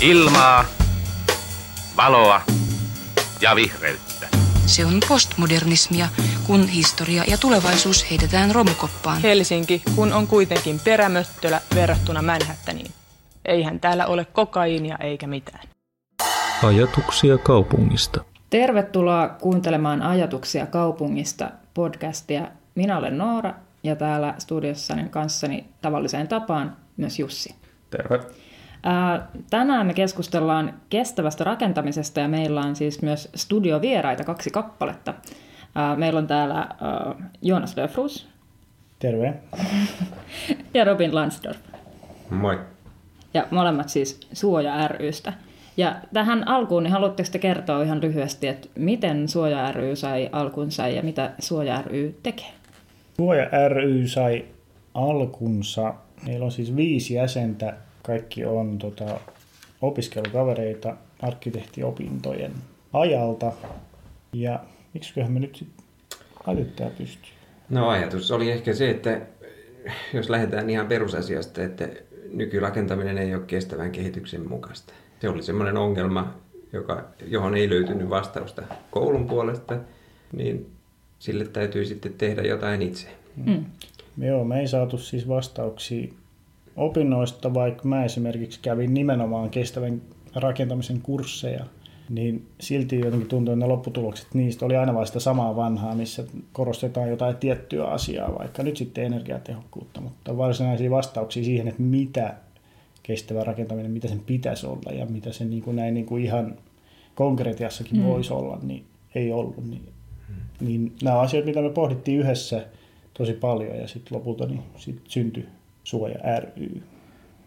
Ilmaa, 0.00 0.64
valoa 1.96 2.40
ja 3.40 3.56
vihreyttä. 3.56 4.28
Se 4.66 4.84
on 4.84 5.00
postmodernismia, 5.08 6.08
kun 6.46 6.68
historia 6.68 7.24
ja 7.26 7.38
tulevaisuus 7.38 8.10
heitetään 8.10 8.54
romukoppaan. 8.54 9.22
Helsinki, 9.22 9.82
kun 9.94 10.12
on 10.12 10.26
kuitenkin 10.26 10.80
perämöttölä 10.84 11.60
verrattuna 11.74 12.22
Manhattaniin. 12.22 12.90
Eihän 13.44 13.80
täällä 13.80 14.06
ole 14.06 14.24
kokaiinia 14.24 14.96
eikä 15.00 15.26
mitään. 15.26 15.68
Ajatuksia 16.62 17.38
kaupungista. 17.38 18.24
Tervetuloa 18.50 19.28
kuuntelemaan 19.28 20.02
Ajatuksia 20.02 20.66
kaupungista 20.66 21.50
podcastia. 21.74 22.48
Minä 22.74 22.98
olen 22.98 23.18
Noora 23.18 23.54
ja 23.82 23.96
täällä 23.96 24.34
studiossani 24.38 25.08
kanssani 25.08 25.66
tavalliseen 25.82 26.28
tapaan 26.28 26.76
myös 26.96 27.18
Jussi. 27.18 27.54
Terve. 27.90 28.45
Tänään 29.50 29.86
me 29.86 29.94
keskustellaan 29.94 30.74
kestävästä 30.90 31.44
rakentamisesta 31.44 32.20
ja 32.20 32.28
meillä 32.28 32.60
on 32.60 32.76
siis 32.76 33.02
myös 33.02 33.28
studiovieraita 33.34 34.24
kaksi 34.24 34.50
kappaletta. 34.50 35.14
Meillä 35.96 36.18
on 36.18 36.26
täällä 36.26 36.68
Jonas 37.42 37.76
Löfrus. 37.76 38.28
Terve. 38.98 39.34
ja 40.74 40.84
Robin 40.84 41.14
Lansdorf. 41.14 41.58
Moi. 42.30 42.58
Ja 43.34 43.46
molemmat 43.50 43.88
siis 43.88 44.20
Suoja 44.32 44.88
rystä. 44.88 45.32
Ja 45.76 45.96
tähän 46.12 46.48
alkuun, 46.48 46.82
niin 46.82 46.92
haluatteko 46.92 47.28
te 47.32 47.38
kertoa 47.38 47.82
ihan 47.82 48.00
lyhyesti, 48.00 48.48
että 48.48 48.68
miten 48.74 49.28
Suoja 49.28 49.72
ry 49.72 49.96
sai 49.96 50.28
alkunsa 50.32 50.88
ja 50.88 51.02
mitä 51.02 51.30
Suoja 51.38 51.82
ry 51.82 52.18
tekee? 52.22 52.50
Suoja 53.16 53.68
ry 53.68 54.08
sai 54.08 54.44
alkunsa. 54.94 55.94
Meillä 56.26 56.44
on 56.44 56.52
siis 56.52 56.76
viisi 56.76 57.14
jäsentä 57.14 57.74
kaikki 58.06 58.44
on 58.44 58.78
tota, 58.78 59.20
opiskelukavereita 59.82 60.96
arkkitehtiopintojen 61.22 62.52
ajalta. 62.92 63.52
Ja 64.32 64.60
miksiköhän 64.94 65.32
me 65.32 65.40
nyt 65.40 65.56
sitten 65.56 65.84
laitetään 66.46 66.90
pystyyn? 66.98 67.34
No 67.68 67.88
ajatus 67.88 68.30
oli 68.30 68.50
ehkä 68.50 68.74
se, 68.74 68.90
että 68.90 69.20
jos 70.14 70.30
lähdetään 70.30 70.70
ihan 70.70 70.86
perusasiasta, 70.86 71.62
että 71.62 71.88
nykyrakentaminen 72.32 73.18
ei 73.18 73.34
ole 73.34 73.42
kestävän 73.46 73.92
kehityksen 73.92 74.48
mukaista. 74.48 74.92
Se 75.20 75.28
oli 75.28 75.42
semmoinen 75.42 75.76
ongelma, 75.76 76.34
joka, 76.72 77.04
johon 77.26 77.56
ei 77.56 77.70
löytynyt 77.70 78.10
vastausta 78.10 78.62
koulun 78.90 79.26
puolesta, 79.26 79.78
niin 80.32 80.70
sille 81.18 81.44
täytyy 81.44 81.84
sitten 81.84 82.14
tehdä 82.14 82.42
jotain 82.42 82.82
itse. 82.82 83.08
Mm. 83.36 83.64
Joo, 84.18 84.44
me 84.44 84.60
ei 84.60 84.68
saatu 84.68 84.98
siis 84.98 85.28
vastauksia 85.28 86.12
opinnoista, 86.76 87.54
vaikka 87.54 87.88
mä 87.88 88.04
esimerkiksi 88.04 88.60
kävin 88.62 88.94
nimenomaan 88.94 89.50
kestävän 89.50 90.02
rakentamisen 90.34 91.00
kursseja, 91.00 91.64
niin 92.10 92.46
silti 92.60 93.00
jotenkin 93.00 93.28
tuntuu, 93.28 93.52
että 93.52 93.64
ne 93.64 93.68
lopputulokset 93.68 94.34
niistä 94.34 94.64
oli 94.64 94.76
aina 94.76 94.94
vain 94.94 95.06
sitä 95.06 95.20
samaa 95.20 95.56
vanhaa, 95.56 95.94
missä 95.94 96.24
korostetaan 96.52 97.08
jotain 97.08 97.36
tiettyä 97.36 97.84
asiaa, 97.84 98.38
vaikka 98.38 98.62
nyt 98.62 98.76
sitten 98.76 99.04
energiatehokkuutta, 99.04 100.00
mutta 100.00 100.36
varsinaisia 100.36 100.90
vastauksia 100.90 101.44
siihen, 101.44 101.68
että 101.68 101.82
mitä 101.82 102.34
kestävä 103.02 103.44
rakentaminen, 103.44 103.90
mitä 103.90 104.08
sen 104.08 104.20
pitäisi 104.26 104.66
olla 104.66 104.92
ja 104.92 105.06
mitä 105.06 105.32
se 105.32 105.44
niin 105.44 105.62
kuin 105.62 105.76
näin 105.76 105.94
niin 105.94 106.06
kuin 106.06 106.24
ihan 106.24 106.56
konkretiassakin 107.14 107.96
mm. 107.96 108.04
voisi 108.04 108.32
olla, 108.32 108.58
niin 108.62 108.84
ei 109.14 109.32
ollut. 109.32 109.70
Niin, 109.70 109.88
mm. 110.28 110.66
niin 110.66 110.92
nämä 111.02 111.20
asioita, 111.20 111.46
mitä 111.46 111.62
me 111.62 111.70
pohdittiin 111.70 112.20
yhdessä 112.20 112.66
tosi 113.14 113.32
paljon 113.32 113.76
ja 113.76 113.88
sitten 113.88 114.18
lopulta 114.18 114.46
niin 114.46 114.62
sit 114.76 115.00
syntyi 115.08 115.46
Suoja 115.86 116.18
ry. 116.40 116.82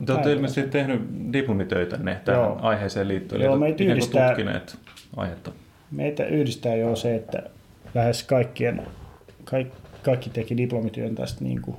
Te 0.05 0.11
olette 0.13 0.31
ilmeisesti 0.31 0.71
tehnyt 0.71 1.01
diplomitöitä 1.33 1.97
tähän 2.25 2.41
Joo. 2.41 2.57
aiheeseen 2.61 3.07
liittyen, 3.07 3.41
Joo, 3.41 3.57
meitä 3.57 3.83
yhdistää, 3.83 4.27
tutkineet 4.27 4.77
aihetta. 5.15 5.51
Meitä 5.91 6.25
yhdistää 6.25 6.75
jo 6.75 6.95
se, 6.95 7.15
että 7.15 7.43
lähes 7.95 8.23
kaikkien, 8.23 8.81
kaikki, 9.43 9.77
kaikki 10.03 10.29
teki 10.29 10.57
diplomityön 10.57 11.15
tästä 11.15 11.43
niin 11.43 11.61
kuin 11.61 11.77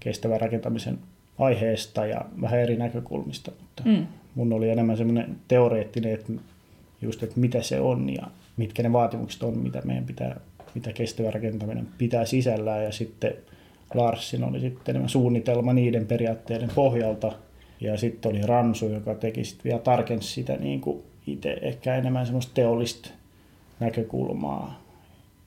kestävän 0.00 0.40
rakentamisen 0.40 0.98
aiheesta 1.38 2.06
ja 2.06 2.24
vähän 2.40 2.60
eri 2.60 2.76
näkökulmista, 2.76 3.52
mutta 3.60 3.82
mm. 3.86 4.06
mun 4.34 4.52
oli 4.52 4.70
enemmän 4.70 4.96
semmoinen 4.96 5.36
teoreettinen, 5.48 6.12
että 6.12 6.32
just, 7.02 7.22
että 7.22 7.40
mitä 7.40 7.62
se 7.62 7.80
on 7.80 8.14
ja 8.14 8.26
mitkä 8.56 8.82
ne 8.82 8.92
vaatimukset 8.92 9.42
on, 9.42 9.58
mitä 9.58 9.82
meidän 9.84 10.04
pitää, 10.04 10.40
mitä 10.74 10.92
kestävä 10.92 11.30
rakentaminen 11.30 11.88
pitää 11.98 12.24
sisällään 12.24 12.84
ja 12.84 12.92
sitten 12.92 13.34
Larsin 13.94 14.44
oli 14.44 14.60
sitten 14.60 15.08
suunnitelma 15.08 15.72
niiden 15.72 16.06
periaatteiden 16.06 16.70
pohjalta. 16.74 17.32
Ja 17.80 17.96
sitten 17.96 18.32
oli 18.32 18.42
Ransu, 18.42 18.88
joka 18.88 19.14
teki 19.14 19.44
sitten 19.44 19.64
vielä 19.64 19.78
tarkensi 19.78 20.28
sitä 20.28 20.56
niin 20.56 20.80
kuin 20.80 21.02
itse 21.26 21.58
ehkä 21.62 21.94
enemmän 21.94 22.26
semmoista 22.26 22.54
teollista 22.54 23.10
näkökulmaa. 23.80 24.82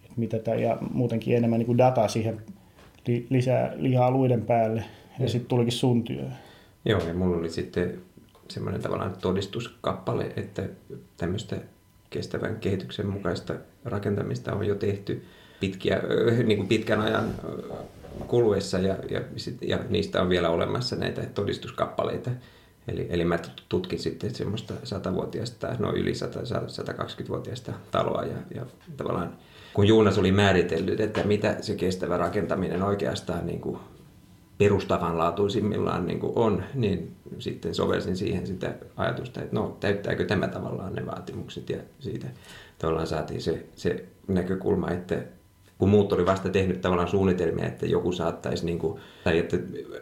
Et 0.05 0.17
mitä 0.17 0.39
tää, 0.39 0.55
ja 0.55 0.77
muutenkin 0.93 1.37
enemmän 1.37 1.59
niin 1.59 1.65
kuin 1.65 1.77
dataa 1.77 2.07
siihen 2.07 2.41
li, 3.07 3.27
lisää 3.29 3.73
lihaa 3.75 4.11
luiden 4.11 4.41
päälle. 4.41 4.83
Ja 5.19 5.29
sitten 5.29 5.49
tulikin 5.49 5.71
sun 5.71 6.03
työ. 6.03 6.23
Joo, 6.85 7.07
ja 7.07 7.13
mulla 7.13 7.37
oli 7.37 7.49
sitten 7.49 8.01
semmoinen 8.47 8.81
tavallaan 8.81 9.15
todistuskappale, 9.21 10.31
että 10.35 10.63
tämmöistä 11.17 11.57
kestävän 12.09 12.55
kehityksen 12.55 13.07
mukaista 13.07 13.55
rakentamista 13.85 14.53
on 14.53 14.67
jo 14.67 14.75
tehty 14.75 15.25
pitkiä, 15.59 16.01
niin 16.45 16.57
kuin 16.57 16.67
pitkän 16.67 17.01
ajan 17.01 17.25
kuluessa 18.27 18.79
ja, 18.79 18.95
ja, 19.09 19.21
sit, 19.35 19.57
ja 19.61 19.79
niistä 19.89 20.21
on 20.21 20.29
vielä 20.29 20.49
olemassa 20.49 20.95
näitä 20.95 21.21
todistuskappaleita. 21.25 22.31
Eli, 22.87 23.07
eli 23.09 23.25
mä 23.25 23.39
tutkin 23.69 23.99
sitten 23.99 24.35
semmoista 24.35 24.73
satavuotiaista, 24.83 25.75
no 25.79 25.93
yli 25.93 26.15
100, 26.15 26.39
120-vuotiaista 26.39 27.73
taloa 27.91 28.23
ja, 28.23 28.37
ja 28.55 28.65
tavallaan 28.97 29.37
kun 29.73 29.87
Juunas 29.87 30.17
oli 30.17 30.31
määritellyt, 30.31 30.99
että 30.99 31.23
mitä 31.23 31.57
se 31.61 31.75
kestävä 31.75 32.17
rakentaminen 32.17 32.83
oikeastaan 32.83 33.47
niin 33.47 33.61
kuin 33.61 33.79
perustavanlaatuisimmillaan 34.57 36.05
niin 36.05 36.19
kuin 36.19 36.33
on, 36.35 36.63
niin 36.73 37.15
sitten 37.39 37.75
sovelsin 37.75 38.17
siihen 38.17 38.47
sitä 38.47 38.75
ajatusta, 38.97 39.41
että 39.41 39.55
no 39.55 39.77
täyttääkö 39.79 40.25
tämä 40.25 40.47
tavallaan 40.47 40.93
ne 40.93 41.05
vaatimukset 41.05 41.69
ja 41.69 41.77
siitä 41.99 42.27
tavallaan 42.77 43.07
saatiin 43.07 43.41
se, 43.41 43.65
se 43.75 44.05
näkökulma, 44.27 44.89
että 44.89 45.23
kun 45.77 45.89
muut 45.89 46.13
oli 46.13 46.25
vasta 46.25 46.49
tehnyt 46.49 46.81
tavallaan 46.81 47.07
suunnitelmia, 47.07 47.65
että 47.65 47.85
joku 47.85 48.11
saattaisi, 48.11 48.65
niin 48.65 48.79
kuin, 48.79 48.99
tai 49.23 49.39
että 49.39 49.57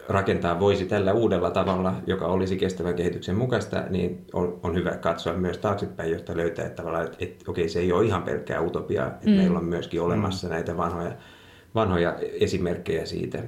rakentaa 0.08 0.60
voisi 0.60 0.86
tällä 0.86 1.12
uudella 1.12 1.50
tavalla, 1.50 1.94
joka 2.06 2.26
olisi 2.26 2.56
kestävän 2.56 2.94
kehityksen 2.94 3.36
mukaista, 3.36 3.84
niin 3.90 4.24
on, 4.32 4.60
on 4.62 4.74
hyvä 4.74 4.90
katsoa 4.90 5.32
myös 5.32 5.58
taaksepäin, 5.58 6.12
josta 6.12 6.36
löytää, 6.36 6.64
että, 6.64 6.76
tavallaan, 6.76 7.04
että, 7.04 7.16
että 7.20 7.50
okei, 7.50 7.68
se 7.68 7.80
ei 7.80 7.92
ole 7.92 8.06
ihan 8.06 8.22
pelkkää 8.22 8.60
utopiaa, 8.60 9.06
että 9.06 9.30
mm. 9.30 9.36
meillä 9.36 9.58
on 9.58 9.64
myöskin 9.64 10.00
olemassa 10.00 10.48
näitä 10.48 10.76
vanhoja, 10.76 11.12
vanhoja 11.74 12.16
esimerkkejä 12.40 13.06
siitä, 13.06 13.38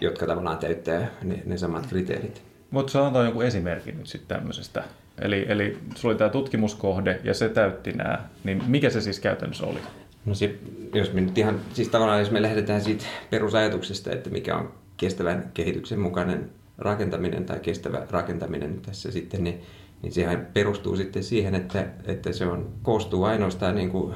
jotka 0.00 0.26
tavallaan 0.26 0.58
täyttää 0.58 1.10
ne, 1.22 1.42
ne 1.46 1.56
samat 1.56 1.86
kriteerit. 1.86 2.42
Mutta 2.70 2.92
sä 2.92 3.06
antaa 3.06 3.24
jonkun 3.24 3.44
esimerkin 3.44 3.98
nyt 3.98 4.06
sitten 4.06 4.36
tämmöisestä. 4.36 4.84
Eli, 5.20 5.46
eli 5.48 5.78
sulla 5.94 6.12
oli 6.12 6.18
tämä 6.18 6.30
tutkimuskohde 6.30 7.20
ja 7.24 7.34
se 7.34 7.48
täytti 7.48 7.92
nämä, 7.92 8.18
niin 8.44 8.62
mikä 8.66 8.90
se 8.90 9.00
siis 9.00 9.20
käytännössä 9.20 9.66
oli? 9.66 9.78
No 10.26 10.34
se, 10.34 10.54
jos 10.94 11.12
me 11.12 11.20
nyt 11.20 11.38
ihan, 11.38 11.60
siis 11.72 11.88
tavallaan 11.88 12.20
jos 12.20 12.30
me 12.30 12.42
lähdetään 12.42 12.80
siitä 12.80 13.04
perusajatuksesta, 13.30 14.12
että 14.12 14.30
mikä 14.30 14.56
on 14.56 14.72
kestävän 14.96 15.50
kehityksen 15.54 16.00
mukainen 16.00 16.50
rakentaminen 16.78 17.44
tai 17.44 17.60
kestävä 17.60 18.06
rakentaminen 18.10 18.80
tässä 18.86 19.10
sitten, 19.10 19.44
niin, 19.44 19.60
niin 20.02 20.12
sehän 20.12 20.48
perustuu 20.54 20.96
sitten 20.96 21.24
siihen, 21.24 21.54
että, 21.54 21.86
että 22.04 22.32
se 22.32 22.46
on, 22.46 22.68
koostuu 22.82 23.24
ainoastaan 23.24 23.74
niin 23.74 23.90
kuin 23.90 24.14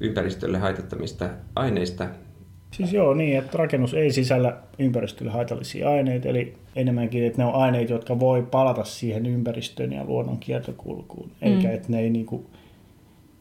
ympäristölle 0.00 0.58
haitattamista 0.58 1.30
aineista. 1.56 2.08
Siis 2.70 2.92
joo, 2.92 3.14
niin, 3.14 3.38
että 3.38 3.58
rakennus 3.58 3.94
ei 3.94 4.12
sisällä 4.12 4.56
ympäristölle 4.78 5.32
haitallisia 5.32 5.90
aineita, 5.90 6.28
eli 6.28 6.54
enemmänkin, 6.76 7.24
että 7.24 7.42
ne 7.42 7.48
on 7.48 7.54
aineita, 7.54 7.92
jotka 7.92 8.20
voi 8.20 8.42
palata 8.42 8.84
siihen 8.84 9.26
ympäristöön 9.26 9.92
ja 9.92 10.04
luonnon 10.04 10.38
kiertokulkuun, 10.38 11.28
mm. 11.28 11.48
eikä 11.48 11.72
että 11.72 11.88
ne 11.92 12.00
ei, 12.00 12.10
niin 12.10 12.26
kuin, 12.26 12.46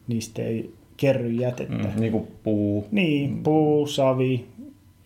niistä 0.07 0.41
ei 0.41 0.73
kerry 1.01 1.31
jätettä. 1.31 1.87
Mm, 1.95 1.99
niin 1.99 2.11
kuin 2.11 2.27
puu. 2.43 2.87
Niin, 2.91 3.29
mm. 3.29 3.43
puu, 3.43 3.87
savi 3.87 4.45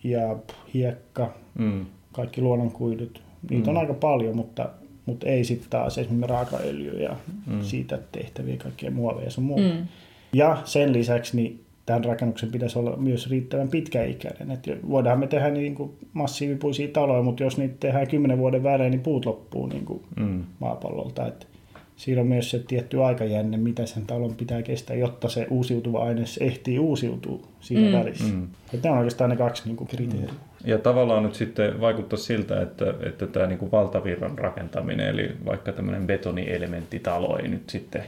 ja 0.04 0.36
hiekka, 0.74 1.34
mm. 1.60 1.86
kaikki 2.12 2.42
luonnonkuidut. 2.42 3.22
Niitä 3.50 3.72
mm. 3.72 3.76
on 3.76 3.82
aika 3.82 3.94
paljon, 3.94 4.36
mutta, 4.36 4.70
mutta 5.06 5.28
ei 5.28 5.44
sitten 5.44 5.70
taas 5.70 5.98
esimerkiksi 5.98 6.28
raakaöljy 6.32 7.04
ja 7.04 7.16
mm. 7.48 7.62
siitä 7.62 8.00
tehtäviä 8.12 8.58
kaikkia 8.58 8.92
muoveja 8.92 9.32
sun 9.32 9.44
muuta. 9.44 9.74
Mm. 9.74 9.88
Ja 10.34 10.58
sen 10.66 10.94
lisäksi 10.94 11.36
niin 11.36 11.64
tämän 11.86 12.06
rakennuksen 12.06 12.52
pitäisi 12.52 12.80
olla 12.80 12.98
myös 12.98 13.30
riittävän 13.30 13.68
pitkäikäinen. 13.68 14.52
Et 14.52 14.68
voidaan 14.90 15.20
me 15.20 15.28
tehdä 15.28 15.50
niin 15.50 15.76
kuin 15.76 15.92
massiivipuisia 16.14 16.88
taloja, 16.88 17.24
mutta 17.24 17.44
jos 17.44 17.58
niitä 17.58 17.76
tehdään 17.80 18.08
kymmenen 18.08 18.38
vuoden 18.38 18.64
välein, 18.64 18.92
niin 18.92 19.02
puut 19.02 19.26
loppuu 19.26 19.68
niin 19.68 19.86
kuin 19.86 20.04
mm. 20.16 20.44
maapallolta. 20.60 21.28
Et 21.28 21.48
siinä 21.96 22.22
on 22.22 22.28
myös 22.28 22.52
se 22.52 22.60
tietty 22.60 23.04
aikajänne, 23.04 23.58
mitä 23.58 23.86
sen 23.86 24.06
talon 24.06 24.36
pitää 24.36 24.62
kestää, 24.62 24.96
jotta 24.96 25.30
se 25.30 25.48
uusiutuva 25.50 26.04
aine 26.04 26.24
ehtii 26.40 26.80
uusiutua 26.80 27.40
siinä 27.60 27.88
mm. 27.88 27.98
välissä. 27.98 28.34
Mm. 28.34 28.48
Ja 28.74 28.80
tämä 28.80 28.92
on 28.92 28.98
oikeastaan 28.98 29.30
ne 29.30 29.36
kaksi 29.36 29.64
niin 29.66 29.76
kuin, 29.76 29.88
kriteeriä. 29.88 30.32
Mm. 30.32 30.38
Ja 30.66 30.78
tavallaan 30.78 31.24
nyt 31.24 31.36
sitten 31.36 31.82
vaikuttaa 31.82 32.20
siltä, 32.20 32.62
että, 32.62 32.94
että 33.08 33.28
tämä 33.28 33.48
niin 33.48 33.60
kuin 33.60 33.72
valtavirran 33.72 34.38
rakentaminen, 34.38 35.08
eli 35.08 35.32
vaikka 35.46 35.72
tämmöinen 35.72 36.08
betonielementtitalo 36.08 37.38
ei 37.38 37.48
nyt 37.48 37.70
sitten 37.70 38.04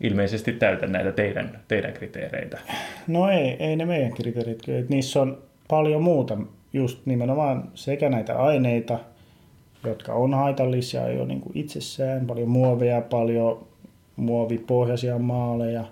ilmeisesti 0.00 0.52
täytä 0.52 0.86
näitä 0.86 1.12
teidän, 1.12 1.60
teidän 1.68 1.92
kriteereitä. 1.92 2.58
No 3.06 3.28
ei, 3.28 3.56
ei 3.58 3.76
ne 3.76 3.84
meidän 3.86 4.12
kriteerit 4.12 4.88
niissä 4.88 5.22
on 5.22 5.38
paljon 5.68 6.02
muuta, 6.02 6.38
just 6.72 7.06
nimenomaan 7.06 7.70
sekä 7.74 8.08
näitä 8.08 8.38
aineita, 8.38 8.98
jotka 9.84 10.14
on 10.14 10.34
haitallisia 10.34 11.08
jo 11.08 11.24
niin 11.24 11.40
kuin 11.40 11.52
itsessään, 11.54 12.26
paljon 12.26 12.48
muoveja, 12.48 13.00
paljon 13.00 13.66
muovipohjaisia 14.16 15.18
maaleja, 15.18 15.84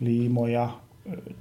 liimoja, 0.00 0.70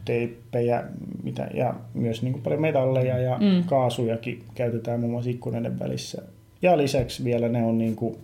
teippejä 0.06 0.83
mitä, 1.24 1.50
ja 1.54 1.74
myös 1.94 2.22
niin 2.22 2.31
kuin 2.33 2.44
paljon 2.44 2.62
metalleja 2.62 3.19
ja 3.19 3.38
mm. 3.38 3.63
kaasujakin 3.63 4.44
käytetään 4.56 5.00
muun 5.00 5.12
muassa 5.12 5.31
ikkunoiden 5.31 5.80
välissä. 5.80 6.22
Ja 6.62 6.77
lisäksi 6.77 7.24
vielä 7.24 7.50
ne 7.50 7.63
on, 7.63 7.77
niin 7.77 7.95
kuin, 7.95 8.16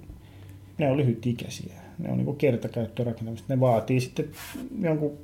ne 0.77 0.91
on 0.91 0.97
lyhytikäisiä. 0.97 1.81
Ne 1.99 2.11
on 2.11 2.17
niin 2.17 2.35
kertakäyttörakentamista. 2.35 3.53
Ne 3.53 3.59
vaatii 3.59 4.01
sitten 4.01 4.25
jonkun 4.81 5.17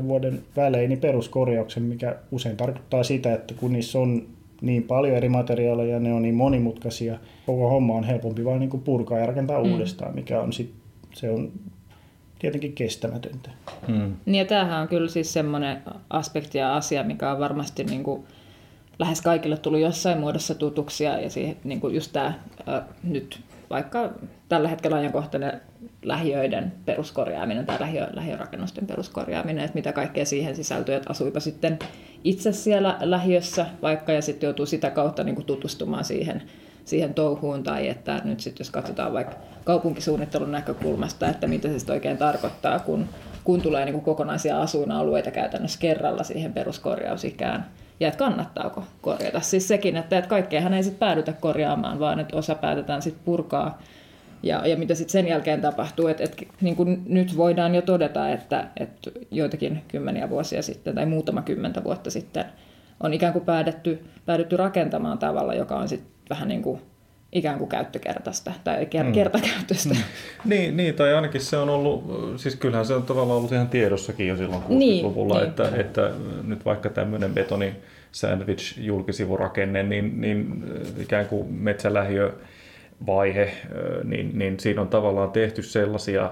25-30 0.00 0.02
vuoden 0.02 0.40
välein 0.56 0.88
niin 0.88 1.00
peruskorjauksen, 1.00 1.82
mikä 1.82 2.16
usein 2.30 2.56
tarkoittaa 2.56 3.02
sitä, 3.02 3.34
että 3.34 3.54
kun 3.54 3.72
niissä 3.72 3.98
on 3.98 4.26
niin 4.60 4.82
paljon 4.82 5.16
eri 5.16 5.28
materiaaleja, 5.28 6.00
ne 6.00 6.12
on 6.12 6.22
niin 6.22 6.34
monimutkaisia, 6.34 7.18
koko 7.46 7.70
homma 7.70 7.94
on 7.94 8.04
helpompi 8.04 8.44
vain 8.44 8.60
niin 8.60 8.70
purkaa 8.70 9.18
ja 9.18 9.26
rakentaa 9.26 9.64
mm. 9.64 9.72
uudestaan, 9.72 10.14
mikä 10.14 10.40
on 10.40 10.52
sit, 10.52 10.72
se 11.14 11.30
on 11.30 11.52
tietenkin 12.38 12.72
kestämätöntä. 12.72 13.50
Hmm. 13.86 14.16
Niin 14.26 14.38
ja 14.38 14.44
tämähän 14.44 14.82
on 14.82 14.88
kyllä 14.88 15.08
siis 15.08 15.32
semmoinen 15.32 15.82
aspekti 16.10 16.58
ja 16.58 16.76
asia, 16.76 17.04
mikä 17.04 17.32
on 17.32 17.38
varmasti 17.38 17.84
niin 17.84 18.02
kuin 18.02 18.24
lähes 18.98 19.20
kaikille 19.22 19.56
tullut 19.56 19.80
jossain 19.80 20.18
muodossa 20.18 20.54
tutuksia 20.54 21.20
ja 21.20 21.30
siihen, 21.30 21.56
niin 21.64 21.80
kuin 21.80 21.94
just 21.94 22.12
tämä 22.12 22.26
äh, 22.68 22.82
nyt 23.02 23.40
vaikka 23.70 24.10
tällä 24.48 24.68
hetkellä 24.68 24.96
ajankohtainen 24.96 25.60
lähiöiden 26.02 26.72
peruskorjaaminen 26.84 27.66
tai 27.66 27.80
lähiö, 27.80 28.06
lähiörakennusten 28.12 28.86
peruskorjaaminen, 28.86 29.64
että 29.64 29.74
mitä 29.74 29.92
kaikkea 29.92 30.24
siihen 30.24 30.56
sisältyy, 30.56 30.94
että 30.94 31.10
asuipa 31.10 31.40
sitten 31.40 31.78
itse 32.24 32.52
siellä 32.52 32.96
lähiössä 33.00 33.66
vaikka 33.82 34.12
ja 34.12 34.22
sitten 34.22 34.46
joutuu 34.46 34.66
sitä 34.66 34.90
kautta 34.90 35.24
niin 35.24 35.34
kuin 35.34 35.46
tutustumaan 35.46 36.04
siihen, 36.04 36.42
siihen 36.84 37.14
touhuun 37.14 37.62
tai 37.62 37.88
että 37.88 38.20
nyt 38.24 38.40
sitten 38.40 38.64
jos 38.64 38.70
katsotaan 38.70 39.12
vaikka 39.12 39.36
kaupunkisuunnittelun 39.64 40.52
näkökulmasta, 40.52 41.28
että 41.28 41.46
mitä 41.46 41.68
se 41.68 41.78
sitten 41.78 41.94
oikein 41.94 42.18
tarkoittaa, 42.18 42.78
kun, 42.78 43.08
kun 43.44 43.62
tulee 43.62 43.84
niin 43.84 43.92
kuin 43.92 44.04
kokonaisia 44.04 44.60
asuinalueita 44.60 45.30
käytännössä 45.30 45.80
kerralla 45.80 46.24
siihen 46.24 46.52
peruskorjausikään 46.52 47.66
ja 48.00 48.08
että 48.08 48.18
kannattaako 48.18 48.84
korjata. 49.00 49.40
Siis 49.40 49.68
sekin, 49.68 49.96
että, 49.96 50.18
että 50.18 50.28
kaikkeahan 50.28 50.74
ei 50.74 50.82
sitten 50.82 50.98
päädytä 50.98 51.32
korjaamaan, 51.32 52.00
vaan 52.00 52.20
että 52.20 52.36
osa 52.36 52.54
päätetään 52.54 53.02
sitten 53.02 53.24
purkaa 53.24 53.78
ja, 54.42 54.66
ja 54.66 54.76
mitä 54.76 54.94
sitten 54.94 55.12
sen 55.12 55.28
jälkeen 55.28 55.60
tapahtuu, 55.60 56.06
että, 56.06 56.24
että 56.24 56.36
niin 56.60 56.76
kuin 56.76 57.02
nyt 57.06 57.36
voidaan 57.36 57.74
jo 57.74 57.82
todeta, 57.82 58.28
että, 58.28 58.68
että 58.76 59.10
joitakin 59.30 59.82
kymmeniä 59.88 60.30
vuosia 60.30 60.62
sitten 60.62 60.94
tai 60.94 61.06
muutama 61.06 61.42
kymmentä 61.42 61.84
vuotta 61.84 62.10
sitten 62.10 62.44
on 63.00 63.14
ikään 63.14 63.32
kuin 63.32 63.44
päädytty, 63.44 64.04
päädytty 64.26 64.56
rakentamaan 64.56 65.18
tavalla, 65.18 65.54
joka 65.54 65.76
on 65.76 65.88
sitten 65.88 66.12
vähän 66.30 66.48
niin 66.48 66.62
kuin 66.62 66.80
ikään 67.32 67.58
kuin 67.58 67.68
käyttökertaista 67.68 68.52
tai 68.64 68.88
mm. 69.04 69.12
kertakäyttöistä. 69.12 69.94
Mm. 69.94 70.00
Niin, 70.44 70.76
niin, 70.76 70.94
tai 70.94 71.14
ainakin 71.14 71.40
se 71.40 71.56
on 71.56 71.68
ollut, 71.68 72.04
siis 72.36 72.56
kyllähän 72.56 72.86
se 72.86 72.94
on 72.94 73.02
tavallaan 73.02 73.38
ollut 73.38 73.52
ihan 73.52 73.68
tiedossakin 73.68 74.28
jo 74.28 74.36
silloin 74.36 74.62
60-luvulla, 74.62 75.34
niin, 75.34 75.48
että, 75.48 75.62
niin. 75.62 75.80
että 75.80 76.10
nyt 76.42 76.64
vaikka 76.64 76.88
tämmöinen 76.88 77.34
betoni 77.34 77.76
sandwich 78.12 78.78
julkisivurakenne, 78.78 79.82
niin, 79.82 80.20
niin 80.20 80.64
ikään 81.00 81.26
kuin 81.26 81.54
metsälähiö 81.54 82.32
vaihe, 83.06 83.52
niin, 84.04 84.38
niin 84.38 84.60
siinä 84.60 84.80
on 84.80 84.88
tavallaan 84.88 85.30
tehty 85.30 85.62
sellaisia 85.62 86.30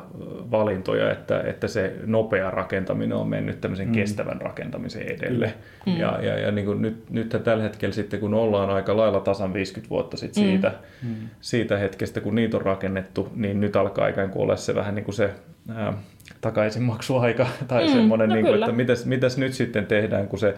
valintoja, 0.50 1.12
että, 1.12 1.40
että 1.40 1.68
se 1.68 1.94
nopea 2.06 2.50
rakentaminen 2.50 3.16
on 3.16 3.28
mennyt 3.28 3.60
tämmöisen 3.60 3.88
mm. 3.88 3.92
kestävän 3.92 4.40
rakentamisen 4.40 5.02
edelle. 5.02 5.54
Mm. 5.86 5.96
Ja, 5.96 6.18
ja, 6.22 6.38
ja 6.38 6.50
niin 6.50 6.66
kuin 6.66 6.82
nyt, 6.82 7.10
nythän 7.10 7.42
tällä 7.42 7.62
hetkellä 7.62 7.94
sitten, 7.94 8.20
kun 8.20 8.34
ollaan 8.34 8.70
aika 8.70 8.96
lailla 8.96 9.20
tasan 9.20 9.54
50 9.54 9.90
vuotta 9.90 10.16
sitten 10.16 10.42
mm. 10.42 10.48
siitä, 10.48 10.72
mm. 11.02 11.14
siitä 11.40 11.78
hetkestä, 11.78 12.20
kun 12.20 12.34
niitä 12.34 12.56
on 12.56 12.62
rakennettu, 12.62 13.32
niin 13.34 13.60
nyt 13.60 13.76
alkaa 13.76 14.08
ikään 14.08 14.30
kuin 14.30 14.42
olla 14.42 14.56
se 14.56 14.74
vähän 14.74 14.94
niin 14.94 15.04
kuin 15.04 15.14
se 15.14 15.30
ää, 15.74 15.92
takaisinmaksuaika 16.40 17.46
tai 17.68 17.86
mm, 17.86 17.92
semmoinen, 17.92 18.28
no 18.28 18.34
niin 18.34 18.46
kuin, 18.46 18.58
että 18.58 18.72
mitäs, 18.72 19.06
mitäs 19.06 19.38
nyt 19.38 19.52
sitten 19.52 19.86
tehdään, 19.86 20.28
kun 20.28 20.38
se, 20.38 20.54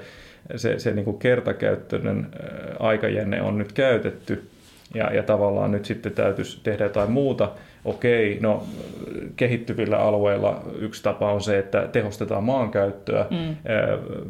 se, 0.56 0.78
se 0.78 0.92
niin 0.92 1.04
kuin 1.04 1.18
kertakäyttöinen 1.18 2.26
aikajenne 2.78 3.42
on 3.42 3.58
nyt 3.58 3.72
käytetty, 3.72 4.48
ja, 4.94 5.14
ja 5.14 5.22
tavallaan 5.22 5.72
nyt 5.72 5.84
sitten 5.84 6.12
täytyisi 6.12 6.60
tehdä 6.62 6.84
jotain 6.84 7.10
muuta. 7.10 7.50
Okei, 7.84 8.38
no 8.40 8.62
kehittyvillä 9.36 9.98
alueilla 9.98 10.62
yksi 10.78 11.02
tapa 11.02 11.32
on 11.32 11.40
se, 11.40 11.58
että 11.58 11.88
tehostetaan 11.92 12.44
maankäyttöä. 12.44 13.26
Mm. 13.30 13.56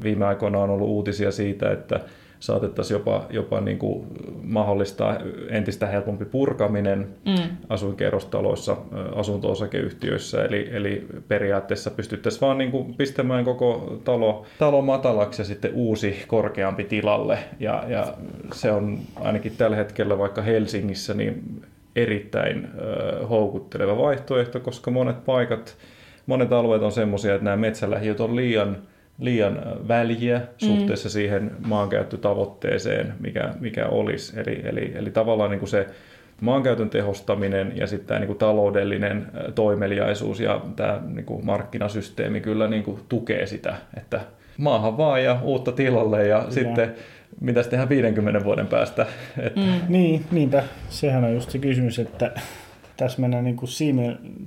Viime 0.03 0.27
aikoina 0.27 0.59
on 0.59 0.71
ollut 0.71 0.89
uutisia 0.89 1.33
siitä, 1.33 1.73
että 1.73 2.01
saatettaisiin 2.41 2.99
jopa, 2.99 3.27
jopa 3.31 3.61
niin 3.61 3.79
kuin 3.79 4.07
mahdollistaa 4.43 5.19
entistä 5.49 5.87
helpompi 5.87 6.25
purkaminen 6.25 7.09
mm. 7.27 7.57
asuinkerrostaloissa, 7.69 8.77
asunto-osakeyhtiöissä. 9.15 10.45
Eli, 10.45 10.69
eli 10.73 11.07
periaatteessa 11.29 11.91
pystyttäisiin 11.91 12.41
vaan 12.41 12.59
niin 12.59 12.71
kuin 12.71 12.95
pistämään 12.95 13.45
koko 13.45 14.01
talo, 14.05 14.47
talo 14.59 14.83
matalaksi 14.83 15.43
ja 15.43 15.47
sitten 15.47 15.75
uusi 15.75 16.25
korkeampi 16.27 16.85
tilalle. 16.85 17.39
Ja, 17.61 17.85
ja 17.89 18.15
se 18.53 18.73
on 18.73 18.99
ainakin 19.21 19.57
tällä 19.59 19.77
hetkellä 19.77 20.19
vaikka 20.19 20.43
Helsingissä 20.43 21.15
niin 21.15 21.63
erittäin 21.97 22.65
äh, 22.65 23.29
houkutteleva 23.29 23.99
vaihtoehto, 23.99 24.61
koska 24.61 24.91
monet 24.91 25.25
paikat, 25.25 25.77
monet 26.27 26.53
alueet 26.53 26.83
on 26.83 26.93
semmoisia, 26.93 27.35
että 27.35 27.45
nämä 27.45 27.57
metsälähiöt 27.57 28.21
on 28.21 28.37
liian 28.37 28.77
liian 29.21 29.63
väljiä 29.89 30.41
suhteessa 30.57 31.09
mm. 31.09 31.11
siihen 31.11 31.51
maankäyttötavoitteeseen, 31.67 33.15
mikä, 33.21 33.55
mikä 33.61 33.87
olisi. 33.87 34.41
Eli, 34.41 34.61
eli, 34.65 34.93
eli 34.95 35.11
tavallaan 35.11 35.51
niin 35.51 35.59
kuin 35.59 35.69
se 35.69 35.87
maankäytön 36.41 36.91
tehostaminen 36.91 37.73
ja 37.77 37.87
sitten 37.87 38.09
tämä 38.09 38.21
niin 38.21 38.27
kuin 38.27 38.39
taloudellinen 38.39 39.27
toimeliaisuus 39.55 40.41
ja 40.41 40.61
tämä 40.77 41.01
niin 41.07 41.27
kuin 41.27 41.47
markkinasysteemi 41.47 42.41
kyllä 42.41 42.69
niin 42.69 42.83
kuin 42.83 43.01
tukee 43.09 43.47
sitä, 43.47 43.75
että 43.97 44.21
maahan 44.59 44.97
vaan 44.97 45.25
ja 45.25 45.39
uutta 45.43 45.73
tilalle 45.73 46.27
ja, 46.27 46.37
ja. 46.37 46.51
sitten 46.51 46.95
mitä 47.41 47.63
tehdään 47.65 47.89
50 47.89 48.45
vuoden 48.45 48.67
päästä. 48.67 49.07
Että... 49.39 49.61
Mm. 49.61 49.81
Niin, 49.89 50.25
niinpä. 50.31 50.63
Sehän 50.89 51.25
on 51.25 51.35
just 51.35 51.51
se 51.51 51.59
kysymys, 51.59 51.99
että 51.99 52.31
tässä 52.99 53.21
mennään 53.21 53.45
niin 53.45 53.57
kuin 53.57 53.69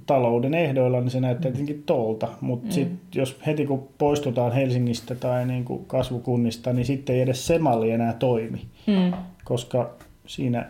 talouden 0.06 0.54
ehdoilla, 0.54 1.02
niin 1.02 1.12
se 1.12 1.20
näyttää 1.20 1.52
tietenkin 1.52 1.84
tolta. 1.86 2.28
Mutta 2.42 2.68
mm. 2.68 2.72
sitten 2.72 3.22
jos 3.22 3.40
heti 3.46 3.66
kun 3.66 3.88
poistutaan 3.98 4.52
Helsingistä 4.52 5.16
tai 5.16 5.46
niin 5.46 5.66
kuin 5.66 5.86
kasvukunnista, 5.86 6.74
niin 6.74 6.86
sitten 6.86 7.16
ei 7.16 7.22
edes 7.22 7.48
se 7.48 7.60
malli 7.60 7.92
enää 7.92 8.14
toimi. 8.14 8.62
Mm. 8.88 9.14
Koska 9.46 9.90
siinä 10.26 10.66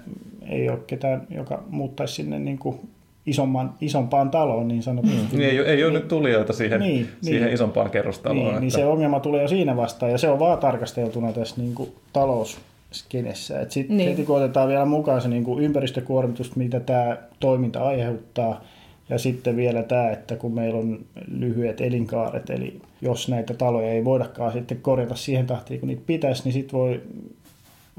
ei 0.50 0.70
ole 0.70 0.80
ketään, 0.88 1.28
joka 1.30 1.64
muuttaisi 1.70 2.14
sinne 2.14 2.40
niin 2.40 2.58
kuin 2.58 2.80
isomman, 3.26 3.74
isompaan 3.82 4.30
taloon 4.32 4.68
niin 4.68 4.84
sanotusti. 4.84 5.38
Niin, 5.38 5.50
ei, 5.50 5.60
ei 5.60 5.84
ole 5.84 5.92
niin, 5.92 5.94
nyt 5.94 6.08
tulijoita 6.08 6.54
siihen, 6.54 6.80
niin, 6.80 7.08
siihen 7.22 7.44
niin, 7.44 7.54
isompaan 7.54 7.90
kerrostaloon. 7.90 8.38
Niin, 8.38 8.50
että... 8.50 8.60
niin 8.60 8.72
se 8.72 8.86
ongelma 8.86 9.20
tulee 9.20 9.42
jo 9.42 9.48
siinä 9.48 9.78
vastaan 9.78 10.12
ja 10.12 10.18
se 10.18 10.30
on 10.30 10.40
vaan 10.40 10.58
tarkasteltuna 10.58 11.34
tässä 11.34 11.62
niin 11.62 11.76
kuin 11.76 11.90
talous 12.14 12.58
skenessä. 12.94 13.66
Sitten 13.70 13.98
niin. 13.98 14.10
heti 14.10 14.24
kun 14.24 14.38
otetaan 14.38 14.68
vielä 14.68 14.86
mukaan 14.86 15.22
se 15.22 15.28
niin 15.28 15.44
kuin 15.44 15.64
ympäristökuormitus, 15.64 16.56
mitä 16.56 16.80
tämä 16.80 17.18
toiminta 17.40 17.84
aiheuttaa, 17.84 18.64
ja 19.10 19.18
sitten 19.18 19.56
vielä 19.56 19.84
tämä, 19.84 20.10
että 20.10 20.36
kun 20.36 20.54
meillä 20.54 20.80
on 20.80 21.00
lyhyet 21.28 21.82
elinkaaret, 21.82 22.50
eli 22.50 22.82
jos 23.02 23.30
näitä 23.30 23.54
taloja 23.54 23.92
ei 23.92 24.06
voidakaan 24.06 24.52
sitten 24.52 24.82
korjata 24.82 25.16
siihen 25.16 25.48
tahtiin, 25.48 25.80
kun 25.80 25.90
niitä 25.90 26.04
pitäisi, 26.06 26.44
niin 26.44 26.54
sitten 26.54 26.80
voi, 26.80 27.02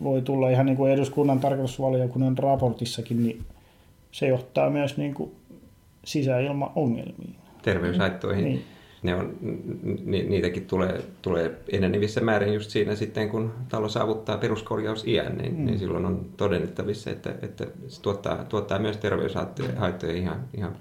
voi 0.03 0.23
tulla 0.23 0.51
ihan 0.51 0.67
niin 0.67 0.77
kuin 0.77 0.93
eduskunnan 0.93 1.41
tarkastusvaliokunnan 1.41 2.39
raportissakin, 2.39 3.23
niin 3.23 3.41
se 4.13 4.27
johtaa 4.27 4.71
myös 4.71 4.97
niin 4.97 5.15
kuin 5.15 5.31
sisäilmaongelmiin. 6.05 7.35
Terveyshaittoihin. 7.63 8.45
Niin 8.45 8.65
ne 9.03 9.15
on, 9.15 9.37
ni, 10.05 10.23
niitäkin 10.23 10.67
tulee, 10.67 11.01
tulee 11.23 11.51
enenevissä 11.73 12.21
määrin 12.21 12.55
just 12.55 12.71
siinä 12.71 12.95
sitten, 12.95 13.29
kun 13.29 13.53
talo 13.69 13.89
saavuttaa 13.89 14.39
peruskorjausiän, 14.39 15.39
niin, 15.39 15.55
mm. 15.55 15.65
niin 15.65 15.79
silloin 15.79 16.07
on 16.07 16.27
todennettavissa, 16.37 17.11
että, 17.11 17.35
että 17.43 17.67
se 17.89 18.03
tuottaa, 18.03 18.45
tuottaa 18.45 18.79
myös 18.79 18.97
terveyshaittoja 18.97 20.17
ihan, 20.17 20.45
ihan 20.57 20.77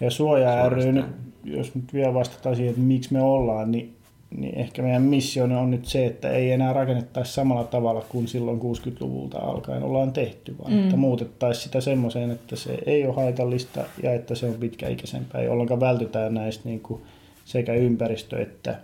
Ja 0.00 0.10
suoja 0.10 0.68
ry, 0.68 0.92
nyt, 0.92 1.06
jos 1.44 1.74
nyt 1.74 1.94
vielä 1.94 2.14
vastataan 2.14 2.56
siihen, 2.56 2.70
että 2.70 2.82
miksi 2.82 3.12
me 3.12 3.20
ollaan, 3.20 3.70
niin, 3.70 3.94
niin 4.36 4.58
ehkä 4.58 4.82
meidän 4.82 5.02
missio 5.02 5.44
on 5.44 5.70
nyt 5.70 5.84
se, 5.84 6.06
että 6.06 6.30
ei 6.30 6.52
enää 6.52 6.72
rakennettaisi 6.72 7.32
samalla 7.32 7.64
tavalla 7.64 8.04
kuin 8.08 8.28
silloin 8.28 8.60
60-luvulta 8.60 9.38
alkaen 9.38 9.82
ollaan 9.82 10.12
tehty, 10.12 10.58
vaan 10.58 10.72
mm. 10.72 10.84
että 10.84 10.96
muutettaisiin 10.96 11.64
sitä 11.64 11.80
semmoiseen, 11.80 12.30
että 12.30 12.56
se 12.56 12.78
ei 12.86 13.06
ole 13.06 13.14
haitallista 13.14 13.84
ja 14.02 14.12
että 14.12 14.34
se 14.34 14.46
on 14.46 14.54
pitkäikäisempää, 14.54 15.42
jolloin 15.42 15.80
vältytään 15.80 16.34
näistä 16.34 16.68
niin 16.68 16.80
kuin, 16.80 17.02
sekä 17.48 17.74
ympäristö- 17.74 18.42
että 18.42 18.78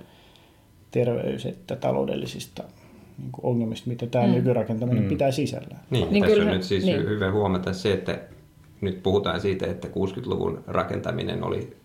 terveys- 0.90 1.46
että 1.46 1.76
taloudellisista 1.76 2.64
niin 3.18 3.32
kuin 3.32 3.44
ongelmista, 3.44 3.88
mitä 3.88 4.06
tämä 4.06 4.26
mm. 4.26 4.32
nykyrakentaminen 4.32 5.02
mm. 5.02 5.08
pitää 5.08 5.30
sisällään. 5.30 5.80
Niin, 5.90 6.12
niin 6.12 6.22
tässä 6.22 6.36
kyllä, 6.36 6.50
on 6.50 6.56
nyt 6.56 6.66
siis 6.66 6.84
niin. 6.84 7.08
hyvä 7.08 7.30
huomata 7.30 7.72
se, 7.72 7.92
että 7.92 8.18
nyt 8.80 9.02
puhutaan 9.02 9.40
siitä, 9.40 9.66
että 9.66 9.88
60-luvun 9.88 10.64
rakentaminen 10.66 11.44
oli 11.44 11.76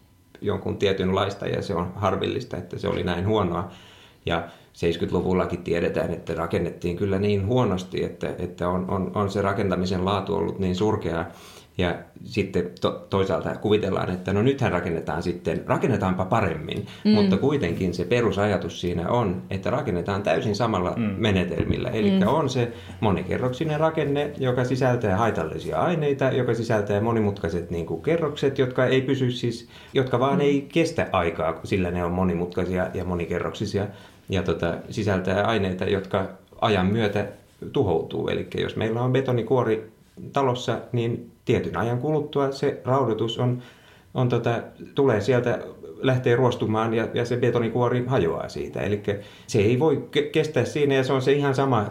jonkun 0.41 0.77
tietynlaista 0.77 1.47
ja 1.47 1.61
se 1.61 1.75
on 1.75 1.91
harvillista, 1.95 2.57
että 2.57 2.79
se 2.79 2.87
oli 2.87 3.03
näin 3.03 3.27
huonoa. 3.27 3.71
Ja 4.25 4.47
70-luvullakin 4.73 5.63
tiedetään, 5.63 6.13
että 6.13 6.33
rakennettiin 6.33 6.97
kyllä 6.97 7.19
niin 7.19 7.45
huonosti, 7.45 8.03
että, 8.03 8.35
että 8.37 8.69
on, 8.69 8.89
on, 8.89 9.11
on 9.15 9.31
se 9.31 9.41
rakentamisen 9.41 10.05
laatu 10.05 10.35
ollut 10.35 10.59
niin 10.59 10.75
surkea. 10.75 11.25
Ja 11.79 11.95
sitten 12.23 12.71
to, 12.81 13.07
toisaalta 13.09 13.55
kuvitellaan, 13.55 14.09
että 14.09 14.33
no 14.33 14.41
nythän 14.41 14.71
rakennetaan 14.71 15.23
sitten, 15.23 15.63
rakennetaanpa 15.67 16.25
paremmin, 16.25 16.87
mm. 17.05 17.11
mutta 17.11 17.37
kuitenkin 17.37 17.93
se 17.93 18.05
perusajatus 18.05 18.81
siinä 18.81 19.09
on, 19.09 19.41
että 19.49 19.69
rakennetaan 19.69 20.23
täysin 20.23 20.55
samalla 20.55 20.93
mm. 20.97 21.15
menetelmillä. 21.17 21.89
Eli 21.89 22.11
mm. 22.11 22.27
on 22.27 22.49
se 22.49 22.73
monikerroksinen 22.99 23.79
rakenne, 23.79 24.31
joka 24.37 24.63
sisältää 24.63 25.17
haitallisia 25.17 25.77
aineita, 25.77 26.31
joka 26.31 26.53
sisältää 26.53 27.01
monimutkaiset 27.01 27.71
niin 27.71 27.85
kuin, 27.85 28.01
kerrokset, 28.01 28.59
jotka 28.59 28.85
ei 28.85 29.01
pysy 29.01 29.31
siis, 29.31 29.69
jotka 29.93 30.19
vaan 30.19 30.35
mm. 30.35 30.41
ei 30.41 30.67
kestä 30.73 31.07
aikaa, 31.11 31.59
sillä 31.63 31.91
ne 31.91 32.03
on 32.03 32.11
monimutkaisia 32.11 32.87
ja 32.93 33.05
monikerroksisia 33.05 33.87
ja 34.29 34.43
tota, 34.43 34.77
sisältää 34.89 35.45
aineita, 35.45 35.85
jotka 35.85 36.27
ajan 36.61 36.85
myötä 36.85 37.25
tuhoutuu. 37.73 38.27
Eli 38.27 38.47
jos 38.57 38.75
meillä 38.75 39.01
on 39.01 39.13
betonikuori 39.13 39.98
talossa, 40.33 40.79
niin 40.91 41.31
tietyn 41.45 41.77
ajan 41.77 41.99
kuluttua 41.99 42.51
se 42.51 42.81
raudoitus 42.85 43.37
on, 43.37 43.61
on 44.13 44.29
tota, 44.29 44.61
tulee 44.95 45.21
sieltä 45.21 45.59
lähtee 46.01 46.35
ruostumaan 46.35 46.93
ja, 46.93 47.07
ja 47.13 47.25
se 47.25 47.37
betonikuori 47.37 48.05
hajoaa 48.07 48.49
siitä. 48.49 48.81
Eli 48.81 49.03
se 49.47 49.59
ei 49.59 49.79
voi 49.79 50.09
kestää 50.31 50.65
siinä 50.65 50.95
ja 50.95 51.03
se 51.03 51.13
on 51.13 51.21
se 51.21 51.31
ihan 51.31 51.55
sama, 51.55 51.85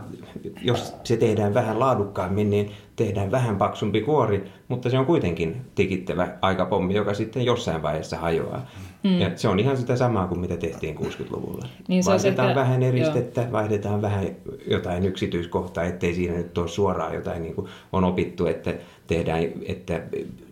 jos 0.63 0.95
se 1.05 1.17
tehdään 1.17 1.55
vähän 1.55 1.81
laadukkaammin, 1.81 2.51
niin 2.51 2.71
tehdään 2.97 3.31
vähän 3.31 3.57
paksumpi 3.57 4.01
kuori, 4.01 4.45
mutta 4.69 4.91
se 4.91 4.99
on 4.99 5.07
kuitenkin 5.07 5.61
tikittävä 5.75 6.29
aikapommi, 6.43 6.95
joka 6.95 7.15
sitten 7.15 7.45
jossain 7.45 7.83
vaiheessa 7.83 8.19
hajoaa. 8.19 8.67
Mm. 9.03 9.21
Ja 9.21 9.31
se 9.37 9.49
on 9.49 9.59
ihan 9.59 9.77
sitä 9.77 9.97
samaa 9.97 10.27
kuin 10.27 10.41
mitä 10.41 10.57
tehtiin 10.57 10.97
60-luvulla. 10.97 11.67
Niin 11.89 12.05
vaihdetaan 12.07 12.49
ehkä, 12.49 12.61
vähän 12.61 12.83
eristettä, 12.83 13.41
joo. 13.41 13.53
vaihdetaan 13.53 14.03
vähän 14.03 14.27
jotain 14.71 15.05
yksityiskohtaa, 15.07 15.85
ettei 15.85 16.15
siinä 16.15 16.35
nyt 16.35 16.59
ole 16.59 16.69
suoraan 16.69 17.15
jotain 17.15 17.43
niin 17.43 17.55
kuin 17.55 17.69
on 17.93 18.05
opittu, 18.05 18.47
että 18.47 18.75
tehdään, 19.07 19.43
että 19.67 20.03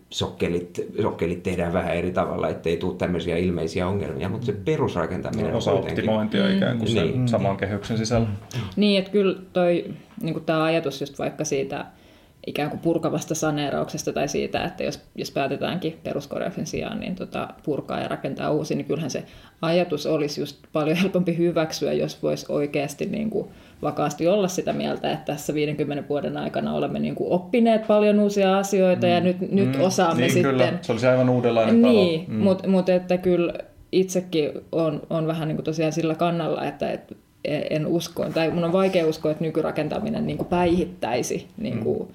sokkelit, 0.09 0.87
sokkelit 1.01 1.43
tehdään 1.43 1.73
vähän 1.73 1.95
eri 1.95 2.11
tavalla, 2.11 2.49
ettei 2.49 2.77
tule 2.77 2.95
tämmöisiä 2.95 3.37
ilmeisiä 3.37 3.87
ongelmia, 3.87 4.29
mutta 4.29 4.45
se 4.45 4.51
perusrakentaminen 4.51 5.51
no, 5.51 5.57
osa 5.57 5.71
on 5.71 5.77
kuitenkin... 5.77 6.03
optimointia 6.03 6.57
ikään 6.57 6.77
kuin 6.77 6.93
niin. 6.93 7.13
sen 7.13 7.27
saman 7.27 7.57
kehyksen 7.57 7.97
sisällä. 7.97 8.27
Niin, 8.75 8.99
että 8.99 9.11
kyllä 9.11 9.39
toi, 9.53 9.85
niin 10.21 10.43
tämä 10.45 10.63
ajatus 10.63 11.01
just 11.01 11.19
vaikka 11.19 11.43
siitä 11.43 11.85
ikään 12.47 12.69
kuin 12.69 12.79
purkavasta 12.79 13.35
saneerauksesta 13.35 14.13
tai 14.13 14.27
siitä, 14.27 14.63
että 14.63 14.83
jos, 14.83 15.01
jos 15.15 15.31
päätetäänkin 15.31 15.99
peruskorjauksen 16.03 16.67
sijaan 16.67 16.99
niin 16.99 17.15
tota, 17.15 17.47
purkaa 17.63 17.99
ja 17.99 18.07
rakentaa 18.07 18.51
uusi, 18.51 18.75
niin 18.75 18.85
kyllähän 18.85 19.09
se 19.09 19.23
ajatus 19.61 20.05
olisi 20.05 20.41
just 20.41 20.57
paljon 20.73 20.97
helpompi 20.97 21.37
hyväksyä, 21.37 21.93
jos 21.93 22.23
voisi 22.23 22.45
oikeasti 22.49 23.05
niin 23.05 23.29
kuin 23.29 23.47
vakaasti 23.81 24.27
olla 24.27 24.47
sitä 24.47 24.73
mieltä, 24.73 25.11
että 25.11 25.33
tässä 25.33 25.53
50 25.53 26.09
vuoden 26.09 26.37
aikana 26.37 26.73
olemme 26.73 26.99
niin 26.99 27.15
kuin 27.15 27.31
oppineet 27.31 27.87
paljon 27.87 28.19
uusia 28.19 28.57
asioita 28.57 29.07
mm. 29.07 29.13
ja 29.13 29.19
nyt, 29.19 29.51
nyt 29.51 29.77
mm. 29.77 29.81
osaamme 29.81 30.21
niin, 30.21 30.33
sitten... 30.33 30.51
Kyllä. 30.51 30.73
Se 30.81 30.91
olisi 30.91 31.07
aivan 31.07 31.29
uudenlainen 31.29 31.81
Niin, 31.81 32.25
mm. 32.27 32.35
mutta 32.35 32.67
mut 32.67 32.89
että 32.89 33.17
kyllä 33.17 33.53
itsekin 33.91 34.51
on, 34.71 35.01
on 35.09 35.27
vähän 35.27 35.47
niin 35.47 35.55
kuin 35.55 35.65
tosiaan 35.65 35.93
sillä 35.93 36.15
kannalla, 36.15 36.65
että, 36.65 36.91
että 36.91 37.15
en 37.45 37.87
usko, 37.87 38.25
tai 38.33 38.51
mun 38.51 38.63
on 38.63 38.71
vaikea 38.71 39.07
uskoa, 39.07 39.31
että 39.31 39.43
nykyrakentaminen 39.43 40.27
niin 40.27 40.37
kuin 40.37 40.47
päihittäisi 40.47 41.47
niin 41.57 41.79
kuin, 41.79 41.99
mm 41.99 42.13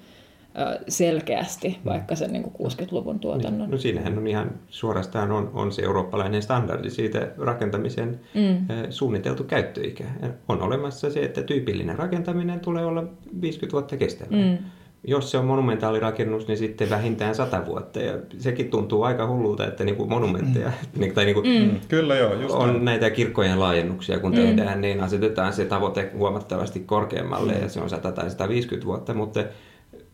selkeästi 0.87 1.79
vaikka 1.85 2.15
sen 2.15 2.33
niin 2.33 2.43
60-luvun 2.43 3.19
tuotannon. 3.19 3.71
No 3.71 3.77
siinähän 3.77 4.17
on 4.17 4.27
ihan 4.27 4.51
suorastaan 4.67 5.31
on, 5.31 5.51
on 5.53 5.71
se 5.71 5.81
eurooppalainen 5.81 6.41
standardi 6.41 6.89
siitä 6.89 7.27
rakentamisen 7.37 8.19
mm. 8.33 8.67
suunniteltu 8.89 9.43
käyttöikä. 9.43 10.03
On 10.47 10.61
olemassa 10.61 11.09
se, 11.09 11.19
että 11.19 11.43
tyypillinen 11.43 11.99
rakentaminen 11.99 12.59
tulee 12.59 12.85
olla 12.85 13.03
50 13.41 13.71
vuotta 13.73 13.97
kestävää. 13.97 14.39
Mm. 14.39 14.57
Jos 15.07 15.31
se 15.31 15.37
on 15.37 15.45
monumentaalirakennus, 15.45 16.47
niin 16.47 16.57
sitten 16.57 16.89
vähintään 16.89 17.35
100 17.35 17.65
vuotta. 17.65 17.99
Ja 17.99 18.13
sekin 18.37 18.69
tuntuu 18.69 19.03
aika 19.03 19.27
hullulta, 19.27 19.67
että 19.67 19.83
niin 19.83 19.95
kuin 19.95 20.09
monumentteja, 20.09 20.67
mm. 20.67 20.73
Niin 21.01 21.13
tai 21.13 21.25
niin 21.25 21.35
kuin 21.35 21.47
mm. 21.47 21.79
Kyllä 21.87 22.15
joo, 22.15 22.33
just 22.33 22.55
on 22.55 22.67
näin. 22.67 22.85
näitä 22.85 23.09
kirkkojen 23.09 23.59
laajennuksia, 23.59 24.19
kun 24.19 24.31
mm. 24.31 24.35
tehdään, 24.35 24.81
niin 24.81 25.01
asetetaan 25.01 25.53
se 25.53 25.65
tavoite 25.65 26.11
huomattavasti 26.17 26.79
korkeammalle, 26.79 27.53
mm. 27.53 27.61
ja 27.61 27.69
se 27.69 27.81
on 27.81 27.89
100 27.89 28.11
tai 28.11 28.29
150 28.29 28.85
vuotta, 28.85 29.13
mutta 29.13 29.43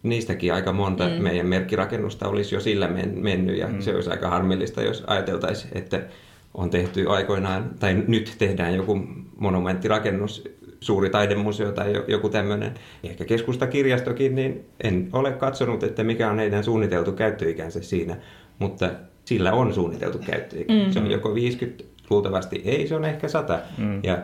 niistäkin 0.04 0.54
aika 0.54 0.74
monta 0.74 1.08
mm. 1.08 1.24
meidän 1.24 1.48
merkkirakennusta 1.48 2.28
olisi 2.28 2.56
jo 2.56 2.62
sillä 2.62 2.90
mennyt 3.16 3.58
ja 3.58 3.68
mm. 3.68 3.82
se 3.82 3.96
olisi 3.96 4.10
aika 4.10 4.30
harmillista, 4.30 4.82
jos 4.82 5.04
ajateltaisiin, 5.08 5.78
että 5.78 6.02
on 6.54 6.70
tehty 6.70 7.10
aikoinaan, 7.10 7.70
tai 7.80 8.04
nyt 8.08 8.36
tehdään 8.38 8.76
joku 8.76 9.08
monumenttirakennus, 9.38 10.44
suuri 10.82 11.10
taidemuseo 11.10 11.72
tai 11.72 12.04
joku 12.08 12.30
tämmöinen, 12.30 12.74
ehkä 13.04 13.26
keskustakirjastokin, 13.26 14.36
niin 14.36 14.66
en 14.84 15.10
ole 15.14 15.32
katsonut, 15.32 15.84
että 15.84 16.04
mikä 16.04 16.30
on 16.30 16.40
heidän 16.40 16.64
suunniteltu 16.64 17.12
käyttöikänsä 17.12 17.82
siinä, 17.82 18.18
mutta 18.60 18.90
sillä 19.26 19.54
on 19.54 19.74
suunniteltu 19.74 20.18
käyttöikä. 20.18 20.74
Mm. 20.74 20.92
Se 20.92 21.00
on 21.00 21.12
joko 21.12 21.36
50, 21.36 21.84
luultavasti 22.10 22.62
ei, 22.66 22.88
se 22.88 22.96
on 22.96 23.06
ehkä 23.06 23.28
100. 23.28 23.60
Mm. 23.78 24.00
Ja 24.04 24.18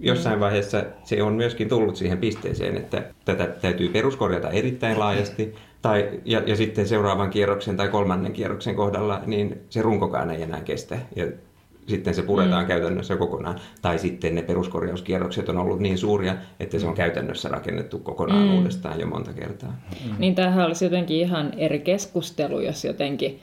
jossain 0.00 0.36
mm. 0.36 0.40
vaiheessa 0.40 0.84
se 1.04 1.22
on 1.22 1.32
myöskin 1.32 1.68
tullut 1.68 1.96
siihen 1.96 2.18
pisteeseen, 2.18 2.76
että 2.76 3.02
tätä 3.24 3.46
täytyy 3.46 3.88
peruskorjata 3.88 4.50
erittäin 4.50 4.98
laajasti, 4.98 5.54
tai, 5.82 6.20
ja, 6.24 6.42
ja 6.46 6.56
sitten 6.56 6.88
seuraavan 6.88 7.30
kierroksen 7.30 7.76
tai 7.76 7.88
kolmannen 7.88 8.32
kierroksen 8.32 8.76
kohdalla, 8.76 9.20
niin 9.26 9.60
se 9.70 9.82
runkokaan 9.82 10.30
ei 10.30 10.42
enää 10.42 10.60
kestä. 10.60 10.98
Ja 11.16 11.26
sitten 11.86 12.14
se 12.14 12.22
puretaan 12.22 12.64
mm. 12.64 12.68
käytännössä 12.68 13.16
kokonaan. 13.16 13.60
Tai 13.82 13.98
sitten 13.98 14.34
ne 14.34 14.42
peruskorjauskierrokset 14.42 15.48
on 15.48 15.58
ollut 15.58 15.80
niin 15.80 15.98
suuria, 15.98 16.36
että 16.60 16.78
se 16.78 16.86
on 16.86 16.94
käytännössä 16.94 17.48
rakennettu 17.48 17.98
kokonaan 17.98 18.48
mm. 18.48 18.54
uudestaan 18.54 19.00
jo 19.00 19.06
monta 19.06 19.32
kertaa. 19.32 19.76
Mm. 20.06 20.14
Niin 20.18 20.34
tämähän 20.34 20.66
olisi 20.66 20.84
jotenkin 20.84 21.16
ihan 21.16 21.52
eri 21.56 21.78
keskustelu, 21.78 22.60
jos 22.60 22.84
jotenkin 22.84 23.40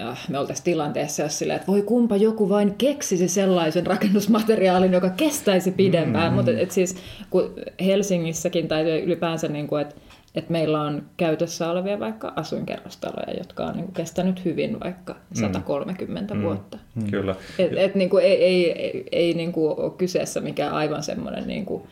Äh, 0.00 0.28
me 0.28 0.38
oltaisiin 0.38 0.64
tilanteessa, 0.64 1.22
jos 1.22 1.38
silleen, 1.38 1.56
että 1.56 1.72
voi 1.72 1.82
kumpa 1.82 2.16
joku 2.16 2.48
vain 2.48 2.74
keksisi 2.74 3.28
sellaisen 3.28 3.86
rakennusmateriaalin, 3.86 4.92
joka 4.92 5.10
kestäisi 5.10 5.70
pidempään. 5.70 6.24
Mm-hmm. 6.24 6.36
Mutta 6.36 6.50
et, 6.50 6.58
et 6.58 6.70
siis 6.70 6.96
kun 7.30 7.54
Helsingissäkin 7.84 8.68
tai 8.68 9.02
ylipäänsä, 9.02 9.48
niin 9.48 9.66
kuin, 9.66 9.82
että 9.82 9.94
et 10.34 10.50
meillä 10.50 10.80
on 10.80 11.02
käytössä 11.16 11.70
olevia 11.70 12.00
vaikka 12.00 12.32
asuinkerrostaloja, 12.36 13.38
jotka 13.38 13.64
on 13.64 13.72
niin 13.72 13.84
kuin, 13.84 13.94
kestänyt 13.94 14.44
hyvin 14.44 14.80
vaikka 14.80 15.16
130 15.32 16.34
mm. 16.34 16.42
vuotta. 16.42 16.78
Mm. 16.94 17.10
Kyllä. 17.10 17.34
Et, 17.58 17.72
et, 17.76 17.94
niin 17.94 18.10
kuin, 18.10 18.24
ei 18.24 18.44
ei, 18.44 18.72
ei, 18.72 19.04
ei 19.12 19.34
niin 19.34 19.52
kuin, 19.52 19.78
ole 19.78 19.90
kyseessä 19.90 20.40
mikään 20.40 20.72
aivan 20.72 21.02
semmoinen... 21.02 21.46
Niin 21.46 21.66
kuin, 21.66 21.82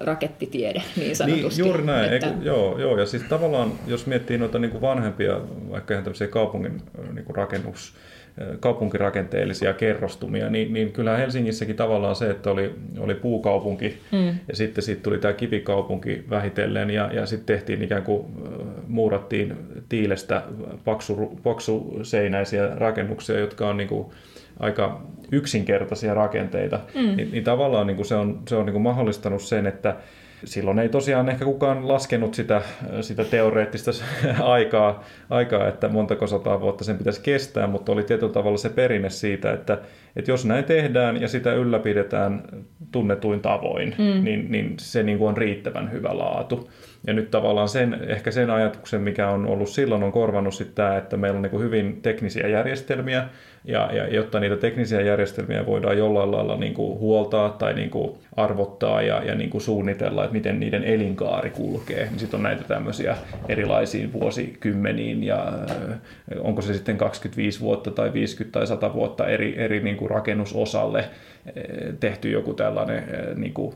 rakettitiede 0.00 0.82
niin, 0.96 1.04
niin 1.04 1.16
sanotusti. 1.16 1.62
Niin, 1.62 1.68
juuri 1.68 1.84
näin, 1.84 2.12
että... 2.12 2.26
Eiku, 2.26 2.42
joo, 2.42 2.78
joo, 2.78 2.98
ja 2.98 3.06
siis 3.06 3.22
tavallaan 3.22 3.72
jos 3.86 4.06
miettii 4.06 4.38
noita 4.38 4.58
niin 4.58 4.70
kuin 4.70 4.80
vanhempia, 4.80 5.40
vaikka 5.70 5.94
ihan 5.94 6.04
tämmöisiä 6.04 6.28
kaupungin 6.28 6.82
niin 7.12 7.24
kuin 7.24 7.36
rakennus, 7.36 7.94
kaupunkirakenteellisia 8.60 9.72
kerrostumia, 9.72 10.50
niin, 10.50 10.72
niin 10.72 10.92
kyllä 10.92 11.16
Helsingissäkin 11.16 11.76
tavallaan 11.76 12.16
se, 12.16 12.30
että 12.30 12.50
oli, 12.50 12.74
oli 12.98 13.14
puukaupunki 13.14 13.98
mm. 14.12 14.28
ja 14.48 14.56
sitten 14.56 14.84
siitä 14.84 15.02
tuli 15.02 15.18
tämä 15.18 15.34
kivikaupunki 15.34 16.24
vähitellen 16.30 16.90
ja, 16.90 17.10
ja 17.12 17.26
sitten 17.26 17.56
tehtiin 17.56 17.82
ikään 17.82 18.02
kuin 18.02 18.26
muurattiin 18.88 19.56
tiilestä 19.88 20.42
paksu, 20.84 21.40
paksuseinäisiä 21.42 22.68
rakennuksia, 22.76 23.38
jotka 23.38 23.68
on 23.68 23.76
niin 23.76 23.88
kuin 23.88 24.06
aika 24.60 25.02
yksinkertaisia 25.32 26.14
rakenteita, 26.14 26.80
mm. 26.94 27.16
niin, 27.16 27.30
niin 27.32 27.44
tavallaan 27.44 27.86
niin 27.86 27.96
kuin 27.96 28.06
se 28.06 28.14
on, 28.14 28.42
se 28.48 28.56
on 28.56 28.66
niin 28.66 28.72
kuin 28.72 28.82
mahdollistanut 28.82 29.42
sen, 29.42 29.66
että 29.66 29.96
silloin 30.44 30.78
ei 30.78 30.88
tosiaan 30.88 31.28
ehkä 31.28 31.44
kukaan 31.44 31.88
laskenut 31.88 32.34
sitä, 32.34 32.62
sitä 33.00 33.24
teoreettista 33.24 33.90
aikaa, 34.42 35.04
aikaa, 35.30 35.68
että 35.68 35.88
montako 35.88 36.26
sataa 36.26 36.60
vuotta 36.60 36.84
sen 36.84 36.98
pitäisi 36.98 37.20
kestää, 37.20 37.66
mutta 37.66 37.92
oli 37.92 38.02
tietyllä 38.02 38.32
tavalla 38.32 38.58
se 38.58 38.68
perinne 38.68 39.10
siitä, 39.10 39.52
että, 39.52 39.78
että 40.16 40.30
jos 40.30 40.44
näin 40.44 40.64
tehdään 40.64 41.20
ja 41.20 41.28
sitä 41.28 41.54
ylläpidetään 41.54 42.42
tunnetuin 42.92 43.40
tavoin, 43.40 43.94
mm. 43.98 44.24
niin, 44.24 44.52
niin 44.52 44.74
se 44.78 45.02
niin 45.02 45.18
kuin 45.18 45.28
on 45.28 45.36
riittävän 45.36 45.92
hyvä 45.92 46.18
laatu. 46.18 46.70
Ja 47.06 47.12
nyt 47.12 47.30
tavallaan 47.30 47.68
sen, 47.68 48.00
ehkä 48.06 48.30
sen 48.30 48.50
ajatuksen, 48.50 49.00
mikä 49.00 49.28
on 49.28 49.46
ollut 49.46 49.68
silloin, 49.68 50.02
on 50.02 50.12
korvannut 50.12 50.54
sitten 50.54 50.74
tämä, 50.74 50.96
että 50.96 51.16
meillä 51.16 51.36
on 51.36 51.42
niin 51.42 51.60
hyvin 51.60 52.02
teknisiä 52.02 52.48
järjestelmiä, 52.48 53.24
ja, 53.64 53.90
ja 53.92 54.08
jotta 54.08 54.40
niitä 54.40 54.56
teknisiä 54.56 55.00
järjestelmiä 55.00 55.66
voidaan 55.66 55.98
jollain 55.98 56.30
lailla 56.30 56.56
niin 56.56 56.76
huoltaa 56.76 57.48
tai 57.48 57.74
niin 57.74 57.90
arvottaa 58.36 59.02
ja, 59.02 59.24
ja 59.24 59.34
niin 59.34 59.60
suunnitella, 59.60 60.24
että 60.24 60.32
miten 60.32 60.60
niiden 60.60 60.84
elinkaari 60.84 61.50
kulkee, 61.50 62.04
niin 62.10 62.18
sitten 62.18 62.38
on 62.38 62.42
näitä 62.42 62.64
tämmöisiä 62.64 63.16
erilaisiin 63.48 64.12
vuosikymmeniin 64.12 65.24
ja 65.24 65.52
onko 66.38 66.62
se 66.62 66.74
sitten 66.74 66.98
25 66.98 67.60
vuotta 67.60 67.90
tai 67.90 68.12
50 68.12 68.58
tai 68.58 68.66
100 68.66 68.94
vuotta 68.94 69.26
eri, 69.26 69.54
eri 69.58 69.80
niin 69.80 70.10
rakennusosalle 70.10 71.04
tehty 72.00 72.30
joku 72.30 72.54
tällainen 72.54 73.04
niin 73.34 73.54
kuin 73.54 73.74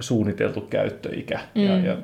suunniteltu 0.00 0.60
käyttöikä. 0.60 1.40
Mm. 1.54 1.62
Ja, 1.62 1.78
ja 1.78 1.96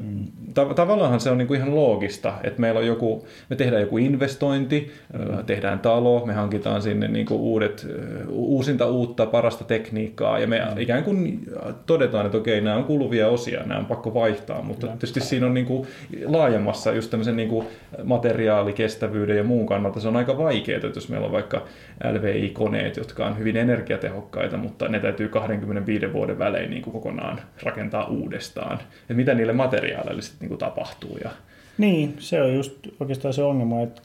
ta- 0.54 0.75
tavallaan 0.75 1.21
se 1.21 1.31
on 1.31 1.38
niinku 1.38 1.54
ihan 1.54 1.75
loogista, 1.75 2.33
että 2.45 2.61
meillä 2.61 2.81
on 2.81 2.87
joku, 2.87 3.26
me 3.50 3.57
tehdään 3.57 3.83
joku 3.83 3.99
investointi, 3.99 4.92
mm. 5.12 5.45
tehdään 5.45 5.78
talo, 5.78 6.26
me 6.26 6.33
hankitaan 6.33 6.83
sinne 6.83 7.09
niinku 7.09 7.37
uudet, 7.37 7.87
uusinta 8.28 8.87
uutta, 8.87 9.26
parasta 9.26 9.64
tekniikkaa 9.64 10.38
ja 10.38 10.47
me 10.47 10.59
mm. 10.59 10.81
ikään 10.81 11.04
kuin 11.04 11.47
todetaan, 11.87 12.26
että 12.26 12.38
okei, 12.38 12.61
nämä 12.61 12.76
on 12.76 12.85
kuluvia 12.85 13.28
osia, 13.28 13.62
nämä 13.66 13.81
on 13.81 13.87
pakko 13.87 14.14
vaihtaa, 14.14 14.62
mutta 14.62 14.81
Kyllä. 14.81 14.92
tietysti 14.92 15.21
siinä 15.21 15.47
on 15.47 15.54
niinku 15.54 15.87
laajemmassa 16.25 16.92
just 16.92 17.11
tämmöisen 17.11 17.37
niinku 17.37 17.64
materiaalikestävyyden 18.04 19.37
ja 19.37 19.45
muun 19.45 19.66
kannalta 19.66 20.00
se 20.00 20.09
on 20.09 20.16
aika 20.16 20.38
vaikeaa, 20.38 20.76
että 20.76 20.99
jos 20.99 21.09
meillä 21.09 21.26
on 21.26 21.33
vaikka 21.33 21.64
LVI-koneet, 22.12 22.97
jotka 22.97 23.26
on 23.26 23.38
hyvin 23.38 23.57
energiatehokkaita, 23.57 24.57
mutta 24.57 24.88
ne 24.88 25.00
täytyy 25.00 25.28
25 25.28 26.12
vuoden 26.12 26.38
välein 26.38 26.71
niin 26.71 26.83
kuin 26.83 26.92
kokonaan 26.92 27.40
rakentaa 27.62 28.06
uudestaan. 28.06 28.78
Että 29.00 29.14
mitä 29.14 29.35
niille 29.35 29.52
materiaaleille 29.52 30.23
sitten 30.23 30.49
niin 30.49 30.59
tapahtuu. 30.59 31.18
Ja... 31.25 31.30
Niin, 31.78 32.16
se 32.18 32.42
on 32.42 32.54
just 32.54 32.73
oikeastaan 33.00 33.35
se 33.35 33.42
ongelma, 33.42 33.80
että 33.80 34.02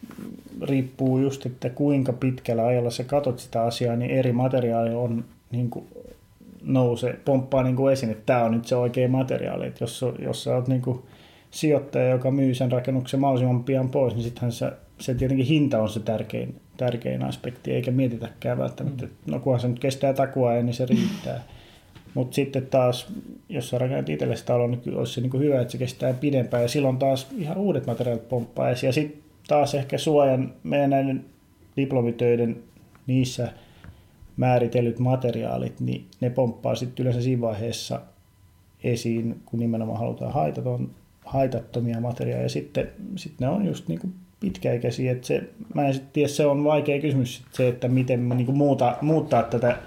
riippuu 0.61 1.17
just, 1.17 1.45
että 1.45 1.69
kuinka 1.69 2.13
pitkällä 2.13 2.65
ajalla 2.65 2.89
sä 2.89 3.03
katot 3.03 3.39
sitä 3.39 3.61
asiaa, 3.63 3.95
niin 3.95 4.11
eri 4.11 4.31
materiaali 4.31 4.93
on 4.93 5.25
niin 5.51 5.69
kuin 5.69 5.87
nousee, 6.61 7.19
pomppaa 7.25 7.63
niin 7.63 7.75
kuin 7.75 7.93
esiin, 7.93 8.11
että 8.11 8.23
tämä 8.25 8.43
on 8.43 8.51
nyt 8.51 8.67
se 8.67 8.75
oikea 8.75 9.07
materiaali. 9.07 9.67
Että 9.67 9.83
jos, 9.83 10.05
jos 10.19 10.43
sä 10.43 10.55
oot 10.55 10.67
niin 10.67 10.81
kuin 10.81 11.03
sijoittaja, 11.51 12.09
joka 12.09 12.31
myy 12.31 12.53
sen 12.53 12.71
rakennuksen 12.71 13.19
mahdollisimman 13.19 13.63
pian 13.63 13.89
pois, 13.89 14.13
niin 14.13 14.23
sittenhän 14.23 14.51
se, 14.51 14.71
se 14.99 15.15
tietenkin 15.15 15.45
hinta 15.45 15.81
on 15.81 15.89
se 15.89 15.99
tärkein, 15.99 16.55
tärkein 16.77 17.23
aspekti, 17.23 17.73
eikä 17.73 17.91
mietitäkään 17.91 18.57
välttämättä, 18.57 19.05
että 19.05 19.31
no 19.31 19.39
kunhan 19.39 19.59
se 19.59 19.67
nyt 19.67 19.79
kestää 19.79 20.13
takua 20.13 20.53
niin 20.53 20.73
se 20.73 20.85
riittää. 20.85 21.43
Mutta 22.13 22.35
sitten 22.35 22.67
taas, 22.67 23.07
jos 23.49 23.69
sä 23.69 23.77
rakennat 23.77 24.09
itsellesi 24.09 24.45
talon, 24.45 24.71
niin 24.71 24.97
olisi 24.97 25.13
se 25.13 25.21
niin 25.21 25.39
hyvä, 25.39 25.61
että 25.61 25.71
se 25.71 25.77
kestää 25.77 26.13
pidempään 26.13 26.63
ja 26.63 26.69
silloin 26.69 26.97
taas 26.97 27.27
ihan 27.37 27.57
uudet 27.57 27.85
materiaalit 27.85 28.29
pomppaa 28.29 28.69
Ja 28.69 28.91
sitten 28.91 29.23
taas 29.47 29.75
ehkä 29.75 29.97
suojan 29.97 30.53
meidän 30.63 30.89
näiden 30.89 31.25
diplomitöiden 31.77 32.63
niissä 33.07 33.51
määritellyt 34.37 34.99
materiaalit, 34.99 35.79
niin 35.79 36.05
ne 36.21 36.29
pomppaa 36.29 36.75
sitten 36.75 37.03
yleensä 37.03 37.21
siinä 37.21 37.41
vaiheessa 37.41 38.01
esiin, 38.83 39.41
kun 39.45 39.59
nimenomaan 39.59 39.99
halutaan 39.99 40.33
haitaton, 40.33 40.89
haitattomia 41.25 42.01
materiaaleja. 42.01 42.45
Ja 42.45 42.49
sitten, 42.49 42.91
sitten 43.15 43.47
ne 43.47 43.53
on 43.53 43.65
just 43.65 43.87
niin 43.87 43.99
kuin 43.99 44.13
pitkäikäisiä. 44.39 45.11
Että 45.11 45.27
se, 45.27 45.43
mä 45.73 45.87
en 45.87 45.93
sitten 45.93 46.13
tiedä, 46.13 46.27
se 46.27 46.45
on 46.45 46.63
vaikea 46.63 47.01
kysymys 47.01 47.43
se, 47.51 47.67
että 47.67 47.87
miten 47.87 48.29
niin 48.29 48.45
kuin 48.45 48.57
muuta, 48.57 48.97
muuttaa 49.01 49.43
tätä 49.43 49.77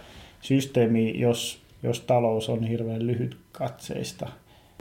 systeemiä, 0.40 1.12
jos, 1.14 1.62
jos 1.82 2.00
talous 2.00 2.49
on 2.49 2.62
hirveän 2.62 3.06
lyhyt 3.06 3.37
katseista. 3.52 4.28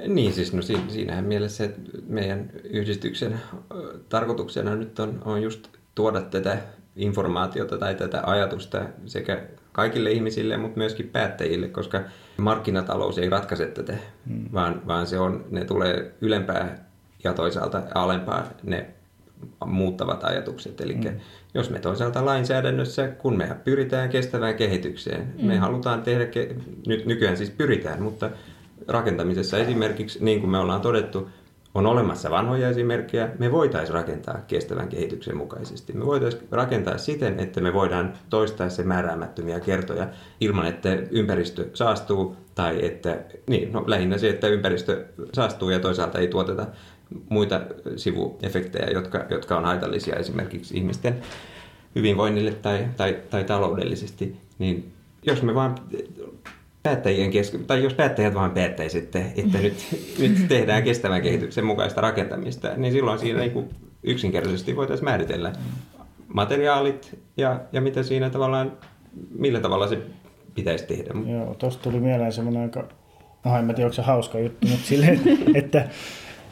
Niin, 0.07 0.33
siis 0.33 0.53
no 0.53 0.61
siinähän 0.61 1.25
mielessä 1.25 1.63
että 1.65 1.81
meidän 2.07 2.51
yhdistyksen 2.63 3.39
tarkoituksena 4.09 4.75
nyt 4.75 4.99
on, 4.99 5.21
on 5.25 5.41
just 5.41 5.67
tuoda 5.95 6.21
tätä 6.21 6.57
informaatiota 6.95 7.77
tai 7.77 7.95
tätä 7.95 8.21
ajatusta 8.25 8.85
sekä 9.05 9.43
kaikille 9.71 10.11
ihmisille, 10.11 10.57
mutta 10.57 10.77
myöskin 10.77 11.09
päättäjille, 11.09 11.67
koska 11.67 12.01
markkinatalous 12.37 13.17
ei 13.17 13.29
ratkaise 13.29 13.65
tätä, 13.65 13.97
hmm. 14.27 14.45
vaan, 14.53 14.87
vaan 14.87 15.07
se 15.07 15.19
on, 15.19 15.45
ne 15.51 15.65
tulee 15.65 16.13
ylempää 16.21 16.89
ja 17.23 17.33
toisaalta 17.33 17.83
alempaa 17.95 18.47
ne 18.63 18.89
muuttavat 19.65 20.23
ajatukset. 20.23 20.81
Eli 20.81 20.93
mm. 20.93 21.19
Jos 21.53 21.69
me 21.69 21.79
toisaalta 21.79 22.25
lainsäädännössä, 22.25 23.07
kun 23.07 23.37
me 23.37 23.57
pyritään 23.63 24.09
kestävään 24.09 24.55
kehitykseen, 24.55 25.33
mm. 25.37 25.47
me 25.47 25.57
halutaan 25.57 26.01
tehdä, 26.01 26.25
ke- 26.25 26.61
nyt 26.87 27.05
nykyään 27.05 27.37
siis 27.37 27.49
pyritään, 27.49 28.01
mutta 28.01 28.29
rakentamisessa 28.87 29.57
esimerkiksi, 29.57 30.23
niin 30.23 30.39
kuin 30.39 30.49
me 30.49 30.57
ollaan 30.57 30.81
todettu, 30.81 31.29
on 31.73 31.85
olemassa 31.85 32.29
vanhoja 32.29 32.69
esimerkkejä, 32.69 33.29
me 33.39 33.51
voitaisiin 33.51 33.93
rakentaa 33.93 34.39
kestävän 34.47 34.89
kehityksen 34.89 35.37
mukaisesti. 35.37 35.93
Me 35.93 36.05
voitaisiin 36.05 36.43
rakentaa 36.51 36.97
siten, 36.97 37.39
että 37.39 37.61
me 37.61 37.73
voidaan 37.73 38.13
toistaa 38.29 38.69
se 38.69 38.83
määräämättömiä 38.83 39.59
kertoja 39.59 40.07
ilman, 40.39 40.65
että 40.65 40.89
ympäristö 41.11 41.69
saastuu 41.73 42.35
tai 42.55 42.85
että, 42.85 43.17
niin, 43.47 43.73
no 43.73 43.83
lähinnä 43.87 44.17
se, 44.17 44.29
että 44.29 44.47
ympäristö 44.47 45.05
saastuu 45.33 45.69
ja 45.69 45.79
toisaalta 45.79 46.19
ei 46.19 46.27
tuoteta 46.27 46.67
muita 47.29 47.61
sivuefektejä, 47.95 48.89
jotka, 48.91 49.25
jotka 49.29 49.57
on 49.57 49.65
haitallisia 49.65 50.15
esimerkiksi 50.15 50.77
ihmisten 50.77 51.21
hyvinvoinnille 51.95 52.51
tai, 52.51 52.87
tai, 52.97 53.17
tai 53.29 53.43
taloudellisesti, 53.43 54.35
niin 54.59 54.91
jos 55.23 55.43
me 55.43 55.55
vaan 55.55 55.75
päättäjien 56.83 57.31
kesken, 57.31 57.65
tai 57.65 57.83
jos 57.83 57.93
päättäjät 57.93 58.33
vaan 58.33 58.51
päättäisivät, 58.51 59.03
että, 59.03 59.21
että 59.35 59.57
nyt, 59.57 59.75
nyt 60.19 60.47
tehdään 60.47 60.83
kestävän 60.83 61.21
kehityksen 61.21 61.65
mukaista 61.65 62.01
rakentamista, 62.01 62.69
niin 62.77 62.93
silloin 62.93 63.19
siinä 63.19 63.39
niin 63.39 63.69
yksinkertaisesti 64.03 64.75
voitaisiin 64.75 65.05
määritellä 65.05 65.53
materiaalit 66.27 67.19
ja, 67.37 67.59
ja 67.71 67.81
mitä 67.81 68.03
siinä 68.03 68.29
tavallaan, 68.29 68.71
millä 69.31 69.59
tavalla 69.59 69.87
se 69.87 69.97
pitäisi 70.55 70.85
tehdä. 70.85 71.11
Joo, 71.31 71.55
tuosta 71.55 71.83
tuli 71.83 71.99
mieleen 71.99 72.33
semmoinen 72.33 72.61
aika, 72.61 72.87
no 73.45 73.57
en 73.57 73.67
tiedä, 73.67 73.83
onko 73.83 73.93
se 73.93 74.01
hauska 74.01 74.39
juttu, 74.39 74.67
mutta 74.67 74.85
silleen, 74.85 75.21
että 75.53 75.87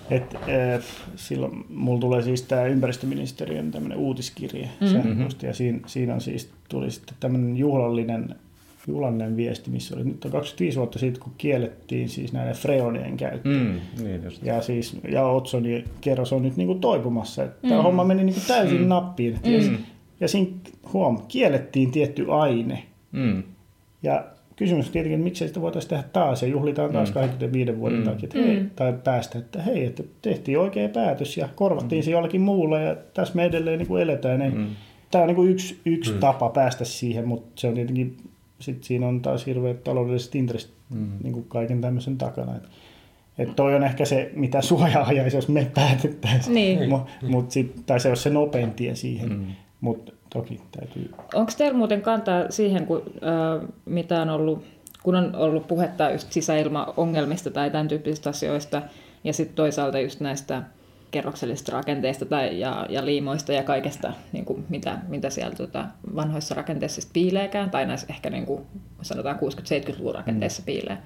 et, 0.09 0.35
et, 0.47 0.83
silloin 1.15 1.65
mulla 1.69 1.99
tulee 1.99 2.21
siis 2.21 2.41
tämä 2.41 2.65
ympäristöministeriön 2.65 3.71
tämmöinen 3.71 3.97
uutiskirje 3.97 4.69
mm-hmm. 4.81 4.87
sähköposti, 4.87 5.45
ja 5.45 5.53
siinä, 5.53 5.79
siinä 5.85 6.13
on 6.13 6.21
siis, 6.21 6.49
tuli 6.69 6.91
sitten 6.91 7.15
tämmöinen 7.19 7.57
juhlallinen, 7.57 8.35
juhlallinen 8.87 9.37
viesti, 9.37 9.69
missä 9.69 9.95
oli 9.95 10.03
nyt 10.03 10.25
on 10.25 10.31
25 10.31 10.77
vuotta 10.77 10.99
siitä, 10.99 11.19
kun 11.19 11.33
kiellettiin 11.37 12.09
siis 12.09 12.33
näiden 12.33 12.55
freonien 12.55 13.17
käyttö. 13.17 13.49
Mm, 13.49 14.03
niin 14.03 14.23
just. 14.23 14.43
Ja 14.43 14.61
siis, 14.61 14.97
ja 15.11 15.25
Otsoni 15.25 15.85
kerros 16.01 16.33
on 16.33 16.43
nyt 16.43 16.57
niinku 16.57 16.75
toipumassa, 16.75 17.43
että 17.43 17.57
mm. 17.63 17.69
tämä 17.69 17.81
homma 17.81 18.03
meni 18.03 18.23
niinku 18.23 18.41
täysin 18.47 18.81
mm. 18.81 18.87
nappiin. 18.87 19.39
Mm. 19.45 19.51
Ja, 19.51 19.77
ja 20.19 20.27
siinä, 20.27 20.51
huom, 20.93 21.21
kiellettiin 21.27 21.91
tietty 21.91 22.25
aine. 22.29 22.83
Mm. 23.11 23.43
Ja 24.03 24.25
kysymys 24.57 24.85
on 24.85 24.91
tietenkin, 24.91 25.15
että 25.15 25.23
miksei 25.23 25.47
sitä 25.47 25.61
voitaisiin 25.61 25.89
tehdä 25.89 26.03
taas 26.13 26.41
ja 26.41 26.47
juhlitaan 26.47 26.93
taas 26.93 27.09
mm. 27.09 27.13
25 27.13 27.79
vuoden 27.79 27.99
mm. 27.99 28.05
takia, 28.05 28.23
että 28.23 28.39
hei, 28.39 28.59
mm. 28.59 28.69
tai 28.75 28.93
päästä, 29.03 29.39
että 29.39 29.61
hei, 29.61 29.85
että 29.85 30.03
tehtiin 30.21 30.59
oikea 30.59 30.89
päätös 30.89 31.37
ja 31.37 31.49
korvattiin 31.55 32.01
mm. 32.01 32.05
se 32.05 32.11
jollakin 32.11 32.41
muulla 32.41 32.79
ja 32.79 32.95
tässä 33.13 33.35
me 33.35 33.45
edelleen 33.45 33.79
niin 33.79 33.87
kuin 33.87 34.01
eletään. 34.01 34.39
Niin 34.39 34.57
mm. 34.57 34.67
Tämä 35.11 35.21
on 35.21 35.27
niin 35.27 35.35
kuin 35.35 35.51
yksi, 35.51 35.79
yksi 35.85 36.13
mm. 36.13 36.19
tapa 36.19 36.49
päästä 36.49 36.85
siihen, 36.85 37.27
mutta 37.27 37.61
se 37.61 37.67
on 37.67 37.73
tietenkin, 37.73 38.17
sit 38.59 38.83
siinä 38.83 39.07
on 39.07 39.21
taas 39.21 39.45
hirveät 39.45 39.83
taloudelliset 39.83 40.35
intressit 40.35 40.73
mm. 40.89 41.09
niin 41.23 41.33
kuin 41.33 41.45
kaiken 41.47 41.81
tämmöisen 41.81 42.17
takana. 42.17 42.55
Että 42.55 42.69
että 43.37 43.53
toi 43.53 43.75
on 43.75 43.83
ehkä 43.83 44.05
se, 44.05 44.31
mitä 44.35 44.61
suojaa 44.61 45.05
ajaisi, 45.05 45.37
jos 45.37 45.47
me 45.47 45.71
päätettäisiin. 45.73 46.53
Niin. 46.53 46.89
Mut, 46.89 47.01
mut 47.21 47.51
sit, 47.51 47.85
tai 47.85 47.99
se 47.99 48.09
olisi 48.09 48.23
se 48.23 48.29
nopein 48.29 48.71
tie 48.71 48.95
siihen. 48.95 49.29
Mm. 49.29 49.45
Mutta 49.81 50.11
toki 50.29 50.61
täytyy. 50.71 51.11
Onko 51.33 51.51
teillä 51.57 51.77
muuten 51.77 52.01
kantaa 52.01 52.43
siihen, 52.49 52.85
kun, 52.85 53.03
äh, 53.07 53.67
mitä 53.85 54.21
on 54.21 54.29
ollut, 54.29 54.63
kun 55.03 55.15
on 55.15 55.35
ollut 55.35 55.67
puhetta 55.67 56.09
just 56.09 56.31
sisäilmaongelmista 56.31 57.51
tai 57.51 57.71
tämän 57.71 57.87
tyyppisistä 57.87 58.29
asioista, 58.29 58.81
ja 59.23 59.33
sitten 59.33 59.55
toisaalta 59.55 59.99
just 59.99 60.19
näistä 60.19 60.63
kerroksellisista 61.11 61.71
rakenteista 61.71 62.25
tai, 62.25 62.59
ja, 62.59 62.85
ja 62.89 63.05
liimoista 63.05 63.53
ja 63.53 63.63
kaikesta, 63.63 64.13
niin 64.31 64.45
kuin 64.45 64.65
mitä, 64.69 64.97
mitä 65.07 65.29
siellä 65.29 65.55
tota, 65.55 65.85
vanhoissa 66.15 66.55
rakenteissa 66.55 67.09
piileekään, 67.13 67.69
tai 67.69 67.85
näissä 67.85 68.07
ehkä 68.09 68.29
niin 68.29 68.45
kuin, 68.45 68.61
sanotaan 69.01 69.35
60-70-luvun 69.35 70.15
rakenteissa 70.15 70.61
mm. 70.61 70.65
piilee. 70.65 70.97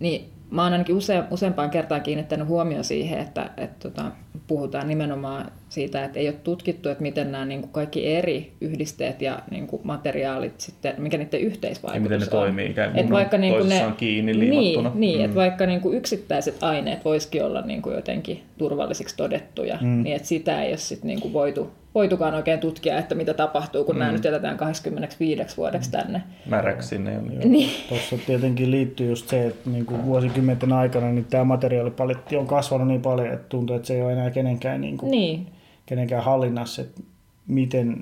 Niin 0.00 0.30
mä 0.50 0.62
oon 0.62 0.72
ainakin 0.72 0.96
use, 0.96 1.22
useampaan 1.30 1.70
kertaan 1.70 2.02
kiinnittänyt 2.02 2.48
huomioon 2.48 2.84
siihen, 2.84 3.18
että, 3.18 3.50
että 3.56 3.90
tota, 3.90 4.10
puhutaan 4.46 4.88
nimenomaan 4.88 5.52
siitä, 5.68 6.04
että 6.04 6.18
ei 6.18 6.28
ole 6.28 6.36
tutkittu, 6.44 6.88
että 6.88 7.02
miten 7.02 7.32
nämä 7.32 7.44
niin 7.44 7.60
kuin 7.60 7.72
kaikki 7.72 8.06
eri 8.06 8.52
yhdisteet 8.60 9.22
ja 9.22 9.38
niin 9.50 9.66
kuin 9.66 9.82
materiaalit 9.84 10.60
sitten, 10.60 10.94
mikä 10.98 11.18
niiden 11.18 11.40
yhteisvaikutus 11.40 12.10
ja 12.10 12.18
miten 12.18 12.18
ne 12.18 12.38
on. 12.38 12.44
toimii, 12.44 12.70
ikään 12.70 12.92
kuin 12.92 13.10
vaikka 13.10 13.38
niin 13.38 13.54
kuin 13.54 13.68
ne, 13.68 13.84
kiinni 13.96 14.38
liimattuna. 14.38 14.88
Niin, 14.88 15.00
niin 15.00 15.18
mm. 15.18 15.24
että 15.24 15.34
vaikka 15.34 15.66
niin 15.66 15.80
kuin 15.80 15.96
yksittäiset 15.96 16.62
aineet 16.62 17.04
voisikin 17.04 17.44
olla 17.44 17.60
niin 17.60 17.82
kuin 17.82 17.96
jotenkin 17.96 18.42
turvallisiksi 18.58 19.16
todettuja, 19.16 19.78
mm. 19.80 20.02
niin 20.02 20.16
että 20.16 20.28
sitä 20.28 20.62
ei 20.62 20.70
ole 20.70 20.76
sitten 20.76 21.08
niin 21.08 21.20
kuin 21.20 21.32
voitu 21.32 21.70
voitukaan 21.94 22.34
oikein 22.34 22.60
tutkia, 22.60 22.98
että 22.98 23.14
mitä 23.14 23.34
tapahtuu, 23.34 23.84
kun 23.84 23.94
mm. 23.94 23.98
nämä 23.98 24.12
nyt 24.12 24.24
jätetään 24.24 24.56
25 24.56 25.56
vuodeksi 25.56 25.90
tänne. 25.90 26.22
Märäksi 26.46 26.88
sinne. 26.88 27.18
Niin. 27.44 27.70
Tuossa 27.88 28.16
tietenkin 28.26 28.70
liittyy 28.70 29.08
just 29.08 29.28
se, 29.28 29.46
että 29.46 29.70
niin 29.70 29.86
kuin 29.86 30.04
vuosikymmenten 30.04 30.72
aikana 30.72 31.12
niin 31.12 31.24
tämä 31.24 31.44
materiaalipaletti 31.44 32.36
on 32.36 32.46
kasvanut 32.46 32.88
niin 32.88 33.02
paljon, 33.02 33.32
että 33.32 33.48
tuntuu, 33.48 33.76
että 33.76 33.88
se 33.88 33.94
ei 33.94 34.02
ole 34.02 34.12
enää 34.12 34.30
kenenkään, 34.30 34.80
niin 34.80 34.98
kuin, 34.98 35.10
niin. 35.10 35.46
kenenkään 35.86 36.24
hallinnassa, 36.24 36.82
että 36.82 37.00
miten, 37.46 37.96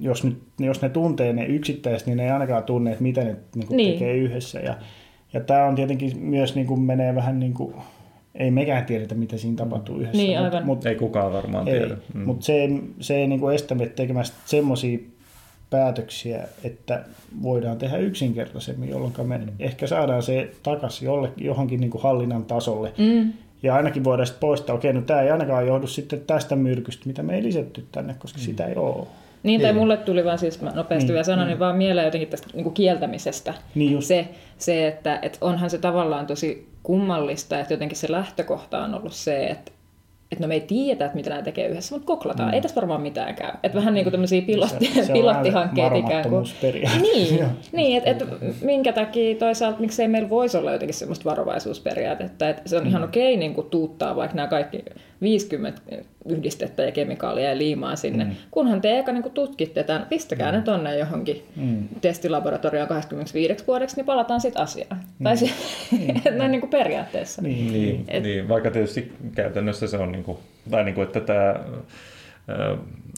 jos, 0.00 0.24
nyt, 0.24 0.42
jos 0.58 0.82
ne 0.82 0.88
tuntee 0.88 1.32
ne 1.32 1.46
yksittäiset, 1.46 2.06
niin 2.06 2.16
ne 2.16 2.24
ei 2.24 2.30
ainakaan 2.30 2.64
tunne, 2.64 2.90
että 2.90 3.02
mitä 3.02 3.24
ne 3.24 3.36
niin 3.54 3.66
kuin 3.66 3.76
niin. 3.76 3.92
tekee 3.92 4.16
yhdessä. 4.16 4.60
Ja, 4.60 4.74
ja 5.32 5.40
tämä 5.40 5.64
on 5.64 5.74
tietenkin 5.74 6.18
myös 6.18 6.54
niin 6.54 6.66
kuin 6.66 6.80
menee 6.80 7.14
vähän 7.14 7.40
niin 7.40 7.54
kuin 7.54 7.74
ei 8.38 8.50
mekään 8.50 8.84
tiedetä, 8.84 9.14
mitä 9.14 9.36
siinä 9.36 9.56
tapahtuu 9.56 9.96
yhdessä. 9.96 10.22
Niin, 10.22 10.38
aivan. 10.38 10.66
Mut, 10.66 10.86
ei 10.86 10.94
kukaan 10.94 11.32
varmaan 11.32 11.68
ei, 11.68 11.78
tiedä. 11.78 11.96
Mm. 12.14 12.20
Mutta 12.20 12.46
se, 12.46 12.68
se 13.00 13.16
ei 13.16 13.26
niinku 13.26 13.48
estä 13.48 13.74
meitä 13.74 13.94
tekemästä 13.94 14.36
semmoisia 14.44 14.98
päätöksiä, 15.70 16.48
että 16.64 17.04
voidaan 17.42 17.78
tehdä 17.78 17.96
yksinkertaisemmin, 17.96 18.88
jolloin 18.88 19.12
me 19.22 19.38
mm. 19.38 19.46
ehkä 19.58 19.86
saadaan 19.86 20.22
se 20.22 20.50
takaisin 20.62 21.06
jollekin, 21.06 21.46
johonkin 21.46 21.80
niin 21.80 21.90
kuin 21.90 22.02
hallinnan 22.02 22.44
tasolle. 22.44 22.92
Mm. 22.98 23.32
Ja 23.62 23.74
ainakin 23.74 24.04
voidaan 24.04 24.26
sitten 24.26 24.40
poistaa, 24.40 24.76
okei, 24.76 24.92
no 24.92 25.00
tämä 25.00 25.22
ei 25.22 25.30
ainakaan 25.30 25.66
johdu 25.66 25.86
sitten 25.86 26.20
tästä 26.26 26.56
myrkystä, 26.56 27.06
mitä 27.06 27.22
me 27.22 27.34
ei 27.34 27.42
lisätty 27.42 27.84
tänne, 27.92 28.14
koska 28.18 28.38
mm. 28.38 28.42
sitä 28.42 28.66
ei 28.66 28.76
ole. 28.76 29.06
Niin, 29.42 29.60
tai 29.60 29.70
niin. 29.70 29.80
mulle 29.80 29.96
tuli 29.96 30.24
vaan 30.24 30.38
siis, 30.38 30.60
mä 30.60 30.70
nopeasti 30.70 31.06
niin, 31.06 31.12
vielä 31.12 31.24
sanoin, 31.24 31.46
niin. 31.46 31.48
niin 31.48 31.58
vaan 31.58 31.76
mieleen 31.76 32.04
jotenkin 32.04 32.28
tästä 32.28 32.48
niin 32.52 32.64
kuin 32.64 32.74
kieltämisestä. 32.74 33.54
Niin 33.74 33.92
just. 33.92 34.06
Se, 34.06 34.28
se 34.58 34.88
että, 34.88 35.18
että 35.22 35.38
onhan 35.40 35.70
se 35.70 35.78
tavallaan 35.78 36.26
tosi 36.26 36.68
kummallista, 36.82 37.60
että 37.60 37.74
jotenkin 37.74 37.98
se 37.98 38.12
lähtökohta 38.12 38.82
on 38.82 38.94
ollut 38.94 39.12
se, 39.12 39.46
että 39.46 39.72
että 40.32 40.44
no 40.44 40.48
me 40.48 40.54
ei 40.54 40.60
tiedä, 40.60 41.04
että 41.04 41.16
mitä 41.16 41.30
nämä 41.30 41.42
tekee 41.42 41.68
yhdessä, 41.68 41.94
mutta 41.94 42.06
koklataan. 42.06 42.48
Mm. 42.48 42.54
Ei 42.54 42.60
tässä 42.60 42.74
varmaan 42.74 43.00
mitään 43.00 43.34
käy. 43.34 43.50
Että 43.62 43.78
vähän 43.78 43.94
niin 43.94 44.04
kuin 44.04 44.12
tämmöisiä 44.12 44.42
pilotti, 44.42 44.86
se, 44.94 45.04
se 45.04 45.12
pilottihankkeet 45.12 45.96
ikään 45.96 46.30
kuin. 46.30 46.44
Niin, 47.02 47.44
niin 47.72 48.02
että 48.04 48.10
et, 48.10 48.28
minkä 48.60 48.92
takia 48.92 49.36
toisaalta, 49.36 49.80
miksei 49.80 50.08
meillä 50.08 50.30
voisi 50.30 50.56
olla 50.56 50.72
jotenkin 50.72 50.94
semmoista 50.94 51.24
varovaisuusperiaatetta, 51.24 52.48
että 52.48 52.62
se 52.66 52.76
on 52.76 52.82
mm. 52.82 52.88
ihan 52.88 53.04
okei 53.04 53.36
niin 53.36 53.54
kuin 53.54 53.70
tuuttaa 53.70 54.16
vaikka 54.16 54.36
nämä 54.36 54.48
kaikki 54.48 54.84
50 55.22 55.80
yhdistettä 56.28 56.82
ja 56.82 56.92
kemikaalia 56.92 57.48
ja 57.48 57.58
liimaa 57.58 57.96
sinne, 57.96 58.24
mm. 58.24 58.30
kunhan 58.50 58.80
te 58.80 58.98
eka 58.98 59.12
niin 59.12 59.30
tutkitte 59.34 59.84
tämän, 59.84 60.06
pistäkää 60.08 60.52
mm. 60.52 60.58
ne 60.58 60.62
tonne 60.62 60.98
johonkin 60.98 61.42
mm. 61.56 61.88
testilaboratorioon 62.00 62.88
25 62.88 63.64
vuodeksi, 63.66 63.96
niin 63.96 64.06
palataan 64.06 64.40
sitten 64.40 64.62
asiaan. 64.62 65.00
Mm. 65.18 65.24
Tai 65.24 65.36
se, 65.36 65.50
mm. 65.92 65.98
näin 66.38 66.50
niin 66.50 66.60
kuin 66.60 66.70
periaatteessa. 66.70 67.42
Niin, 67.42 67.72
niin, 67.72 68.04
Et, 68.08 68.22
niin, 68.22 68.48
vaikka 68.48 68.70
tietysti 68.70 69.12
käytännössä 69.34 69.86
se 69.86 69.96
on, 69.96 70.12
niin 70.12 70.24
kuin, 70.24 70.38
tai 70.70 70.84
niin 70.84 70.94
kuin, 70.94 71.06
että 71.06 71.20
tämä 71.20 71.54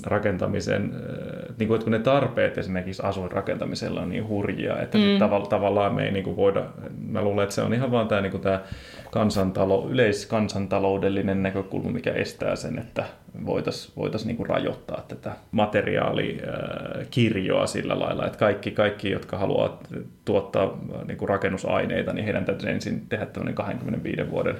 rakentamisen, 0.06 0.94
niin 1.58 1.68
kuin, 1.68 1.74
että 1.74 1.84
kun 1.84 1.92
ne 1.92 1.98
tarpeet 1.98 2.58
esimerkiksi 2.58 3.02
asuinrakentamisella 3.02 4.00
on 4.00 4.08
niin 4.08 4.28
hurjia, 4.28 4.80
että 4.80 4.98
mm. 4.98 5.04
tav- 5.04 5.48
tavallaan 5.48 5.94
me 5.94 6.04
ei 6.04 6.12
niin 6.12 6.24
kuin 6.24 6.36
voida, 6.36 6.64
mä 7.08 7.22
luulen, 7.22 7.42
että 7.42 7.54
se 7.54 7.62
on 7.62 7.74
ihan 7.74 7.90
vaan 7.90 8.08
tämä, 8.08 8.20
niin 8.20 8.30
kuin 8.30 8.42
tämä 8.42 8.60
kansantalo, 9.10 9.88
yleiskansantaloudellinen 9.90 11.42
näkökulma, 11.42 11.90
mikä 11.90 12.12
estää 12.12 12.56
sen, 12.56 12.78
että 12.78 13.04
voitaisiin 13.46 13.92
voitais 13.96 14.26
niin 14.26 14.46
rajoittaa 14.46 15.04
tätä 15.08 15.32
materiaalikirjoa 15.50 17.66
sillä 17.66 18.00
lailla, 18.00 18.26
että 18.26 18.38
kaikki, 18.38 18.70
kaikki 18.70 19.10
jotka 19.10 19.38
haluavat 19.38 19.88
tuottaa 20.24 20.78
niin 21.06 21.18
kuin 21.18 21.28
rakennusaineita, 21.28 22.12
niin 22.12 22.24
heidän 22.24 22.44
täytyy 22.44 22.70
ensin 22.70 23.06
tehdä 23.08 23.26
tämmöinen 23.26 23.54
25 23.54 24.30
vuoden 24.30 24.56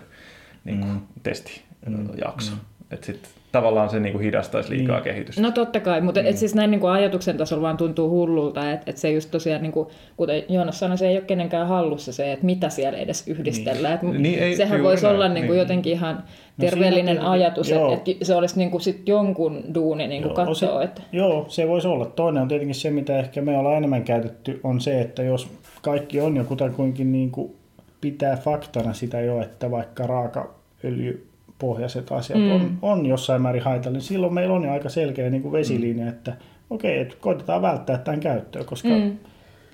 niin 0.64 0.78
kuin 0.78 0.92
mm. 0.92 1.00
testijakso. 1.22 2.52
Mm. 2.52 2.58
Että 2.90 3.06
sitten 3.06 3.30
tavallaan 3.52 3.90
se 3.90 4.00
niin 4.00 4.12
kuin 4.12 4.24
hidastaisi 4.24 4.70
liikaa 4.70 4.96
niin. 4.96 5.04
kehitystä. 5.04 5.42
No 5.42 5.50
totta 5.50 5.80
kai, 5.80 6.00
mutta 6.00 6.20
mm. 6.20 6.26
et 6.26 6.36
siis 6.36 6.54
näin 6.54 6.70
niin 6.70 6.80
kuin 6.80 6.92
ajatuksen 6.92 7.36
tasolla 7.36 7.62
vaan 7.62 7.76
tuntuu 7.76 8.10
hullulta, 8.10 8.70
että, 8.72 8.90
että 8.90 9.00
se 9.00 9.10
just 9.10 9.30
tosiaan, 9.30 9.62
niin 9.62 9.72
kuin, 9.72 9.88
kuten 10.16 10.42
Joonas 10.48 10.78
sanoi, 10.78 10.98
se 10.98 11.08
ei 11.08 11.16
ole 11.16 11.24
kenenkään 11.24 11.68
hallussa 11.68 12.12
se, 12.12 12.32
että 12.32 12.46
mitä 12.46 12.68
siellä 12.68 12.98
edes 12.98 13.28
yhdistellään. 13.28 13.98
Niin. 14.02 14.22
niin 14.22 14.38
ei, 14.38 14.56
sehän 14.56 14.82
voisi 14.82 15.06
olla 15.06 15.28
niin 15.28 15.46
kuin 15.46 15.54
niin. 15.54 15.58
jotenkin 15.58 15.92
ihan 15.92 16.16
no 16.16 16.22
terveellinen 16.60 17.16
no 17.16 17.30
ajatus, 17.30 17.72
että, 17.72 18.10
että 18.10 18.24
se 18.24 18.34
olisi 18.34 18.58
niin 18.58 18.70
kuin 18.70 18.80
sit 18.80 19.08
jonkun 19.08 19.62
duuni 19.74 20.06
niin 20.06 20.22
kuin 20.22 20.30
joo, 20.30 20.46
katsoa. 20.46 20.78
Se, 20.78 20.84
että... 20.84 21.02
Joo, 21.12 21.44
se 21.48 21.68
voisi 21.68 21.88
olla. 21.88 22.06
Toinen 22.06 22.42
on 22.42 22.48
tietenkin 22.48 22.74
se, 22.74 22.90
mitä 22.90 23.18
ehkä 23.18 23.42
me 23.42 23.58
ollaan 23.58 23.76
enemmän 23.76 24.04
käytetty, 24.04 24.60
on 24.64 24.80
se, 24.80 25.00
että 25.00 25.22
jos 25.22 25.48
kaikki 25.82 26.20
on 26.20 26.36
jo 26.36 26.44
kutakuinkin 26.44 27.12
niin 27.12 27.30
kuin 27.30 27.54
pitää 28.00 28.36
faktana 28.36 28.92
sitä 28.92 29.20
jo, 29.20 29.42
että 29.42 29.70
vaikka 29.70 30.06
raakaöljy 30.06 31.29
pohjaiset 31.60 32.12
asiat 32.12 32.38
mm. 32.38 32.50
on, 32.50 32.78
on 32.82 33.06
jossain 33.06 33.42
määrin 33.42 33.62
haitallinen, 33.62 34.02
silloin 34.02 34.34
meillä 34.34 34.54
on 34.54 34.64
jo 34.64 34.72
aika 34.72 34.88
selkeä 34.88 35.30
niin 35.30 35.42
kuin 35.42 35.52
vesilinja, 35.52 36.04
mm. 36.04 36.10
että 36.10 36.36
okei, 36.70 36.92
okay, 36.92 37.02
että 37.02 37.14
koitetaan 37.20 37.62
välttää 37.62 37.98
tämän 37.98 38.20
käyttöä, 38.20 38.64
koska 38.64 38.88
mm. 38.88 39.16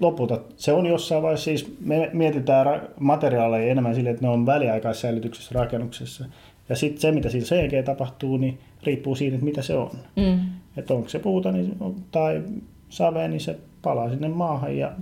lopulta 0.01 0.41
se 0.57 0.73
on 0.73 0.87
jossain 0.87 1.23
vaiheessa, 1.23 1.45
siis 1.45 1.77
me 1.81 2.11
mietitään 2.13 2.83
materiaaleja 3.01 3.71
enemmän 3.71 3.95
sille, 3.95 4.11
että 4.11 4.23
ne 4.23 4.29
on 4.29 4.47
väliaikaissäilytyksessä 4.47 5.55
rakennuksessa. 5.55 6.25
Ja 6.69 6.77
sitten 6.77 7.01
se, 7.01 7.13
mitä 7.13 7.29
siinä 7.29 7.47
sen 7.47 7.85
tapahtuu, 7.85 8.37
niin 8.37 8.59
riippuu 8.83 9.15
siitä, 9.15 9.35
että 9.35 9.45
mitä 9.45 9.63
se 9.63 9.75
on. 9.75 9.91
Mm. 10.17 10.39
Että 10.77 10.95
onko 10.95 11.09
se 11.09 11.19
puuta 11.19 11.53
niin, 11.53 11.77
tai 12.11 12.43
save, 12.89 13.29
niin 13.29 13.41
se 13.41 13.59
palaa 13.83 14.11
sinne 14.11 14.29
maahan 14.29 14.79
ja 14.79 14.93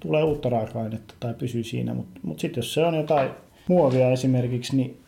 tulee 0.00 0.22
uutta 0.22 0.48
raaka-ainetta 0.48 1.14
tai 1.20 1.34
pysyy 1.34 1.64
siinä. 1.64 1.94
Mutta 1.94 2.20
mut 2.22 2.40
sitten 2.40 2.58
jos 2.58 2.74
se 2.74 2.84
on 2.84 2.94
jotain 2.94 3.30
muovia 3.68 4.10
esimerkiksi, 4.10 4.76
niin 4.76 5.00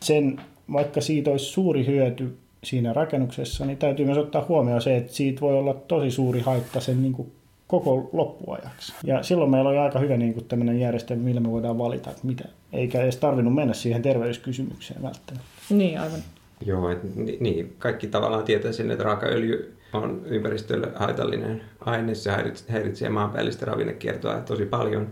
sen 0.00 0.40
vaikka 0.72 1.00
siitä 1.00 1.30
olisi 1.30 1.44
suuri 1.44 1.86
hyöty 1.86 2.36
siinä 2.64 2.92
rakennuksessa, 2.92 3.66
niin 3.66 3.78
täytyy 3.78 4.06
myös 4.06 4.18
ottaa 4.18 4.44
huomioon 4.48 4.82
se, 4.82 4.96
että 4.96 5.12
siitä 5.12 5.40
voi 5.40 5.54
olla 5.54 5.74
tosi 5.74 6.10
suuri 6.10 6.40
haitta 6.40 6.80
sen 6.80 7.02
niin 7.02 7.12
kuin 7.12 7.32
koko 7.66 8.10
loppuajaksi. 8.12 8.92
Ja 9.04 9.22
silloin 9.22 9.50
meillä 9.50 9.70
on 9.70 9.78
aika 9.78 9.98
hyvä 9.98 10.16
niin 10.16 10.34
kuin 10.34 10.44
tämmöinen 10.44 10.80
järjestelmä, 10.80 11.22
millä 11.22 11.40
me 11.40 11.50
voidaan 11.50 11.78
valita, 11.78 12.10
että 12.10 12.26
mitä. 12.26 12.44
Eikä 12.72 13.02
edes 13.02 13.16
tarvinnut 13.16 13.54
mennä 13.54 13.74
siihen 13.74 14.02
terveyskysymykseen 14.02 15.02
välttämättä. 15.02 15.50
Niin, 15.70 16.00
aivan. 16.00 16.20
Joo, 16.66 16.90
et, 16.90 16.98
niin, 17.40 17.74
kaikki 17.78 18.06
tavallaan 18.06 18.44
tietää 18.44 18.72
sen, 18.72 18.90
että 18.90 19.04
raakaöljy 19.04 19.76
on 19.92 20.22
ympäristölle 20.24 20.88
haitallinen 20.94 21.62
aine. 21.80 22.14
Se 22.14 22.30
häiritsee 22.68 23.08
maanpäällistä 23.08 23.66
ravinnekiertoa 23.66 24.40
tosi 24.40 24.66
paljon. 24.66 25.08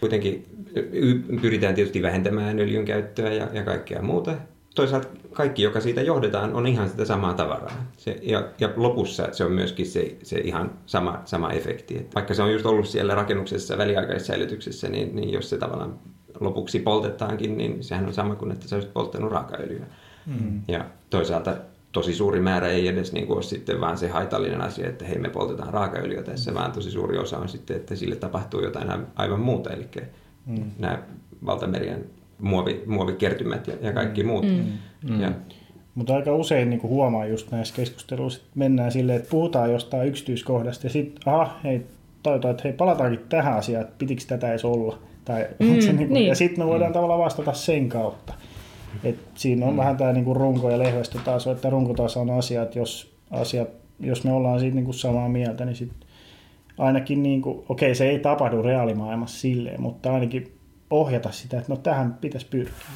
Kuitenkin 0.00 0.44
pyritään 1.42 1.74
tietysti 1.74 2.02
vähentämään 2.02 2.58
öljyn 2.58 2.84
käyttöä 2.84 3.32
ja, 3.32 3.48
ja 3.52 3.62
kaikkea 3.62 4.02
muuta 4.02 4.34
toisaalta 4.76 5.08
kaikki, 5.32 5.62
joka 5.62 5.80
siitä 5.80 6.02
johdetaan, 6.02 6.54
on 6.54 6.66
ihan 6.66 6.88
sitä 6.88 7.04
samaa 7.04 7.34
tavaraa. 7.34 7.86
Se, 7.96 8.18
ja, 8.22 8.48
ja 8.60 8.70
lopussa 8.76 9.28
se 9.32 9.44
on 9.44 9.52
myöskin 9.52 9.86
se, 9.86 10.16
se 10.22 10.38
ihan 10.38 10.70
sama, 10.86 11.22
sama 11.24 11.50
efekti. 11.50 11.98
Et 11.98 12.14
vaikka 12.14 12.34
se 12.34 12.42
on 12.42 12.52
just 12.52 12.66
ollut 12.66 12.86
siellä 12.86 13.14
rakennuksessa 13.14 13.78
väliaikaissäilytyksessä, 13.78 14.88
niin, 14.88 15.16
niin 15.16 15.32
jos 15.32 15.50
se 15.50 15.58
tavallaan 15.58 15.98
lopuksi 16.40 16.78
poltetaankin, 16.78 17.58
niin 17.58 17.84
sehän 17.84 18.06
on 18.06 18.14
sama 18.14 18.34
kuin, 18.34 18.52
että 18.52 18.68
sä 18.68 18.76
olisit 18.76 18.92
polttanut 18.92 19.32
raakaöljyä. 19.32 19.86
Mm. 20.26 20.62
Ja 20.68 20.84
toisaalta 21.10 21.56
tosi 21.92 22.14
suuri 22.14 22.40
määrä 22.40 22.68
ei 22.68 22.88
edes 22.88 23.12
niin 23.12 23.26
kuin 23.26 23.36
ole 23.36 23.42
sitten 23.42 23.80
vaan 23.80 23.98
se 23.98 24.08
haitallinen 24.08 24.60
asia, 24.60 24.88
että 24.88 25.04
hei 25.04 25.18
me 25.18 25.28
poltetaan 25.28 25.74
raakaöljyä 25.74 26.22
tässä, 26.22 26.50
mm. 26.50 26.54
vaan 26.54 26.72
tosi 26.72 26.90
suuri 26.90 27.18
osa 27.18 27.38
on 27.38 27.48
sitten, 27.48 27.76
että 27.76 27.96
sille 27.96 28.16
tapahtuu 28.16 28.62
jotain 28.62 28.88
aivan 29.14 29.40
muuta. 29.40 29.70
Eli 29.70 29.88
mm. 30.46 30.70
nämä 30.78 31.02
valtamerien 31.46 32.10
muovi, 32.38 32.82
muovikertymät 32.86 33.66
ja, 33.66 33.74
ja 33.80 33.92
kaikki 33.92 34.22
muut. 34.22 34.44
Mm. 34.44 34.72
Mm. 35.10 35.20
Ja, 35.20 35.32
mutta 35.94 36.16
aika 36.16 36.34
usein 36.34 36.70
niin 36.70 36.82
huomaa 36.82 37.26
just 37.26 37.50
näissä 37.50 37.74
keskusteluissa, 37.74 38.40
että 38.40 38.58
mennään 38.58 38.92
silleen, 38.92 39.16
että 39.18 39.30
puhutaan 39.30 39.72
jostain 39.72 40.08
yksityiskohdasta 40.08 40.86
ja 40.86 40.90
sitten, 40.90 41.32
aha, 41.32 41.58
hei, 41.64 41.86
toivotaan, 42.22 42.50
että 42.50 42.62
hei, 42.64 42.72
palataankin 42.72 43.20
tähän 43.28 43.56
asiaan, 43.56 43.84
että 43.84 43.94
pitikö 43.98 44.22
tätä 44.26 44.50
edes 44.50 44.64
olla. 44.64 44.98
Tai, 45.24 45.46
mm, 45.58 45.80
se, 45.80 45.92
niin 45.92 45.96
kuin, 45.96 46.14
niin. 46.14 46.26
Ja 46.26 46.34
sitten 46.34 46.64
me 46.64 46.70
voidaan 46.70 46.90
mm. 46.90 46.94
tavallaan 46.94 47.20
vastata 47.20 47.52
sen 47.52 47.88
kautta. 47.88 48.34
Et 49.04 49.18
siinä 49.34 49.66
on 49.66 49.72
mm. 49.72 49.76
vähän 49.76 49.96
tämä 49.96 50.12
niin 50.12 50.24
kuin 50.24 50.36
runko- 50.36 50.70
ja 50.70 50.78
lehvästö 50.78 51.18
taas, 51.24 51.46
että 51.46 51.70
runkotaso 51.70 52.20
on 52.20 52.30
asia, 52.30 52.62
että 52.62 52.78
jos, 52.78 53.14
asiat, 53.30 53.68
jos 54.00 54.24
me 54.24 54.32
ollaan 54.32 54.60
siitä 54.60 54.74
niin 54.74 54.84
kuin 54.84 54.94
samaa 54.94 55.28
mieltä, 55.28 55.64
niin 55.64 55.76
sitten 55.76 56.08
ainakin, 56.78 57.22
niin 57.22 57.42
kuin, 57.42 57.64
okei, 57.68 57.94
se 57.94 58.08
ei 58.08 58.18
tapahdu 58.18 58.62
reaalimaailmassa 58.62 59.40
silleen, 59.40 59.80
mutta 59.80 60.12
ainakin 60.12 60.55
ohjata 60.90 61.32
sitä, 61.32 61.58
että 61.58 61.72
no 61.72 61.76
tähän 61.76 62.14
pitäisi 62.20 62.46
pyrkiä. 62.50 62.86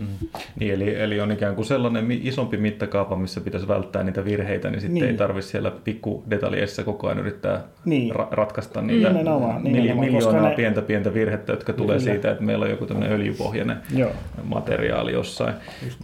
Mm. 0.00 0.28
Niin, 0.60 0.74
eli, 0.74 0.94
eli 1.02 1.20
on 1.20 1.32
ikään 1.32 1.54
kuin 1.54 1.64
sellainen 1.64 2.12
isompi 2.12 2.56
mittakaava, 2.56 3.16
missä 3.16 3.40
pitäisi 3.40 3.68
välttää 3.68 4.02
niitä 4.02 4.24
virheitä, 4.24 4.70
niin 4.70 4.80
sitten 4.80 4.94
niin. 4.94 5.04
ei 5.04 5.14
tarvitse 5.14 5.50
siellä 5.50 5.70
pikku 5.70 6.24
detaljeissa 6.30 6.84
koko 6.84 7.06
ajan 7.06 7.18
yrittää 7.18 7.64
niin. 7.84 8.14
ra- 8.14 8.28
ratkaista 8.30 8.82
niitä 8.82 9.08
nimenomaan, 9.08 9.64
nimenomaan, 9.64 9.98
miljoonaa 9.98 10.48
ne... 10.48 10.56
pientä 10.56 10.82
pientä 10.82 11.14
virhettä, 11.14 11.52
jotka 11.52 11.72
tulee 11.72 11.98
Kyllä. 11.98 12.12
siitä, 12.12 12.30
että 12.30 12.44
meillä 12.44 12.64
on 12.64 12.70
joku 12.70 12.86
tämmöinen 12.86 13.12
öljypohjainen 13.12 13.76
Joo. 13.94 14.10
materiaali 14.42 15.12
jossain. 15.12 15.54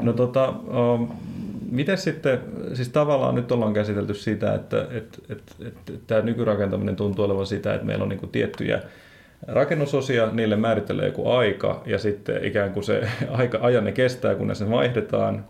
No 0.02 0.12
tota, 0.12 0.48
um, 0.48 1.08
miten 1.70 1.98
sitten, 1.98 2.38
siis 2.74 2.88
tavallaan 2.88 3.34
nyt 3.34 3.52
ollaan 3.52 3.74
käsitelty 3.74 4.14
sitä, 4.14 4.54
että, 4.54 4.86
että, 4.90 5.18
että, 5.28 5.52
että, 5.60 5.92
että 5.92 5.92
tämä 6.06 6.20
nykyrakentaminen 6.20 6.96
tuntuu 6.96 7.24
olevan 7.24 7.46
sitä, 7.46 7.74
että 7.74 7.86
meillä 7.86 8.02
on 8.02 8.08
niin 8.08 8.28
tiettyjä 8.32 8.82
rakennusosia, 9.46 10.28
niille 10.32 10.56
määrittelee 10.56 11.06
joku 11.06 11.30
aika 11.30 11.82
ja 11.86 11.98
sitten 11.98 12.44
ikään 12.44 12.72
kuin 12.72 12.84
se 12.84 13.08
aika, 13.30 13.58
ajanne 13.62 13.92
kestää, 13.92 14.34
kunnes 14.34 14.58
se 14.58 14.70
vaihdetaan. 14.70 15.44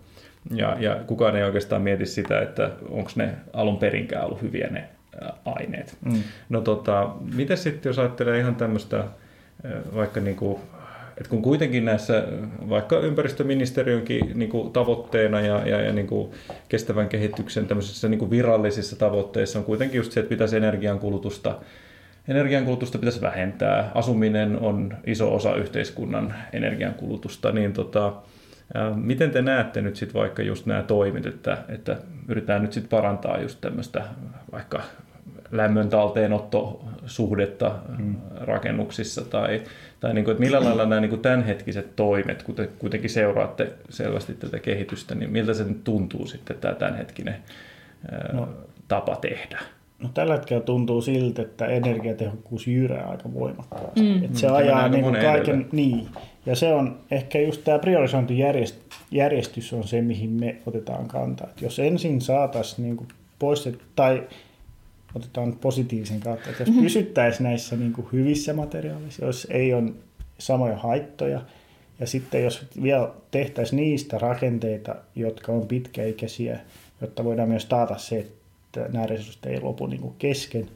Ja, 0.54 0.76
ja 0.78 0.96
kukaan 1.06 1.36
ei 1.36 1.44
oikeastaan 1.44 1.82
mieti 1.82 2.06
sitä, 2.06 2.40
että 2.40 2.70
onko 2.88 3.10
ne 3.14 3.34
alun 3.52 3.78
perinkään 3.78 4.24
ollut 4.24 4.42
hyviä 4.42 4.68
ne 4.70 4.88
aineet. 5.44 5.96
Mm. 6.04 6.22
No 6.48 6.60
tota, 6.60 7.10
miten 7.34 7.56
sitten 7.56 7.90
jos 7.90 7.98
ajattelee 7.98 8.38
ihan 8.38 8.54
tämmöistä 8.54 9.04
vaikka 9.94 10.20
niin 10.20 10.36
kuin, 10.36 10.60
että 11.18 11.30
kun 11.30 11.42
kuitenkin 11.42 11.84
näissä 11.84 12.24
vaikka 12.68 12.98
ympäristöministeriönkin 12.98 14.30
niin 14.34 14.50
kuin 14.50 14.72
tavoitteena 14.72 15.40
ja, 15.40 15.68
ja, 15.68 15.80
ja 15.80 15.92
niin 15.92 16.06
kuin 16.06 16.30
kestävän 16.68 17.08
kehityksen 17.08 17.66
tämmöisissä 17.66 18.08
niin 18.08 18.18
kuin 18.18 18.30
virallisissa 18.30 18.96
tavoitteissa 18.98 19.58
on 19.58 19.64
kuitenkin 19.64 19.98
just 19.98 20.12
se, 20.12 20.20
että 20.20 20.30
pitäisi 20.30 20.56
energiankulutusta 20.56 21.58
energiankulutusta 22.28 22.98
pitäisi 22.98 23.20
vähentää. 23.20 23.90
Asuminen 23.94 24.58
on 24.58 24.94
iso 25.06 25.34
osa 25.34 25.54
yhteiskunnan 25.54 26.34
energiankulutusta, 26.52 27.52
niin 27.52 27.72
tota, 27.72 28.12
Miten 28.94 29.30
te 29.30 29.42
näette 29.42 29.80
nyt 29.80 29.96
sitten 29.96 30.20
vaikka 30.20 30.42
just 30.42 30.66
nämä 30.66 30.82
toimit, 30.82 31.26
että, 31.26 31.58
että 31.68 31.96
yritetään 32.28 32.62
nyt 32.62 32.72
sitten 32.72 32.90
parantaa 32.90 33.40
just 33.40 33.60
tämmöistä 33.60 34.04
vaikka 34.52 34.82
lämmön 35.50 35.88
talteenottosuhdetta 35.88 37.74
mm. 37.98 38.16
rakennuksissa 38.40 39.24
tai, 39.24 39.62
tai 40.00 40.14
niin 40.14 40.24
kuin, 40.24 40.32
että 40.32 40.44
millä 40.44 40.64
lailla 40.64 40.86
nämä 40.86 41.00
niin 41.00 41.10
kuin 41.10 41.22
tämänhetkiset 41.22 41.96
toimet, 41.96 42.42
kun 42.42 42.54
te 42.54 42.68
kuitenkin 42.78 43.10
seuraatte 43.10 43.72
selvästi 43.88 44.34
tätä 44.34 44.58
kehitystä, 44.58 45.14
niin 45.14 45.30
miltä 45.30 45.54
se 45.54 45.64
nyt 45.64 45.84
tuntuu 45.84 46.26
sitten 46.26 46.56
tämä 46.56 46.74
tämänhetkinen 46.74 47.36
no. 48.32 48.48
tapa 48.88 49.16
tehdä? 49.16 49.58
No, 50.02 50.08
tällä 50.14 50.34
hetkellä 50.34 50.62
tuntuu 50.62 51.02
siltä, 51.02 51.42
että 51.42 51.66
energiatehokkuus 51.66 52.66
jyrää 52.66 53.06
aika 53.06 53.34
voimakkaasti. 53.34 54.00
Mm. 54.00 54.24
Että 54.24 54.38
se 54.38 54.48
mm. 54.48 54.54
ajaa 54.54 54.88
niin 54.88 55.04
kuin 55.04 55.16
kaiken, 55.16 55.68
niin. 55.72 56.08
Ja 56.46 56.56
se 56.56 56.72
on 56.72 57.00
ehkä 57.10 57.40
just 57.40 57.64
tämä 57.64 57.78
priorisointijärjestys 57.78 59.72
on 59.72 59.84
se, 59.84 60.02
mihin 60.02 60.30
me 60.30 60.56
otetaan 60.66 61.08
kantaa. 61.08 61.46
Että 61.50 61.64
jos 61.64 61.78
ensin 61.78 62.20
saataisiin 62.20 62.84
niin 62.86 63.08
poistet, 63.38 63.78
tai 63.96 64.22
otetaan 65.14 65.56
positiivisen 65.60 66.20
kautta, 66.20 66.50
että 66.50 66.62
jos 66.62 66.68
mm-hmm. 66.68 66.82
pysyttäisiin 66.82 67.44
näissä 67.44 67.76
niin 67.76 67.92
kuin 67.92 68.06
hyvissä 68.12 68.52
materiaaleissa, 68.52 69.24
jos 69.24 69.46
ei 69.50 69.74
ole 69.74 69.92
samoja 70.38 70.76
haittoja, 70.76 71.40
ja 72.00 72.06
sitten 72.06 72.44
jos 72.44 72.66
vielä 72.82 73.10
tehtäisiin 73.30 73.76
niistä 73.76 74.18
rakenteita, 74.18 74.94
jotka 75.16 75.52
on 75.52 75.66
pitkäikäisiä, 75.66 76.60
jotta 77.00 77.24
voidaan 77.24 77.48
myös 77.48 77.64
taata 77.64 77.98
se, 77.98 78.18
että 78.18 78.39
nämä 78.76 79.06
resurssit 79.06 79.46
ei 79.46 79.60
lopu 79.60 79.86
niin 79.86 80.00
kuin 80.00 80.14
kesken, 80.18 80.68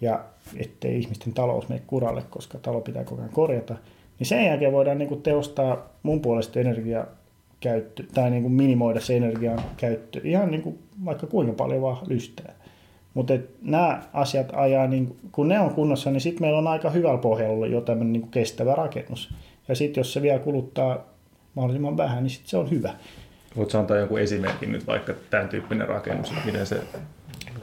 ja 0.00 0.24
ettei 0.56 0.98
ihmisten 0.98 1.32
talous 1.32 1.68
mene 1.68 1.82
kuralle, 1.86 2.22
koska 2.30 2.58
talo 2.58 2.80
pitää 2.80 3.04
koko 3.04 3.20
ajan 3.20 3.32
korjata, 3.32 3.74
niin 4.18 4.26
sen 4.26 4.44
jälkeen 4.44 4.72
voidaan 4.72 4.98
niin 4.98 5.08
kuin 5.08 5.22
tehostaa 5.22 5.88
mun 6.02 6.20
puolesta 6.20 6.60
energiakäyttö, 6.60 8.02
tai 8.14 8.30
niin 8.30 8.42
kuin 8.42 8.52
minimoida 8.52 9.00
se 9.00 9.16
energian 9.16 9.62
käyttö 9.76 10.20
ihan 10.24 10.50
niin 10.50 10.62
kuin 10.62 10.78
vaikka 11.04 11.26
kuinka 11.26 11.52
paljon 11.52 11.82
vaan 11.82 11.98
lystää. 12.06 12.54
Mutta 13.14 13.34
nämä 13.62 14.02
asiat 14.12 14.48
ajaa, 14.52 14.86
niin, 14.86 15.16
kun 15.32 15.48
ne 15.48 15.60
on 15.60 15.74
kunnossa, 15.74 16.10
niin 16.10 16.20
sitten 16.20 16.42
meillä 16.42 16.58
on 16.58 16.66
aika 16.66 16.90
hyvällä 16.90 17.18
pohjalla 17.18 17.66
jo 17.66 17.80
tämmöinen 17.80 18.12
niin 18.12 18.30
kestävä 18.30 18.74
rakennus. 18.74 19.34
Ja 19.68 19.74
sitten 19.74 20.00
jos 20.00 20.12
se 20.12 20.22
vielä 20.22 20.38
kuluttaa 20.38 21.04
mahdollisimman 21.54 21.96
vähän, 21.96 22.22
niin 22.22 22.30
sitten 22.30 22.50
se 22.50 22.56
on 22.56 22.70
hyvä. 22.70 22.94
Voitko 23.56 23.78
antaa 23.78 23.96
jonkun 23.96 24.20
esimerkin 24.20 24.72
nyt 24.72 24.86
vaikka 24.86 25.14
tämän 25.30 25.48
tyyppinen 25.48 25.88
rakennus, 25.88 26.32
miten 26.44 26.66
se 26.66 26.80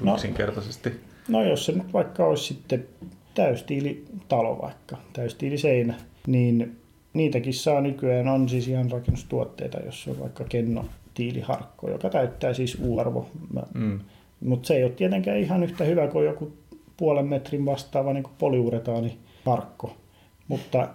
no, 0.02 0.14
yksinkertaisesti? 0.14 0.92
No 1.28 1.44
jos 1.44 1.66
se 1.66 1.72
nyt 1.72 1.94
vaikka 1.94 2.26
olisi 2.26 2.44
sitten 2.44 2.86
täystiilitalo 3.34 4.62
vaikka, 4.62 4.98
täystiiliseinä, 5.14 5.96
niin 6.28 6.78
niitäkin 7.14 7.54
saa 7.54 7.82
nykyään, 7.82 8.28
on 8.28 8.50
siis 8.50 8.68
ihan 8.68 8.92
rakennustuotteita, 8.92 9.78
jos 9.80 10.08
on 10.08 10.20
vaikka 10.20 10.44
kenno 10.44 10.86
tiiliharkko, 11.14 11.90
joka 11.90 12.10
täyttää 12.10 12.54
siis 12.54 12.78
U-arvo. 12.82 13.30
Mm. 13.74 14.00
Mutta 14.40 14.68
se 14.68 14.76
ei 14.76 14.84
ole 14.84 14.92
tietenkään 14.92 15.38
ihan 15.38 15.64
yhtä 15.64 15.84
hyvä 15.84 16.08
kuin 16.08 16.26
joku 16.26 16.54
puolen 16.98 17.26
metrin 17.26 17.66
vastaava 17.66 18.14
niin 18.14 18.24
polyuretaani 18.40 19.18
harkko. 19.46 19.98
Mutta, 20.48 20.88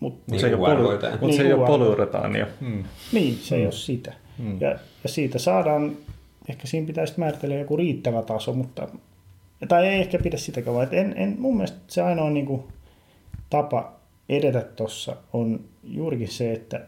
mutta 0.00 0.30
niin 0.30 0.40
se 0.40 0.46
ei 0.46 0.54
ole, 0.54 0.74
poly, 0.74 0.90
mutta 0.90 1.16
niin 1.20 1.36
se 1.36 1.42
ei 1.42 1.52
ole 1.52 1.66
polyuretaania. 1.66 2.46
Mm. 2.60 2.84
Niin, 3.12 3.34
se 3.34 3.54
mm. 3.54 3.60
ei 3.60 3.66
ole 3.66 3.72
sitä. 3.72 4.12
Mm. 4.38 4.60
Ja, 4.60 4.70
ja 5.02 5.08
siitä 5.08 5.38
saadaan, 5.38 5.96
ehkä 6.48 6.66
siinä 6.66 6.86
pitäisi 6.86 7.14
määritellä 7.16 7.54
joku 7.54 7.76
riittävä 7.76 8.22
taso, 8.22 8.52
mutta 8.52 8.88
tai 9.68 9.86
ei 9.86 10.00
ehkä 10.00 10.18
pidä 10.18 10.36
sitäkään, 10.36 10.76
vaan 10.76 10.88
en, 10.92 11.14
en, 11.16 11.36
mun 11.38 11.56
mielestä 11.56 11.78
se 11.86 12.02
ainoa 12.02 12.30
niin 12.30 12.46
kuin, 12.46 12.62
tapa 13.50 13.92
edetä 14.28 14.60
tuossa 14.60 15.16
on 15.32 15.60
juurikin 15.84 16.28
se, 16.28 16.52
että 16.52 16.80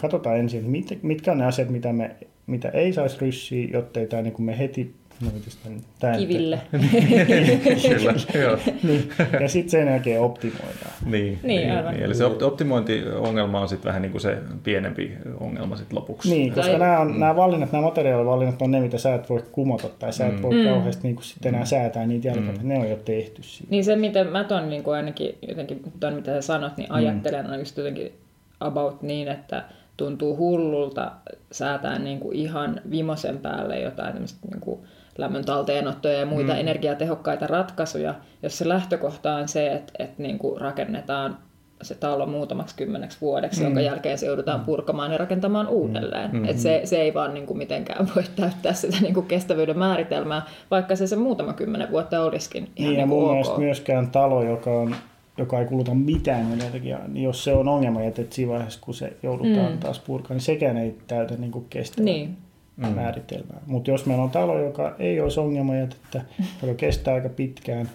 katsotaan 0.00 0.38
ensin, 0.38 0.64
mit, 0.64 0.98
mitkä 1.02 1.32
on 1.32 1.38
ne 1.38 1.44
asiat, 1.44 1.68
mitä, 1.68 1.92
me, 1.92 2.16
mitä 2.46 2.68
ei 2.68 2.92
saisi 2.92 3.20
ryssiä, 3.20 3.68
jotta 3.72 4.00
ei 4.00 4.06
tämä 4.06 4.22
niin 4.22 4.42
me 4.42 4.58
heti 4.58 4.94
No, 5.24 6.18
Kiville. 6.18 6.60
Kyllä, 7.88 8.14
joo. 8.42 8.58
niin. 8.82 9.10
Ja 9.40 9.48
sitten 9.48 9.70
sen 9.70 9.88
jälkeen 9.88 10.20
optimoidaan. 10.20 10.92
Niin, 11.04 11.38
niin, 11.42 11.68
niin, 11.68 11.84
niin. 11.84 12.02
Eli 12.02 12.14
se 12.14 12.24
optimointiongelma 12.24 13.60
on 13.60 13.68
sitten 13.68 13.88
vähän 13.88 14.02
niin 14.02 14.12
kuin 14.12 14.20
se 14.20 14.38
pienempi 14.62 15.12
ongelma 15.40 15.76
sitten 15.76 15.96
lopuksi. 15.96 16.30
Niin, 16.30 16.52
koska 16.54 16.70
tai... 16.70 16.78
nämä, 16.78 16.98
on, 16.98 17.12
mm. 17.12 17.20
nämä 17.20 17.36
valinnat, 17.36 17.72
nämä 17.72 17.84
materiaalivalinnat 17.84 18.62
on 18.62 18.70
ne, 18.70 18.80
mitä 18.80 18.98
sä 18.98 19.14
et 19.14 19.30
voi 19.30 19.42
kumota 19.52 19.88
tai 19.88 20.12
sä 20.12 20.26
et 20.26 20.36
mm. 20.36 20.42
voi 20.42 20.54
mm. 20.54 20.68
kauheasti 20.68 21.02
niin 21.02 21.16
kuin 21.16 21.24
sitten 21.24 21.54
enää 21.54 21.64
säätää 21.64 22.06
niitä 22.06 22.28
jälkeen. 22.28 22.58
Mm. 22.62 22.68
Ne 22.68 22.78
on 22.78 22.90
jo 22.90 22.96
tehty 22.96 23.42
siinä. 23.42 23.70
Niin 23.70 23.84
se, 23.84 23.96
miten 23.96 24.26
mä 24.26 24.44
ton 24.44 24.70
niin 24.70 24.82
kuin 24.82 24.96
ainakin 24.96 25.38
jotenkin, 25.48 25.82
ton 26.00 26.14
mitä 26.14 26.32
sä 26.32 26.40
sanot, 26.40 26.76
niin 26.76 26.88
mm. 26.88 26.94
ajattelen 26.94 27.46
mm. 27.46 27.52
on 27.52 27.58
just 27.58 27.76
jotenkin 27.76 28.12
about 28.60 29.02
niin, 29.02 29.28
että 29.28 29.64
tuntuu 29.96 30.36
hullulta 30.36 31.12
säätää 31.52 31.98
niin 31.98 32.20
kuin 32.20 32.36
ihan 32.36 32.80
vimosen 32.90 33.38
päälle 33.38 33.80
jotain 33.80 34.14
niin 34.14 34.60
kuin 34.60 34.80
lämmön 35.18 35.44
talteenottoja 35.44 36.18
ja 36.18 36.26
muita 36.26 36.52
mm. 36.52 36.58
energiatehokkaita 36.58 37.46
ratkaisuja, 37.46 38.14
jos 38.42 38.58
se 38.58 38.68
lähtökohta 38.68 39.34
on 39.34 39.48
se, 39.48 39.72
että, 39.72 39.92
että 39.98 40.22
niin 40.22 40.38
kuin 40.38 40.60
rakennetaan 40.60 41.38
se 41.82 41.94
talo 41.94 42.26
muutamaksi 42.26 42.76
kymmeneksi 42.76 43.18
vuodeksi, 43.20 43.60
mm. 43.60 43.64
jonka 43.64 43.80
jälkeen 43.80 44.18
se 44.18 44.26
joudutaan 44.26 44.60
mm. 44.60 44.66
purkamaan 44.66 45.12
ja 45.12 45.18
rakentamaan 45.18 45.68
uudelleen. 45.68 46.30
Mm. 46.32 46.44
Et 46.44 46.58
se, 46.58 46.80
se 46.84 46.96
ei 46.96 47.14
vaan 47.14 47.34
niin 47.34 47.46
kuin 47.46 47.58
mitenkään 47.58 48.08
voi 48.16 48.22
täyttää 48.36 48.72
sitä 48.72 48.96
niin 49.00 49.14
kuin 49.14 49.26
kestävyyden 49.26 49.78
määritelmää, 49.78 50.42
vaikka 50.70 50.96
se 50.96 51.06
se 51.06 51.16
muutama 51.16 51.52
kymmenen 51.52 51.90
vuotta 51.90 52.24
olisikin 52.24 52.62
ihan 52.62 52.72
niin, 52.76 52.88
niin 52.88 53.00
ja 53.00 53.06
mun 53.06 53.48
ok. 53.48 53.58
myöskään 53.58 54.10
talo, 54.10 54.42
joka, 54.42 54.70
on, 54.70 54.96
joka 55.38 55.60
ei 55.60 55.66
kuluta 55.66 55.94
mitään 55.94 56.52
energiaa, 56.52 57.08
niin 57.08 57.24
jos 57.24 57.44
se 57.44 57.52
on 57.52 57.68
ongelma, 57.68 58.02
että 58.02 58.22
siinä 58.30 58.52
vaiheessa, 58.52 58.80
kun 58.82 58.94
se 58.94 59.12
joudutaan 59.22 59.72
mm. 59.72 59.78
taas 59.78 59.98
purkamaan, 59.98 60.36
niin 60.36 60.44
sekään 60.44 60.76
ei 60.76 60.98
täytä 61.06 61.34
niin 61.36 61.52
kuin 61.52 61.66
kestävää. 61.70 62.04
Niin 62.04 62.36
mm. 62.76 62.86
määritelmää. 62.86 63.60
Mutta 63.66 63.90
jos 63.90 64.06
meillä 64.06 64.24
on 64.24 64.30
talo, 64.30 64.58
joka 64.58 64.94
ei 64.98 65.20
olisi 65.20 65.40
ongelmajätettä, 65.40 66.22
joka 66.62 66.74
kestää 66.74 67.14
aika 67.14 67.28
pitkään 67.28 67.90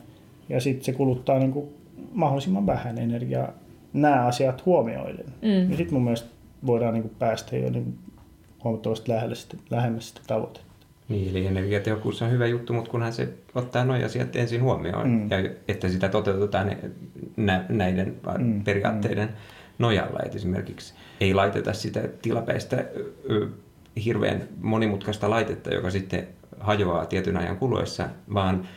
ja 0.50 0.62
sitten 0.62 0.86
se 0.86 0.94
kuluttaa 0.94 1.39
niin 1.39 1.52
kuin 1.52 1.70
mahdollisimman 2.13 2.65
vähän 2.65 2.98
energiaa 2.98 3.54
nämä 3.94 4.26
asiat 4.26 4.65
huomioiden, 4.65 5.26
mm. 5.26 5.48
niin 5.48 5.78
sitten 5.78 5.94
mun 5.94 6.04
mielestä 6.04 6.30
voidaan 6.65 6.94
niin 6.94 7.04
kuin 7.04 7.15
päästä 7.20 7.58
jo 7.58 7.70
niin 7.70 7.98
huomattavasti 8.63 9.12
lähemmäs 9.12 9.42
sitä, 9.42 9.58
lähemmäs 9.70 10.08
sitä 10.08 10.22
tavoitetta. 10.28 10.70
Niin, 11.10 11.30
eli 11.30 11.46
energiatehokkuus 11.46 12.22
on 12.22 12.32
hyvä 12.32 12.48
juttu, 12.48 12.74
mutta 12.74 12.92
kunhan 12.92 13.13
se 13.13 13.30
ottaa 13.56 13.86
nuo 13.86 14.06
asiat 14.06 14.36
ensin 14.36 14.62
huomioon, 14.62 15.10
mm. 15.10 15.30
ja 15.30 15.38
että 15.68 15.89
sitä 15.89 16.10
toteutetaan 16.10 16.76
näiden 17.70 18.15
mm. 18.38 18.63
periaatteiden 18.63 19.28
mm. 19.28 19.34
nojalla. 19.80 20.20
Et 20.26 20.36
esimerkiksi 20.36 20.94
ei 21.22 21.34
laiteta 21.34 21.74
sitä 21.74 22.02
tilapäistä 22.22 22.86
hirveän 24.06 24.47
monimutkaista 24.62 25.30
laitetta, 25.30 25.73
joka 25.73 25.91
sitten 25.91 26.28
hajoaa 26.60 27.06
tietyn 27.06 27.38
ajan 27.38 27.58
kuluessa, 27.58 28.10
vaan 28.34 28.67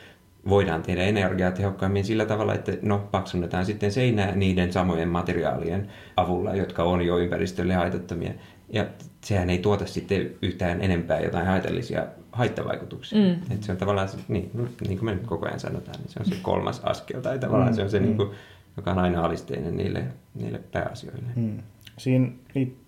voidaan 0.49 0.83
tehdä 0.83 1.03
energiaa 1.03 1.51
tehokkaammin 1.51 2.05
sillä 2.05 2.27
tavalla, 2.27 2.55
että 2.55 2.73
no, 2.83 3.09
paksunnetaan 3.11 3.67
sitten 3.67 3.93
seinää 3.93 4.35
niiden 4.35 4.73
samojen 4.73 5.09
materiaalien 5.09 5.89
avulla, 6.17 6.55
jotka 6.55 6.83
on 6.83 7.03
jo 7.03 7.19
ympäristölle 7.19 7.75
haitattomia. 7.75 8.33
Ja 8.69 8.87
sehän 9.25 9.51
ei 9.51 9.59
tuota 9.59 9.87
sitten 9.87 10.31
yhtään 10.43 10.81
enempää 10.81 11.21
jotain 11.21 11.47
haitallisia 11.47 12.07
haittavaikutuksia. 12.33 13.19
Mm. 13.19 13.33
Että 13.33 13.67
se 13.67 13.73
on 13.73 13.79
tavallaan, 13.79 14.09
se, 14.09 14.17
niin, 14.29 14.51
niin 14.89 14.99
kuin 14.99 15.05
me 15.05 15.15
nyt 15.15 15.27
koko 15.27 15.47
ajan 15.47 15.61
sanotaan, 15.61 16.01
niin 16.01 16.09
se 16.09 16.21
on 16.21 16.27
se 16.27 16.35
kolmas 16.43 16.81
askel, 16.85 17.21
tai 17.21 17.39
tavallaan 17.39 17.71
mm. 17.71 17.77
se 17.77 17.83
on 17.83 17.91
se, 17.91 17.99
mm. 17.99 18.05
niin 18.05 18.17
kuin, 18.17 18.31
joka 18.77 18.91
on 18.91 18.99
aina 18.99 19.25
alisteinen 19.25 19.77
niille, 19.77 20.05
niille 20.35 20.61
pääasioille. 20.73 21.29
Mm 21.37 21.59
siinä, 22.03 22.29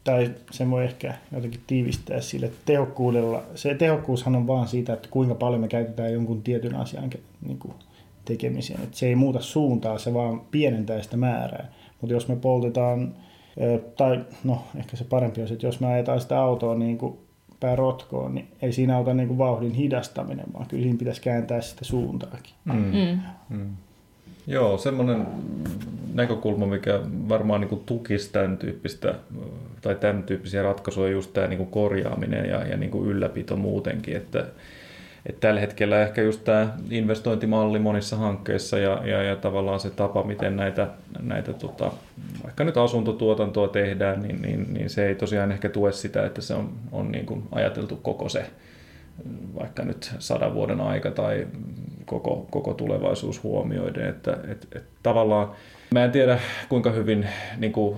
tai 0.05 0.31
se 0.50 0.70
voi 0.70 0.85
ehkä 0.85 1.14
jotenkin 1.33 1.61
tiivistää 1.66 2.20
sille 2.20 2.50
tehokkuudella. 2.64 3.42
Se 3.55 3.74
tehokkuushan 3.74 4.37
on 4.37 4.46
vaan 4.46 4.68
siitä, 4.68 4.92
että 4.92 5.09
kuinka 5.11 5.35
paljon 5.35 5.61
me 5.61 5.68
käytetään 5.68 6.12
jonkun 6.12 6.42
tietyn 6.42 6.77
asian 6.77 7.11
niin 7.46 7.59
kuin 7.59 7.74
tekemiseen. 8.24 8.83
Että 8.83 8.96
se 8.96 9.07
ei 9.07 9.14
muuta 9.14 9.40
suuntaa, 9.40 9.98
se 9.98 10.14
vaan 10.14 10.40
pienentää 10.50 11.03
sitä 11.03 11.16
määrää. 11.16 11.68
Mutta 12.00 12.14
jos 12.14 12.29
me 12.29 12.37
poltetaan, 12.37 13.14
tai 13.96 14.24
no 14.44 14.62
ehkä 14.77 14.96
se 14.96 15.05
parempi 15.05 15.40
olisi, 15.40 15.55
että 15.55 15.66
jos 15.66 15.81
me 15.81 15.87
ajetaan 15.87 16.20
sitä 16.20 16.40
autoa 16.40 16.74
niin 16.74 16.98
kuin 16.98 17.18
rotkoon, 17.74 18.35
niin 18.35 18.48
ei 18.62 18.72
siinä 18.72 18.96
auta 18.96 19.14
niin 19.14 19.29
kuin 19.29 19.38
vauhdin 19.38 19.72
hidastaminen, 19.72 20.46
vaan 20.55 20.66
kyllä 20.66 20.83
siinä 20.83 20.98
pitäisi 20.98 21.20
kääntää 21.20 21.61
sitä 21.61 21.85
suuntaakin. 21.85 22.55
Mm. 22.64 22.74
Mm. 22.74 23.18
Mm. 23.48 23.77
Joo, 24.46 24.79
semmoinen 24.79 25.27
näkökulma, 26.14 26.66
mikä 26.66 27.00
varmaan 27.29 27.61
niin 27.61 27.68
kuin 27.68 27.83
tukisi 27.87 28.33
tämän 28.33 28.59
tyyppistä 28.59 29.14
tai 29.81 29.94
tämän 29.94 30.22
tyyppisiä 30.22 30.62
ratkaisuja, 30.62 31.11
just 31.11 31.33
tämä 31.33 31.46
niin 31.46 31.59
kuin 31.59 31.70
korjaaminen 31.70 32.48
ja, 32.48 32.66
ja 32.66 32.77
niin 32.77 32.90
kuin 32.90 33.09
ylläpito 33.09 33.57
muutenkin, 33.57 34.16
että, 34.16 34.46
että 35.27 35.40
tällä 35.40 35.61
hetkellä 35.61 36.03
ehkä 36.03 36.22
just 36.22 36.44
tämä 36.44 36.77
investointimalli 36.90 37.79
monissa 37.79 38.16
hankkeissa 38.16 38.79
ja, 38.79 39.00
ja, 39.05 39.22
ja 39.22 39.37
tavallaan 39.37 39.81
se 39.81 39.90
tapa, 39.90 40.22
miten 40.22 40.57
näitä, 40.57 40.88
näitä 41.20 41.53
tota, 41.53 41.92
vaikka 42.44 42.64
nyt 42.64 42.77
asuntotuotantoa 42.77 43.68
tehdään, 43.68 44.22
niin, 44.22 44.42
niin, 44.42 44.74
niin 44.74 44.90
se 44.90 45.09
ei 45.09 45.14
tosiaan 45.14 45.53
ehkä 45.53 45.68
tue 45.68 45.92
sitä, 45.92 46.27
että 46.27 46.40
se 46.40 46.55
on, 46.55 46.72
on 46.92 47.12
niin 47.12 47.27
kuin 47.27 47.42
ajateltu 47.53 47.96
koko 47.96 48.29
se 48.29 48.46
vaikka 49.55 49.85
nyt 49.85 50.14
sadan 50.18 50.55
vuoden 50.55 50.81
aika 50.81 51.11
tai 51.11 51.46
koko, 52.05 52.46
koko 52.50 52.74
tulevaisuus 52.74 53.42
huomioiden. 53.42 54.09
Että, 54.09 54.37
et, 54.48 54.66
et 54.74 54.85
tavallaan 55.03 55.50
Mä 55.94 56.04
en 56.04 56.12
tiedä, 56.12 56.38
kuinka 56.68 56.90
hyvin 56.90 57.28
niin 57.57 57.72
kuin, 57.72 57.96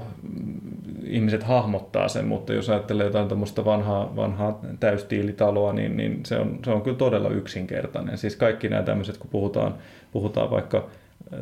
ihmiset 1.04 1.42
hahmottaa 1.42 2.08
sen, 2.08 2.26
mutta 2.26 2.52
jos 2.52 2.70
ajattelee 2.70 3.06
jotain 3.06 3.28
tämmöistä 3.28 3.64
vanhaa, 3.64 4.16
vanhaa 4.16 4.60
täystiilitaloa, 4.80 5.72
niin, 5.72 5.96
niin 5.96 6.20
se, 6.26 6.38
on, 6.38 6.58
se 6.64 6.70
on 6.70 6.82
kyllä 6.82 6.96
todella 6.96 7.28
yksinkertainen. 7.28 8.18
Siis 8.18 8.36
kaikki 8.36 8.68
nämä 8.68 8.82
tämmöiset, 8.82 9.16
kun 9.16 9.30
puhutaan, 9.30 9.74
puhutaan 10.12 10.50
vaikka 10.50 10.88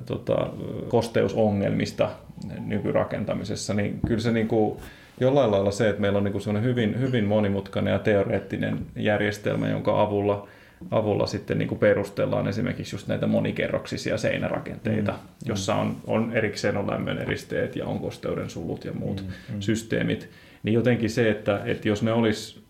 tota, 0.07 0.51
kosteusongelmista 0.89 2.11
nykyrakentamisessa, 2.67 3.75
niin 3.75 4.01
kyllä 4.07 4.21
se 4.21 4.33
niin 4.33 4.49
kuin, 4.49 4.79
jollain 5.21 5.51
lailla 5.51 5.71
se, 5.71 5.89
että 5.89 6.01
meillä 6.01 6.19
on 6.19 6.25
niin 6.25 6.33
kuin 6.33 6.63
hyvin, 6.63 7.01
hyvin 7.01 7.25
monimutkainen 7.25 7.93
ja 7.93 7.99
teoreettinen 7.99 8.79
järjestelmä, 8.97 9.69
jonka 9.69 10.03
avulla– 10.03 10.47
avulla 10.91 11.27
sitten 11.27 11.59
niin 11.59 11.69
kuin 11.69 11.79
perustellaan 11.79 12.49
esimerkiksi 12.49 12.97
just 12.97 13.09
näitä 13.09 13.27
monikerroksisia 13.27 14.19
seinärakenteita, 14.19 15.13
mm. 15.13 15.19
jossa 15.47 15.75
on, 15.75 15.97
on 16.07 16.33
erikseen 16.33 16.77
on 16.77 16.91
lämmön 16.91 17.19
eristeet 17.19 17.77
ja 17.77 17.87
on 17.87 17.99
kosteuden 17.99 18.51
sulut 18.51 18.85
ja 18.85 18.93
muut 18.93 19.21
mm. 19.21 19.55
Mm. 19.55 19.61
systeemit. 19.61 20.29
Niin 20.63 20.75
jotenkin 20.75 21.11
se, 21.11 21.31
että, 21.31 21.61
että 21.65 21.89
jos 21.89 22.03
ne 22.03 22.13
olisi 22.13 22.65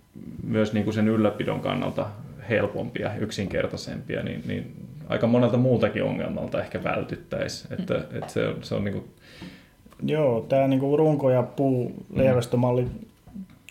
myös 0.46 0.72
niin 0.72 0.84
kuin 0.84 0.94
sen 0.94 1.08
ylläpidon 1.08 1.60
kannalta 1.60 2.06
helpompia, 2.48 3.14
yksinkertaisempia, 3.14 4.22
niin, 4.22 4.42
niin 4.46 4.74
aika 5.08 5.26
monelta 5.26 5.56
muultakin 5.56 6.04
ongelmalta 6.04 6.62
ehkä 6.62 6.84
vältyttäisiin. 6.84 7.70
Mm. 7.70 7.80
Että, 7.80 7.94
että 8.12 8.32
se, 8.32 8.54
se 8.62 8.74
on 8.74 8.84
niin 8.84 8.92
kuin... 8.92 9.04
Joo, 10.02 10.40
tämä 10.48 10.68
niin 10.68 10.80
kuin 10.80 10.98
runko- 10.98 11.30
ja 11.30 11.42
puu 11.42 12.06
mm 12.08 12.88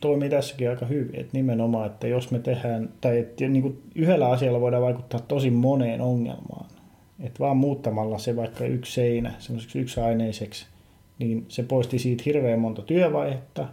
toimii 0.04 0.30
tässäkin 0.30 0.70
aika 0.70 0.86
hyvin. 0.86 1.20
Että 1.20 1.38
nimenomaan, 1.38 1.86
että 1.86 2.08
jos 2.08 2.32
me 2.32 2.40
tehdään, 2.40 2.90
tai 3.02 3.20
että 3.20 3.48
niin 3.48 3.62
kuin 3.62 3.82
yhdellä 3.96 4.30
asialla 4.30 4.62
voidaan 4.62 4.84
vaikuttaa 4.84 5.20
tosi 5.20 5.52
moneen 5.52 6.02
ongelmaan. 6.02 6.66
Että 7.20 7.40
vaan 7.40 7.58
muuttamalla 7.58 8.18
se 8.18 8.36
vaikka 8.36 8.66
yksi 8.66 8.94
seinä 8.94 9.34
semmoiseksi 9.40 9.80
yksiaineiseksi, 9.80 10.66
niin 11.20 11.46
se 11.48 11.64
poisti 11.64 12.00
siitä 12.00 12.24
hirveän 12.26 12.60
monta 12.60 12.82
työvaihetta, 12.82 13.68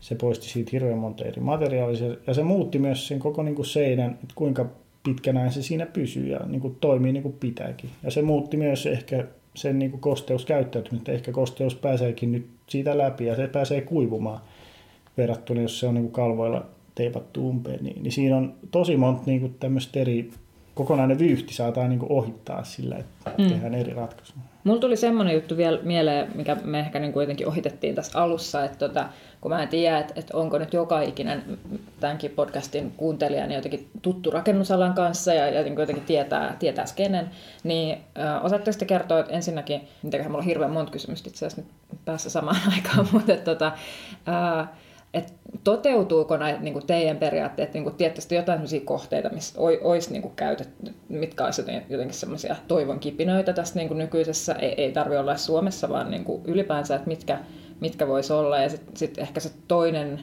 se 0.00 0.14
poisti 0.14 0.48
siitä 0.48 0.70
hirveän 0.72 0.98
monta 0.98 1.24
eri 1.24 1.40
materiaalia, 1.40 2.16
ja 2.26 2.34
se 2.34 2.42
muutti 2.42 2.78
myös 2.78 3.08
sen 3.08 3.18
koko 3.18 3.42
niin 3.42 3.54
kuin 3.54 3.66
seinän, 3.66 4.10
että 4.10 4.34
kuinka 4.34 4.66
pitkänään 5.02 5.52
se 5.52 5.62
siinä 5.62 5.86
pysyy 5.86 6.28
ja 6.28 6.40
niin 6.46 6.60
kuin 6.60 6.76
toimii 6.80 7.12
niin 7.12 7.22
kuin 7.22 7.36
pitääkin. 7.40 7.90
Ja 8.02 8.10
se 8.10 8.22
muutti 8.22 8.56
myös 8.56 8.86
ehkä 8.86 9.26
sen 9.54 9.78
niin 9.78 9.90
kuin 9.90 10.00
kosteuskäyttäytymistä, 10.00 11.12
ehkä 11.12 11.32
kosteus 11.32 11.74
pääseekin 11.74 12.32
nyt 12.32 12.46
siitä 12.68 12.98
läpi 12.98 13.26
ja 13.26 13.36
se 13.36 13.46
pääsee 13.46 13.80
kuivumaan 13.80 14.40
verrattuna, 15.16 15.60
jos 15.60 15.80
se 15.80 15.86
on 15.86 15.94
niin 15.94 16.04
kuin 16.04 16.12
kalvoilla 16.12 16.66
teipattu 16.94 17.48
umpeen, 17.48 17.84
niin, 17.84 18.02
niin 18.02 18.12
siinä 18.12 18.36
on 18.36 18.54
tosi 18.70 18.96
monta 18.96 19.22
niin 19.26 19.40
kuin 19.40 19.54
tämmöistä 19.60 20.00
eri, 20.00 20.30
kokonainen 20.74 21.18
vyyhti 21.18 21.54
saadaan 21.54 21.90
niin 21.90 21.98
kuin 21.98 22.12
ohittaa 22.12 22.64
sillä, 22.64 22.96
että 22.96 23.30
mm. 23.38 23.48
tehdään 23.48 23.74
eri 23.74 23.94
ratkaisuja. 23.94 24.38
Mulla 24.64 24.80
tuli 24.80 24.96
semmoinen 24.96 25.34
juttu 25.34 25.56
vielä 25.56 25.78
mieleen, 25.82 26.28
mikä 26.34 26.56
me 26.64 26.80
ehkä 26.80 26.98
niin 26.98 27.12
kuitenkin 27.12 27.48
ohitettiin 27.48 27.94
tässä 27.94 28.22
alussa, 28.22 28.64
että 28.64 28.88
tota, 28.88 29.08
kun 29.40 29.50
mä 29.50 29.62
en 29.62 29.68
tiedä, 29.68 29.98
että, 29.98 30.12
että 30.16 30.36
onko 30.36 30.58
nyt 30.58 30.72
joka 30.72 31.00
ikinen 31.00 31.58
tämänkin 32.00 32.30
podcastin 32.30 32.92
kuuntelija 32.96 33.46
niin 33.46 33.56
jotenkin 33.56 33.88
tuttu 34.02 34.30
rakennusalan 34.30 34.94
kanssa 34.94 35.34
ja, 35.34 35.48
ja 35.48 35.62
niin 35.62 35.78
jotenkin 35.78 36.04
tietää, 36.04 36.56
tietää 36.58 36.86
skenen, 36.86 37.30
niin 37.64 37.98
äh, 38.18 38.44
osaatteko 38.44 38.78
te 38.78 38.84
kertoa, 38.84 39.20
että 39.20 39.32
ensinnäkin, 39.32 39.80
mitäköhän 40.02 40.32
mulla 40.32 40.42
on 40.42 40.46
hirveän 40.48 40.70
monta 40.70 40.92
kysymystä 40.92 41.28
itse 41.28 41.46
asiassa 41.46 41.62
nyt 41.62 42.00
päässä 42.04 42.30
samaan 42.30 42.60
aikaan, 42.76 43.08
mutta 43.12 43.32
että, 43.32 43.54
tota, 43.54 43.72
äh, 44.28 44.68
että 45.14 45.32
toteutuuko 45.64 46.36
näitä 46.36 46.60
niin 46.60 46.72
kuin 46.72 46.86
teidän 46.86 47.16
periaatteet, 47.16 47.74
niin 47.74 47.84
kuin 47.84 47.94
tietysti 47.94 48.34
jotain 48.34 48.58
sellaisia 48.58 48.80
kohteita, 48.84 49.28
missä 49.28 49.60
olisi 49.60 50.12
niin 50.12 50.22
kuin 50.22 50.36
käytetty, 50.36 50.94
mitkä 51.08 51.44
olisivat 51.44 51.82
jotenkin 51.88 52.14
semmoisia 52.14 52.56
toivon 52.68 53.00
kipinöitä 53.00 53.52
tässä 53.52 53.78
niin 53.78 53.88
kuin 53.88 53.98
nykyisessä, 53.98 54.52
ei, 54.54 54.74
ei 54.76 54.92
tarvitse 54.92 55.18
olla 55.18 55.36
Suomessa, 55.36 55.88
vaan 55.88 56.10
niin 56.10 56.24
kuin 56.24 56.42
ylipäänsä, 56.44 56.94
että 56.94 57.08
mitkä, 57.08 57.38
mitkä 57.80 58.08
voisi 58.08 58.32
olla. 58.32 58.58
Ja 58.58 58.68
sitten 58.68 58.96
sit 58.96 59.18
ehkä 59.18 59.40
se 59.40 59.50
toinen 59.68 60.20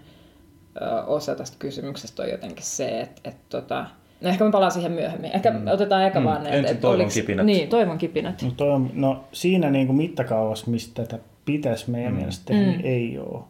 ö, 0.81 1.03
osa 1.03 1.35
tästä 1.35 1.57
kysymyksestä 1.59 2.23
on 2.23 2.29
jotenkin 2.29 2.65
se, 2.65 3.01
että, 3.01 3.21
että 3.29 3.41
tota, 3.49 3.85
No 4.21 4.29
ehkä 4.29 4.43
me 4.43 4.51
palaan 4.51 4.71
siihen 4.71 4.91
myöhemmin. 4.91 5.31
Ehkä 5.33 5.51
mm. 5.51 5.67
otetaan 5.67 6.03
eka 6.03 6.19
mm. 6.19 6.25
vaan 6.25 6.43
ne. 6.43 6.49
Ensin 6.49 6.77
toivon 6.77 6.95
oliks, 6.95 7.13
kipinät. 7.13 7.45
Niin, 7.45 7.69
toivon 7.69 7.97
kipinät. 7.97 8.41
No, 8.41 8.51
toi 8.57 8.69
on, 8.69 8.91
no 8.93 9.23
siinä 9.31 9.69
niin 9.69 9.87
kuin 9.87 9.97
mittakaavassa, 9.97 10.71
mistä 10.71 11.03
tätä 11.03 11.23
pitäisi 11.45 11.91
meidän 11.91 12.11
mm. 12.11 12.17
mielestä 12.17 12.45
tehdä, 12.45 12.61
niin 12.61 12.75
mm. 12.75 12.83
niin 12.83 12.93
ei 12.93 13.19
ole. 13.19 13.43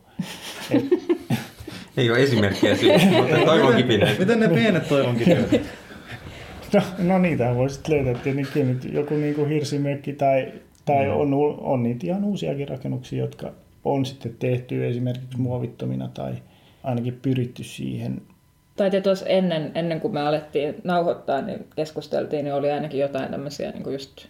Et, 0.71 0.86
ei 1.99 2.12
ole 2.12 2.23
esimerkkiä 2.23 2.75
siitä, 2.75 2.99
mutta 3.05 3.35
toivon 3.45 3.75
kipineet. 3.75 4.19
Miten 4.19 4.39
ne 4.39 4.47
pienet 4.47 4.88
toivon 4.88 5.15
kipineet? 5.15 5.62
No, 6.73 6.81
no 6.97 7.17
niitä 7.17 7.55
voisit 7.55 7.88
löytää 7.88 8.13
tietenkin 8.13 8.67
nyt 8.67 8.93
joku 8.93 9.13
niin 9.13 9.35
kuin 9.35 9.49
hirsimökki 9.49 10.13
tai, 10.13 10.53
tai 10.85 11.05
mm. 11.05 11.12
on, 11.12 11.33
on 11.59 11.83
niitä 11.83 12.07
ihan 12.07 12.23
uusiakin 12.23 12.67
rakennuksia, 12.67 13.19
jotka 13.19 13.51
on 13.85 14.05
sitten 14.05 14.35
tehty 14.39 14.88
esimerkiksi 14.88 15.38
muovittomina 15.38 16.09
tai 16.13 16.33
ainakin 16.83 17.19
pyritty 17.21 17.63
siihen. 17.63 18.21
Tai 18.75 19.01
tuossa 19.01 19.25
ennen, 19.25 19.71
ennen 19.75 20.01
kuin 20.01 20.13
me 20.13 20.21
alettiin 20.21 20.75
nauhoittaa, 20.83 21.41
niin 21.41 21.67
keskusteltiin, 21.75 22.45
niin 22.45 22.53
oli 22.53 22.71
ainakin 22.71 22.99
jotain 22.99 23.31
tämmöisiä 23.31 23.71
niin 23.71 23.83
kuin 23.83 23.93
just 23.93 24.25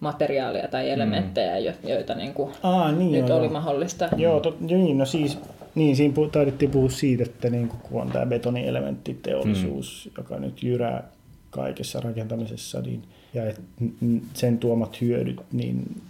materiaalia 0.00 0.68
tai 0.68 0.90
elementtejä, 0.90 1.54
mm. 1.54 1.88
joita 1.88 2.14
niin 2.14 2.34
kuin 2.34 2.52
Aa, 2.62 2.92
niin 2.92 3.12
nyt 3.12 3.28
joo, 3.28 3.38
oli 3.38 3.46
joo. 3.46 3.52
mahdollista. 3.52 4.08
Joo, 4.16 4.40
to, 4.40 4.56
niin, 4.60 4.98
no 4.98 5.04
siis 5.04 5.38
niin, 5.74 5.96
siinä 5.96 6.14
taidettiin 6.32 6.70
puhua 6.70 6.90
siitä, 6.90 7.22
että 7.22 7.50
niin 7.50 7.68
kun 7.68 8.02
on 8.02 8.10
tämä 8.10 8.26
betonielementtiteollisuus, 8.26 10.10
mm. 10.10 10.22
joka 10.22 10.38
nyt 10.38 10.62
jyrää 10.62 11.08
kaikessa 11.50 12.00
rakentamisessa, 12.00 12.80
niin, 12.80 13.02
ja 13.34 13.46
et 13.46 13.60
sen 14.34 14.58
tuomat 14.58 15.00
hyödyt, 15.00 15.40
niin 15.52 16.00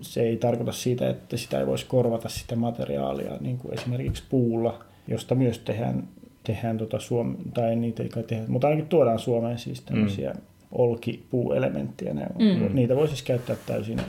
se 0.00 0.22
ei 0.22 0.36
tarkoita 0.36 0.72
sitä, 0.72 1.10
että 1.10 1.36
sitä 1.36 1.60
ei 1.60 1.66
voisi 1.66 1.86
korvata 1.86 2.28
sitä 2.28 2.56
materiaalia, 2.56 3.36
niin 3.40 3.58
kuin 3.58 3.74
esimerkiksi 3.74 4.22
puulla, 4.28 4.84
josta 5.08 5.34
myös 5.34 5.58
tehdään, 5.58 6.08
tehdään 6.44 6.78
tota 6.78 6.98
Suom- 6.98 7.36
tai 7.54 7.76
niitä 7.76 8.02
ei 8.02 8.08
kai 8.08 8.22
tehdä, 8.22 8.44
mutta 8.48 8.66
ainakin 8.68 8.88
tuodaan 8.88 9.18
Suomeen 9.18 9.58
siis 9.58 9.80
tämmöisiä 9.80 10.30
mm. 10.30 10.40
olkipuuelementtejä. 10.72 12.14
Mm. 12.14 12.74
Niitä 12.74 12.96
voisi 12.96 13.10
siis 13.10 13.22
käyttää 13.22 13.56
täysin, 13.66 14.00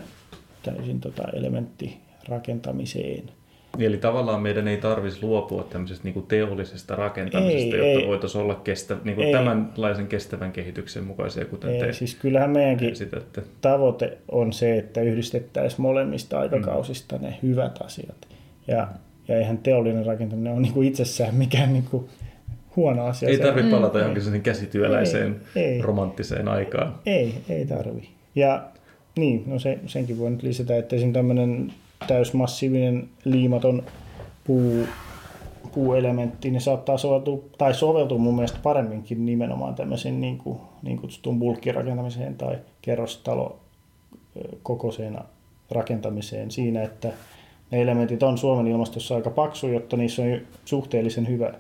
täysin 0.64 1.00
tota 1.00 1.24
elementtirakentamiseen. 1.34 3.24
Eli 3.80 3.98
tavallaan 3.98 4.42
meidän 4.42 4.68
ei 4.68 4.78
tarvitsisi 4.78 5.26
luopua 5.26 5.64
tämmöisestä 5.64 6.04
niin 6.04 6.14
kuin 6.14 6.28
teollisesta 6.28 6.96
rakentamisesta, 6.96 7.76
ei, 7.76 7.94
jotta 7.94 8.00
ei, 8.00 8.08
voitaisiin 8.08 8.42
olla 8.42 8.56
kestä, 8.56 8.98
niin 9.04 9.16
kuin 9.16 9.32
tämänlaisen 9.32 10.08
kestävän 10.08 10.52
kehityksen 10.52 11.04
mukaisia, 11.04 11.46
kuten 11.46 11.70
ei, 11.70 11.80
te 11.80 11.94
siis 11.94 12.16
kyllähän 12.16 12.50
meidänkin 12.50 12.92
esitätte. 12.92 13.44
tavoite 13.62 14.18
on 14.32 14.54
se, 14.54 14.78
että 14.78 15.02
yhdistettäisiin 15.02 15.82
molemmista 15.82 16.40
aikakausista 16.40 17.18
mm. 17.18 17.22
ne 17.22 17.40
hyvät 17.44 17.82
asiat. 17.82 18.28
Ja, 18.68 18.88
ja 19.28 19.38
eihän 19.38 19.58
teollinen 19.58 20.06
rakentaminen 20.06 20.54
ole 20.54 20.62
niin 20.62 20.74
kuin 20.74 20.88
itsessään 20.88 21.36
mikään 21.36 21.74
niin 21.74 21.86
kuin 21.92 22.10
huono 22.76 23.06
asia. 23.06 23.30
Ei 23.30 23.38
tarvitse 23.38 23.72
palata 23.72 24.00
mm, 24.00 24.06
johonkin 24.06 24.42
käsityöläiseen 24.42 25.42
ei, 25.56 25.64
ei, 25.64 25.82
romanttiseen 25.82 26.48
aikaan. 26.48 26.96
Ei, 27.06 27.34
ei 27.50 27.66
tarvi. 27.66 28.10
Ja 28.36 28.64
niin, 29.16 29.44
no 29.46 29.60
se, 29.60 29.80
senkin 29.86 30.20
voi 30.20 30.32
nyt 30.32 30.44
lisätä, 30.44 30.78
että 30.78 30.96
esimerkiksi 30.96 31.20
tämmöinen 31.20 31.74
täysmassiivinen 32.08 33.10
liimaton 33.26 33.84
puu, 34.44 34.88
puuelementti, 35.74 36.52
niin 36.52 36.62
saattaa 36.62 36.98
soveltua, 36.98 37.40
tai 37.58 37.74
soveltua 37.74 38.18
mun 38.18 38.36
mielestä 38.36 38.60
paremminkin 38.64 39.26
nimenomaan 39.26 39.76
tämmöisen 39.76 40.22
niin, 40.22 40.38
kuin, 40.38 40.58
niin 40.82 40.98
kutsutun 40.98 41.40
bulkkirakentamiseen 41.40 42.36
tai 42.36 42.58
kerrostalo 42.82 43.60
kokoiseen 44.64 45.20
rakentamiseen. 45.72 46.52
Siinä, 46.52 46.84
että 46.84 47.12
ne 47.72 47.82
elementit 47.82 48.24
on 48.24 48.38
Suomen 48.38 48.68
ilmastossa 48.68 49.16
aika 49.16 49.30
paksu, 49.30 49.68
jotta 49.68 49.98
niissä 49.98 50.22
on 50.22 50.42
suhteellisen 50.66 51.28
hyvä 51.28 51.54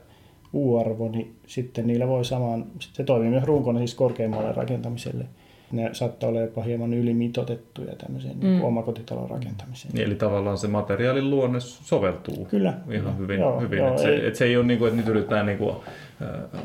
U-arvo, 0.53 1.10
niin 1.10 1.36
sitten 1.47 1.88
niillä 1.88 2.08
voi 2.08 2.25
samaan, 2.25 2.65
se 2.79 3.03
toimii 3.03 3.29
myös 3.29 3.43
runkona 3.43 3.79
siis 3.79 3.95
korkeammalle 3.95 4.51
rakentamiselle– 4.51 5.25
ne 5.71 5.89
saattaa 5.93 6.30
olla 6.30 6.41
jopa 6.41 6.63
hieman 6.63 6.93
ylimitotettuja 6.93 7.95
tämmöiseen 7.95 8.36
mm. 8.36 8.43
niin 8.43 8.62
omakotitalon 8.62 9.30
rakentamiseen. 9.30 10.06
Eli 10.06 10.15
tavallaan 10.15 10.58
se 10.58 10.67
materiaalin 10.67 11.30
luonne 11.30 11.60
soveltuu 11.60 12.45
Kyllä. 12.45 12.73
ihan 12.91 13.17
hyvin. 13.17 13.39
Joo, 13.39 13.60
hyvin. 13.60 13.80
Joo, 13.80 13.91
et 13.91 13.99
se, 13.99 14.10
ei, 14.10 14.28
et 14.28 14.36
se 14.36 14.45
ei 14.45 14.58
ole 14.58 14.65
niin 14.65 14.80
kuin, 14.80 14.88
että 14.88 15.02
nyt 15.02 15.08
yritetään 15.08 15.45
niin 15.45 15.58
kuin, 15.58 15.76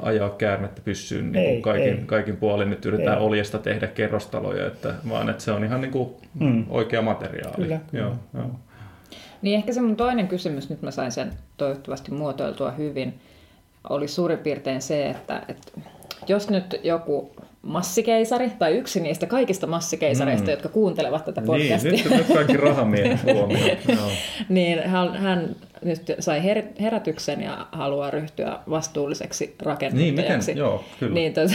ajaa 0.02 0.30
käärmettä 0.30 0.80
pyssyyn 0.84 1.32
niin 1.32 1.48
ei, 1.48 1.60
kaikin, 1.60 1.98
ei. 1.98 2.02
kaikin 2.06 2.36
puolin, 2.36 2.70
nyt 2.70 2.86
yritetään 2.86 3.18
ei. 3.18 3.24
oljesta 3.24 3.58
tehdä 3.58 3.86
kerrostaloja, 3.86 4.66
että, 4.66 4.94
vaan 5.08 5.30
että 5.30 5.42
se 5.42 5.52
on 5.52 5.64
ihan 5.64 5.80
niin 5.80 5.92
kuin 5.92 6.10
mm. 6.40 6.64
oikea 6.68 7.02
materiaali. 7.02 7.56
Kyllä, 7.56 7.80
kyllä. 7.90 8.04
Joo, 8.04 8.14
joo. 8.34 8.50
Niin 9.42 9.56
ehkä 9.56 9.72
se 9.72 9.80
mun 9.80 9.96
toinen 9.96 10.28
kysymys, 10.28 10.70
nyt 10.70 10.82
mä 10.82 10.90
sain 10.90 11.12
sen 11.12 11.32
toivottavasti 11.56 12.10
muotoiltua 12.10 12.70
hyvin, 12.70 13.14
oli 13.88 14.08
suurin 14.08 14.38
piirtein 14.38 14.82
se, 14.82 15.10
että, 15.10 15.42
että 15.48 15.72
jos 16.28 16.50
nyt 16.50 16.80
joku 16.82 17.32
massikeisari, 17.62 18.50
tai 18.58 18.76
yksi 18.76 19.00
niistä 19.00 19.26
kaikista 19.26 19.66
massikeisareista, 19.66 20.46
mm. 20.46 20.50
jotka 20.50 20.68
kuuntelevat 20.68 21.24
tätä 21.24 21.42
podcastia. 21.46 21.92
Niin, 21.92 22.04
nyt, 22.04 22.18
nyt 22.18 22.36
kaikki 22.36 22.56
rahamiehet 22.56 23.24
huomioon. 23.34 23.76
niin 24.48 24.82
hän, 24.82 25.14
hän 25.16 25.56
nyt 25.84 26.02
sai 26.18 26.40
her- 26.40 26.82
herätyksen 26.82 27.42
ja 27.42 27.66
haluaa 27.72 28.10
ryhtyä 28.10 28.58
vastuulliseksi 28.70 29.54
rakentajaksi. 29.62 30.04
Niin, 30.04 30.14
miten? 30.14 30.56
Joo, 30.56 30.84
kyllä. 31.00 31.14
Niin, 31.14 31.34
tota, 31.34 31.54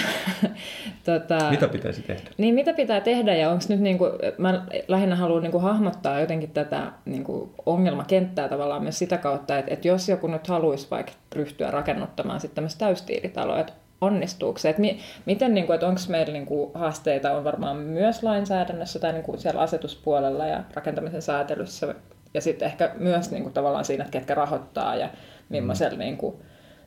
tota, 1.20 1.50
mitä 1.50 1.68
pitäisi 1.68 2.02
tehdä? 2.02 2.30
Niin, 2.38 2.56
mitä 2.56 2.74
pitää 2.74 3.02
tehdä 3.02 3.36
ja 3.36 3.50
onko 3.50 3.64
nyt, 3.70 3.80
niin 3.80 3.98
kuin, 3.98 4.12
mä 4.38 4.66
lähinnä 4.88 5.16
haluan 5.16 5.44
niin 5.44 5.52
kuin 5.52 5.64
hahmottaa 5.64 6.20
jotenkin 6.20 6.52
tätä 6.52 6.92
niin 7.06 7.24
kuin 7.24 7.50
ongelmakenttää 7.66 8.50
tavallaan 8.50 8.84
myös 8.84 9.00
sitä 9.00 9.18
kautta, 9.18 9.58
että, 9.58 9.74
että 9.74 9.88
jos 9.88 10.10
joku 10.10 10.28
nyt 10.28 10.48
haluaisi 10.48 10.88
vaikka 10.92 11.12
ryhtyä 11.36 11.72
rakennuttamaan 11.72 12.40
sitten 12.40 12.56
tämmöistä 12.56 12.80
täystiilitaloa, 12.80 13.60
että 13.60 13.74
onnistuuko 14.04 14.60
se? 14.60 14.70
Että 14.70 14.82
mi, 14.82 15.00
miten, 15.26 15.54
niin 15.54 15.66
kuin, 15.66 15.74
että 15.74 15.88
onko 15.88 16.02
meillä 16.08 16.34
niin 16.34 16.46
kuin, 16.46 16.72
haasteita 16.74 17.32
on 17.32 17.44
varmaan 17.44 17.78
myös 17.78 18.24
lainsäädännössä 18.24 19.00
tai 19.00 19.14
niin 19.14 19.24
kuin 19.24 19.40
siellä 19.40 19.62
asetuspuolella 19.62 20.48
ja 20.48 20.64
rakentamisen 20.74 21.22
säätelyssä 21.22 21.96
ja 22.34 22.42
sitten 22.42 22.66
ehkä 22.66 22.92
myös 22.98 23.32
niin 23.32 23.44
kuin, 23.44 23.54
tavallaan 23.54 23.86
siinä, 23.86 24.04
että 24.04 24.12
ketkä 24.12 24.36
rahoittaa 24.36 24.96
ja 24.96 25.10
millaisella 25.50 25.94
mm. 25.94 26.00
niin 26.00 26.18
kuin, 26.18 26.36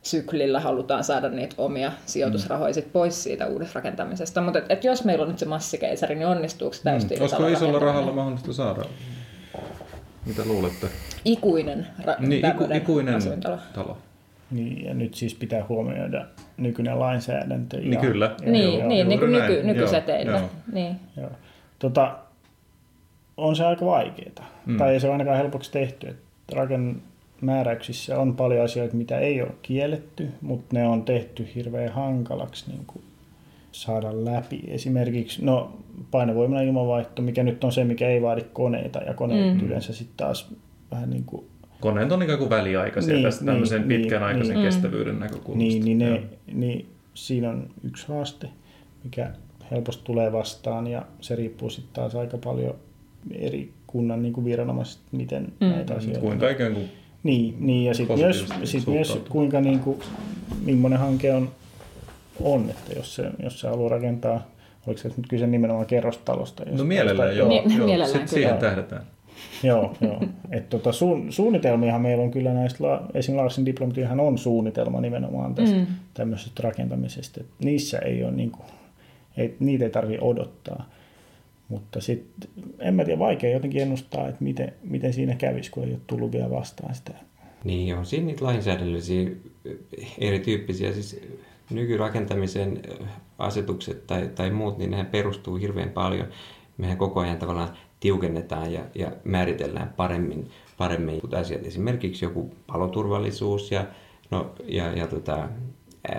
syklillä 0.01 0.59
halutaan 0.59 1.03
saada 1.03 1.29
niitä 1.29 1.55
omia 1.57 1.91
sijoitusrahoja 2.05 2.73
sit 2.73 2.93
pois 2.93 3.23
siitä 3.23 3.47
uudesta 3.47 3.73
rakentamisesta. 3.75 4.41
Mutta 4.41 4.59
et, 4.59 4.65
et 4.69 4.83
jos 4.83 5.03
meillä 5.03 5.21
on 5.21 5.29
nyt 5.29 5.39
se 5.39 5.45
massikeisari, 5.45 6.15
niin 6.15 6.27
onnistuuko 6.27 6.73
se 6.73 6.83
täysin? 6.83 7.09
Mm. 7.09 7.21
Olisiko 7.21 7.47
isolla 7.47 7.79
rahalla 7.79 8.11
mahdollista 8.11 8.53
saada? 8.53 8.81
Mitä 10.25 10.45
luulette? 10.45 10.87
Ikuinen, 11.25 11.87
ra- 12.01 12.27
niin, 12.27 12.45
iku, 12.45 12.67
ikuinen 12.73 13.15
asuintalo. 13.15 13.57
talo. 13.73 13.97
Niin, 14.51 14.85
ja 14.85 14.93
nyt 14.93 15.13
siis 15.13 15.35
pitää 15.35 15.65
huomioida 15.69 16.25
nykyinen 16.57 16.99
lainsäädäntö. 16.99 17.77
Niin 17.77 17.93
ja, 17.93 17.99
kyllä. 17.99 18.35
Ja 18.45 18.51
niin, 18.51 18.79
joo, 18.79 18.87
niin, 18.87 19.09
niin 19.09 19.19
kuin 19.19 19.31
nyky, 19.31 19.63
nykysäteillä. 19.63 20.37
Joo, 20.37 20.49
niin. 20.73 20.95
Joo. 21.17 21.29
Tota, 21.79 22.17
on 23.37 23.55
se 23.55 23.65
aika 23.65 23.85
vaikeaa. 23.85 24.49
Mm. 24.65 24.77
Tai 24.77 24.93
ei 24.93 24.99
se 24.99 25.07
ole 25.07 25.13
ainakaan 25.13 25.37
helpoksi 25.37 25.71
tehty. 25.71 26.07
Että 26.07 26.55
on 28.17 28.35
paljon 28.35 28.65
asioita, 28.65 28.95
mitä 28.95 29.19
ei 29.19 29.41
ole 29.41 29.51
kielletty, 29.61 30.27
mutta 30.41 30.75
ne 30.75 30.87
on 30.87 31.03
tehty 31.03 31.47
hirveän 31.55 31.91
hankalaksi 31.91 32.71
niin 32.71 32.85
kuin 32.87 33.03
saada 33.71 34.25
läpi. 34.25 34.63
Esimerkiksi 34.67 35.45
no, 35.45 35.77
painovoimainen 36.11 36.67
ilmanvaihto, 36.67 37.21
mikä 37.21 37.43
nyt 37.43 37.63
on 37.63 37.71
se, 37.71 37.83
mikä 37.83 38.07
ei 38.07 38.21
vaadi 38.21 38.41
koneita, 38.53 38.99
ja 38.99 39.13
koneet 39.13 39.53
mm. 39.57 39.67
yleensä 39.67 39.93
sitten 39.93 40.17
taas 40.17 40.53
vähän 40.91 41.09
niin 41.09 41.23
kuin 41.23 41.45
Koneet 41.79 42.11
on 42.11 42.23
ikään 42.23 42.39
kuin 42.39 42.49
väliaikaisia 42.49 43.13
niin, 43.13 43.23
tästä 43.23 43.45
tämmöisen 43.45 43.87
niin, 43.87 44.01
pitkänaikaisen 44.01 44.55
niin, 44.55 44.65
kestävyyden 44.65 45.13
mm. 45.13 45.19
näkökulmasta. 45.19 45.57
Niin, 45.57 45.85
niin, 45.85 45.99
ne, 45.99 46.23
niin 46.53 46.89
siinä 47.13 47.49
on 47.49 47.69
yksi 47.83 48.07
haaste, 48.07 48.49
mikä 49.03 49.29
helposti 49.71 50.03
tulee 50.03 50.31
vastaan 50.31 50.87
ja 50.87 51.05
se 51.21 51.35
riippuu 51.35 51.69
sitten 51.69 51.93
taas 51.93 52.15
aika 52.15 52.37
paljon 52.37 52.75
eri 53.31 53.71
kunnan 53.87 54.21
niin 54.21 54.33
kuin 54.33 54.45
viranomaiset, 54.45 55.01
miten 55.11 55.47
mm. 55.59 55.67
näitä 55.67 55.93
asioita... 55.93 56.19
Kuinka 56.19 56.49
ikään 56.49 56.73
kuin 56.73 56.89
niin, 57.23 57.55
niin, 57.59 57.85
ja 57.85 57.93
sitten 57.93 58.19
myös, 58.19 58.45
sit 58.63 58.87
myös 58.87 59.21
kuinka 59.29 59.61
niin 59.61 59.79
kuin, 59.79 59.99
millainen 60.65 60.99
hanke 60.99 61.33
on, 61.33 61.49
on 62.41 62.69
että 62.69 62.93
jos 62.95 63.15
se, 63.15 63.31
jos 63.43 63.59
se 63.59 63.67
haluaa 63.67 63.89
rakentaa, 63.89 64.47
oliko 64.87 65.01
se 65.01 65.07
nyt 65.17 65.27
kyse 65.29 65.47
nimenomaan 65.47 65.85
kerrostalosta? 65.85 66.63
No 66.71 66.83
mielellään, 66.83 67.37
joo. 67.37 67.47
Niin, 67.47 67.77
joo. 67.77 67.85
Mielellään, 67.87 68.11
Sitten 68.11 68.27
siihen 68.27 68.57
tähdätään. 68.57 69.03
Joo, 69.63 69.95
joo. 70.01 70.21
Et 70.51 70.69
tota, 70.69 70.91
su, 70.91 71.25
suunnitelmiahan 71.29 72.01
meillä 72.01 72.23
on 72.23 72.31
kyllä 72.31 72.53
näistä, 72.53 73.01
esim. 73.13 73.37
Larsin 73.37 73.65
diplomatiahan 73.65 74.19
on 74.19 74.37
suunnitelma 74.37 75.01
nimenomaan 75.01 75.55
tästä 75.55 75.77
mm. 75.77 75.85
tämmöisestä 76.13 76.63
rakentamisesta. 76.63 77.41
Et 77.41 77.47
niissä 77.63 77.99
ei 77.99 78.23
ole, 78.23 78.31
niin 78.31 78.51
kuin, 78.51 78.65
ei, 79.37 79.55
niitä 79.59 79.85
ei 79.85 79.91
tarvitse 79.91 80.25
odottaa. 80.25 80.89
Mutta 81.69 82.01
sitten, 82.01 82.49
en 82.79 82.93
mä 82.93 83.05
tiedä, 83.05 83.19
vaikea 83.19 83.53
jotenkin 83.53 83.81
ennustaa, 83.81 84.27
että 84.27 84.43
miten, 84.43 84.73
miten 84.83 85.13
siinä 85.13 85.35
kävisi, 85.35 85.71
kun 85.71 85.83
ei 85.83 85.91
ole 85.91 85.99
tullut 86.07 86.31
vielä 86.31 86.49
vastaan 86.49 86.95
sitä. 86.95 87.11
Niin, 87.63 87.95
on 87.95 88.05
siinä 88.05 88.25
niitä 88.25 88.45
lainsäädännöllisiä 88.45 89.29
erityyppisiä, 90.17 90.93
siis 90.93 91.21
nykyrakentamisen 91.69 92.81
asetukset 93.37 94.07
tai, 94.07 94.29
tai 94.35 94.51
muut, 94.51 94.77
niin 94.77 94.91
nehän 94.91 95.05
perustuu 95.05 95.55
hirveän 95.55 95.89
paljon. 95.89 96.27
Mehän 96.77 96.97
koko 96.97 97.19
ajan 97.19 97.37
tavallaan 97.37 97.69
tiukennetaan 97.99 98.73
ja, 98.73 98.81
ja 98.95 99.11
määritellään 99.23 99.93
paremmin, 99.97 100.49
paremmin 100.77 101.21
asiat. 101.39 101.65
Esimerkiksi 101.65 102.25
joku 102.25 102.55
paloturvallisuus 102.67 103.71
ja, 103.71 103.85
no, 104.31 104.51
ja, 104.65 104.91
ja 104.91 105.07
tota, 105.07 105.49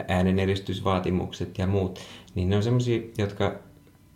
ääneneristysvaatimukset 0.08 1.58
ja 1.58 1.66
muut, 1.66 1.98
niin 2.34 2.50
ne 2.50 2.56
on 2.56 2.62
sellaisia, 2.62 3.00
jotka 3.18 3.54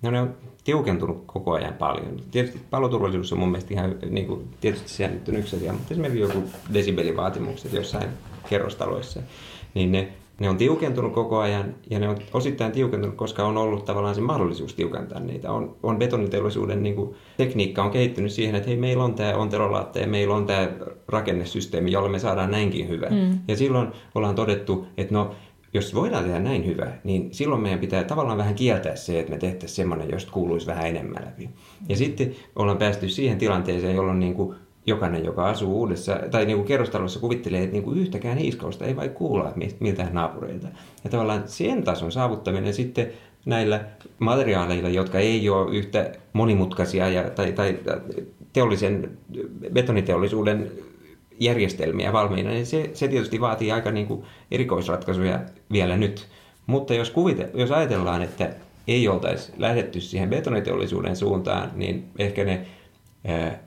no 0.03 0.11
ne 0.11 0.21
on 0.21 0.35
tiukentunut 0.65 1.25
koko 1.27 1.53
ajan 1.53 1.75
paljon. 1.75 2.21
Tietysti 2.31 2.61
paloturvallisuus 2.71 3.33
on 3.33 3.39
mun 3.39 3.51
mielestä 3.51 3.75
ihan, 3.75 3.99
niin 4.11 4.27
kuin, 4.27 4.49
tietysti 4.61 4.89
se 4.89 5.11
on 5.29 5.37
yksi 5.37 5.57
asia, 5.57 5.73
mutta 5.73 5.95
esimerkiksi 5.95 6.21
joku 6.21 6.45
desibelivaatimukset 6.75 7.73
jossain 7.73 8.09
kerrostaloissa, 8.49 9.21
niin 9.75 9.93
ne, 9.93 10.13
ne 10.43 10.51
on 10.51 10.57
tiukentunut 10.57 11.13
koko 11.13 11.39
ajan 11.39 11.75
ja 11.91 11.99
ne 11.99 12.09
on 12.09 12.17
osittain 12.33 12.73
tiukentunut, 12.73 13.17
koska 13.17 13.45
on 13.45 13.57
ollut 13.57 13.85
tavallaan 13.85 14.15
se 14.15 14.21
mahdollisuus 14.21 14.75
tiukentaa 14.75 15.21
niitä. 15.21 15.53
On, 15.53 15.77
on 15.83 15.99
betoniteollisuuden 15.99 16.83
niin 16.83 16.95
kuin, 16.95 17.15
tekniikka 17.37 17.85
on 17.85 17.91
kehittynyt 17.91 18.33
siihen, 18.33 18.55
että 18.55 18.69
hei, 18.69 18.77
meillä 18.77 19.05
on 19.05 19.15
tämä 19.15 19.37
ontelolaatte 19.37 20.01
ja 20.01 20.07
meillä 20.07 20.35
on 20.35 20.47
tämä 20.47 20.69
rakennesysteemi, 21.09 21.93
jolla 21.93 22.09
me 22.09 22.19
saadaan 22.19 22.51
näinkin 22.51 22.89
hyvä. 22.89 23.07
Mm. 23.11 23.39
Ja 23.49 23.57
silloin 23.57 23.89
ollaan 24.15 24.35
todettu, 24.35 24.87
että 24.97 25.15
no 25.15 25.35
jos 25.75 25.95
voidaan 25.95 26.25
tehdä 26.25 26.39
näin 26.39 26.67
hyvä, 26.67 26.93
niin 27.05 27.29
silloin 27.35 27.63
meidän 27.63 27.81
pitää 27.81 28.05
tavallaan 28.05 28.39
vähän 28.39 28.55
kieltää 28.55 28.97
se, 28.97 29.21
että 29.21 29.33
me 29.33 29.39
tehtäisiin 29.39 29.77
semmoinen, 29.77 30.11
josta 30.11 30.33
kuuluisi 30.33 30.67
vähän 30.67 30.87
enemmän 30.87 31.25
läpi. 31.25 31.51
Ja 31.89 31.97
sitten 31.97 32.35
ollaan 32.57 32.79
päästy 32.79 33.09
siihen 33.09 33.39
tilanteeseen, 33.39 33.97
jolloin 33.97 34.21
niin 34.21 34.35
kuin 34.35 34.57
jokainen, 34.87 35.25
joka 35.25 35.49
asuu 35.49 35.79
uudessa, 35.79 36.19
tai 36.31 36.47
niin 36.47 36.57
kuin 36.57 36.67
kerrostalossa 36.67 37.21
kuvittelee, 37.21 37.61
että 37.61 37.73
niin 37.73 37.83
kuin 37.83 37.99
yhtäkään 37.99 38.39
hiiskausta 38.39 38.85
ei 38.85 38.97
vai 38.97 39.09
kuulla 39.09 39.53
miltään 39.81 40.15
naapureilta. 40.15 40.69
Ja 41.05 41.11
tavallaan 41.11 41.43
sen 41.47 41.85
tason 41.85 42.13
saavuttaminen 42.13 42.75
sitten 42.75 43.13
näillä 43.47 43.85
materiaaleilla, 44.19 44.89
jotka 44.89 45.19
ei 45.19 45.49
ole 45.49 45.77
yhtä 45.77 46.13
monimutkaisia 46.33 47.09
ja, 47.09 47.31
tai, 47.31 47.53
tai 47.53 47.79
teollisen 48.53 49.19
betoniteollisuuden 49.73 50.73
järjestelmiä 51.41 52.13
valmiina, 52.13 52.51
niin 52.51 52.67
se, 52.67 52.91
se 52.95 53.09
tietysti 53.09 53.41
vaatii 53.41 53.73
aika 53.73 53.91
niin 53.91 54.07
kuin 54.07 54.23
erikoisratkaisuja 54.51 55.41
vielä 55.73 55.97
nyt. 55.97 56.29
Mutta 56.67 56.95
jos, 56.95 57.11
kuvite, 57.11 57.51
jos 57.55 57.71
ajatellaan, 57.71 58.23
että 58.23 58.51
ei 58.89 59.09
oltaisi 59.09 59.53
lähdetty 59.59 60.01
siihen 60.01 60.31
betoniteollisuuden 60.31 61.17
suuntaan, 61.17 61.71
niin 61.75 62.05
ehkä 62.19 62.45
ne 62.45 62.67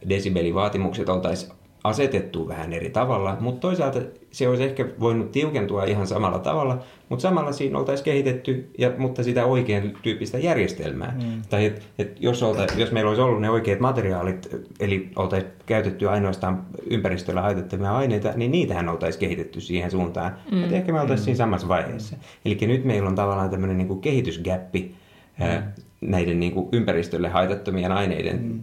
desibelivaatimukset 0.10 1.10
oltaisiin 1.10 1.52
asetettu 1.86 2.48
vähän 2.48 2.74
eri 2.74 2.90
tavalla, 2.90 3.38
mutta 3.40 3.62
toisaalta 3.62 4.00
se 4.32 4.48
olisi 4.48 4.64
ehkä 4.64 4.86
voinut 5.00 5.32
tiukentua 5.32 5.84
ihan 5.84 6.08
samalla 6.08 6.40
tavalla, 6.40 6.80
mutta 7.10 7.22
samalla 7.22 7.52
siinä 7.52 7.80
oltaisiin 7.80 8.06
kehitetty, 8.06 8.70
ja, 8.78 8.92
mutta 8.98 9.24
sitä 9.24 9.46
oikean 9.46 9.92
tyyppistä 10.02 10.38
järjestelmää. 10.38 11.16
Mm. 11.24 11.42
Tai 11.50 11.66
et, 11.66 11.82
et 12.00 12.18
jos, 12.20 12.44
olta, 12.44 12.68
jos 12.78 12.92
meillä 12.92 13.10
olisi 13.10 13.22
ollut 13.22 13.42
ne 13.42 13.50
oikeat 13.50 13.80
materiaalit, 13.80 14.50
eli 14.80 15.10
oltaisiin 15.16 15.54
käytetty 15.66 16.10
ainoastaan 16.10 16.66
ympäristöllä 16.90 17.42
haitattavia 17.42 17.96
aineita, 17.96 18.32
niin 18.36 18.52
niitähän 18.52 18.90
oltaisiin 18.90 19.20
kehitetty 19.20 19.62
siihen 19.62 19.92
suuntaan. 19.92 20.36
Mm. 20.52 20.64
Et 20.64 20.72
ehkä 20.72 20.92
me 20.92 21.02
oltaisiin 21.02 21.22
mm. 21.22 21.26
siinä 21.26 21.38
samassa 21.38 21.68
vaiheessa. 21.68 22.16
Eli 22.46 22.58
nyt 22.62 22.86
meillä 22.86 23.10
on 23.10 23.16
tavallaan 23.16 23.50
tämmöinen 23.50 23.78
niin 23.78 24.02
kehitysgäppi, 24.02 24.96
mm 25.40 25.84
näiden 26.08 26.40
niin 26.40 26.52
kuin 26.52 26.70
ympäristölle 26.72 27.30
haitattomien 27.30 27.92
aineiden 27.92 28.42
mm. 28.44 28.62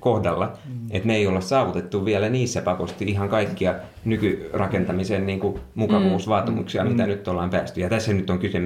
kohdalla, 0.00 0.46
mm. 0.46 0.86
että 0.90 1.06
me 1.06 1.16
ei 1.16 1.26
olla 1.26 1.40
saavutettu 1.40 2.04
vielä 2.04 2.28
niissä 2.28 2.62
pakosti 2.62 3.04
ihan 3.04 3.28
kaikkia 3.28 3.74
nykyrakentamisen 4.04 5.26
niin 5.26 5.40
kuin 5.40 5.58
mukavuusvaatimuksia, 5.74 6.84
mm. 6.84 6.90
mitä 6.90 7.02
mm. 7.02 7.08
nyt 7.08 7.28
ollaan 7.28 7.50
päästy. 7.50 7.80
Ja 7.80 7.88
tässä 7.88 8.12
nyt 8.12 8.30
on 8.30 8.38
kyse 8.38 8.58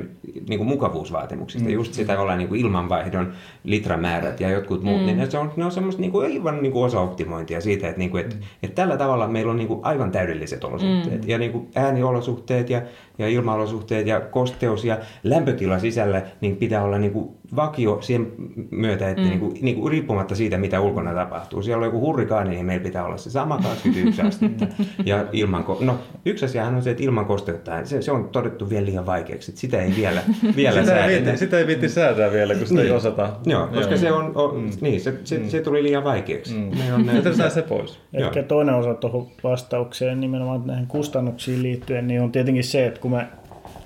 niin 0.49 0.59
kuin 0.59 0.69
mukavuusvaatimuksista, 0.69 1.69
mm. 1.69 1.75
just 1.75 1.95
sitä 1.95 2.21
ollaan 2.21 2.39
niin 2.39 2.49
kuin 2.49 2.61
ilmanvaihdon 2.61 3.33
litramäärät 3.65 4.41
ja 4.41 4.51
jotkut 4.51 4.83
muut, 4.83 5.01
niin 5.01 5.17
mm. 5.17 5.21
niin 5.21 5.31
se 5.31 5.39
on, 5.39 5.53
ne 5.57 5.65
on 5.65 5.73
semmoista 5.73 6.01
niin 6.01 6.13
kuin 6.13 6.27
aivan 6.27 6.63
niin 6.63 6.73
kuin 6.73 6.85
osaoptimointia 6.85 7.61
siitä, 7.61 7.89
että, 7.89 7.99
niin 7.99 8.11
kuin, 8.11 8.23
että, 8.23 8.37
mm. 8.37 8.43
että 8.63 8.75
tällä 8.75 8.97
tavalla 8.97 9.29
meillä 9.29 9.51
on 9.51 9.57
niin 9.57 9.69
kuin 9.69 9.81
aivan 9.83 10.11
täydelliset 10.11 10.65
olosuhteet. 10.65 11.23
Mm. 11.23 11.29
Ja 11.29 11.39
niin 11.39 11.53
kuin 11.53 11.69
ääniolosuhteet 11.75 12.71
ja, 12.71 12.83
ja 13.19 13.29
ilmaolosuhteet 13.29 14.07
ja 14.07 14.21
kosteus 14.21 14.85
ja 14.85 14.99
lämpötila 15.25 15.79
sisällä 15.79 16.23
niin 16.41 16.57
pitää 16.57 16.83
olla 16.83 16.99
niin 16.99 17.13
kuin 17.13 17.39
vakio 17.57 17.98
siihen 18.01 18.32
myötä, 18.70 19.11
että 19.11 19.22
mm. 19.22 19.28
niin 19.28 19.40
kuin, 19.40 19.59
niin 19.62 19.76
kuin 19.76 19.90
riippumatta 19.90 20.34
siitä, 20.34 20.59
mitä 20.59 20.80
ulkona 20.80 21.14
tapahtuu. 21.14 21.62
Siellä 21.62 21.78
on 21.78 21.84
joku 21.84 22.01
hurrikaani, 22.01 22.51
niin 22.51 22.66
meillä 22.66 22.82
pitää 22.82 23.05
olla 23.05 23.16
se 23.16 23.30
sama 23.30 23.59
21 23.59 24.22
astetta. 24.22 24.66
Ja 25.05 25.26
ilman, 25.32 25.64
no 25.80 25.98
yksi 26.24 26.44
asiahan 26.44 26.74
on 26.74 26.82
se, 26.82 26.90
että 26.90 27.03
ilman 27.03 27.26
kosteutta, 27.26 27.84
se, 27.84 28.03
se 28.03 28.12
on 28.12 28.28
todettu 28.28 28.70
vielä 28.70 28.86
liian 28.86 29.07
vaikeaksi. 29.07 29.53
Sitä 29.55 29.82
ei 29.82 29.92
vielä, 29.96 30.22
vielä 30.57 30.80
sitä, 30.80 31.07
ei 31.07 31.22
viitti, 31.22 31.38
sitä 31.38 31.59
ei 31.59 31.66
viitti 31.66 31.88
säätää 31.88 32.32
vielä, 32.32 32.55
kun 32.55 32.66
sitä 32.66 32.80
niin. 32.80 32.90
ei 32.90 32.96
osata. 32.96 33.30
Joo, 33.46 33.66
koska 33.66 33.90
Joo. 33.90 34.01
se 34.01 34.12
on, 34.12 34.32
on 34.34 34.57
mm. 34.57 34.70
niin, 34.80 35.01
se, 35.01 35.14
se, 35.24 35.38
mm. 35.38 35.48
se, 35.48 35.61
tuli 35.61 35.82
liian 35.82 36.05
vaikeaksi. 36.05 36.55
Mm. 36.55 36.78
Me 36.78 36.94
on 36.94 37.07
näin, 37.07 37.51
se 37.51 37.62
pois. 37.62 37.98
Ehkä 38.14 38.42
toinen 38.42 38.74
osa 38.74 38.94
tuohon 38.94 39.26
vastaukseen 39.44 40.20
nimenomaan 40.20 40.62
näihin 40.66 40.86
kustannuksiin 40.86 41.62
liittyen, 41.62 42.07
niin 42.07 42.20
on 42.20 42.32
tietenkin 42.32 42.64
se, 42.64 42.86
että 42.86 43.01
kun 43.01 43.11
me 43.11 43.26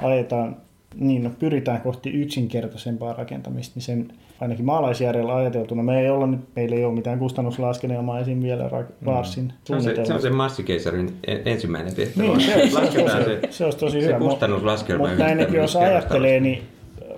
ajetaan 0.02 0.56
niin, 1.00 1.24
no, 1.24 1.30
pyritään 1.38 1.80
kohti 1.80 2.10
yksinkertaisempaa 2.10 3.12
rakentamista, 3.12 3.72
niin 3.74 3.82
sen 3.82 4.08
ainakin 4.40 4.64
maalaisjärjellä 4.64 5.36
ajateltuna, 5.36 5.82
me 5.82 6.00
ei 6.00 6.10
olla 6.10 6.26
nyt, 6.26 6.40
meillä 6.56 6.76
ei 6.76 6.84
ole 6.84 6.94
mitään 6.94 7.18
kustannuslaskelmaa 7.18 8.20
esim. 8.20 8.42
vielä 8.42 8.70
Raarsin 9.06 9.44
mm. 9.44 9.50
se, 9.64 9.74
on 9.74 9.82
se, 9.82 10.04
se 10.04 10.14
on 10.14 10.22
se 10.22 10.30
massikeisarin 10.30 11.16
ensimmäinen 11.44 11.94
tehtävä. 11.94 12.26
Niin, 12.26 12.40
se, 12.40 12.52
se, 12.52 12.90
se, 12.90 13.24
se, 13.24 13.40
se 13.50 13.64
olisi 13.64 13.78
tosi 13.78 14.00
se 14.00 14.06
hyvä. 14.06 14.18
kustannuslaskelma 14.18 15.08
Mutta 15.08 15.24
näinkin 15.24 15.54
jos 15.54 15.76
ajattelee, 15.76 16.40
niin 16.40 16.62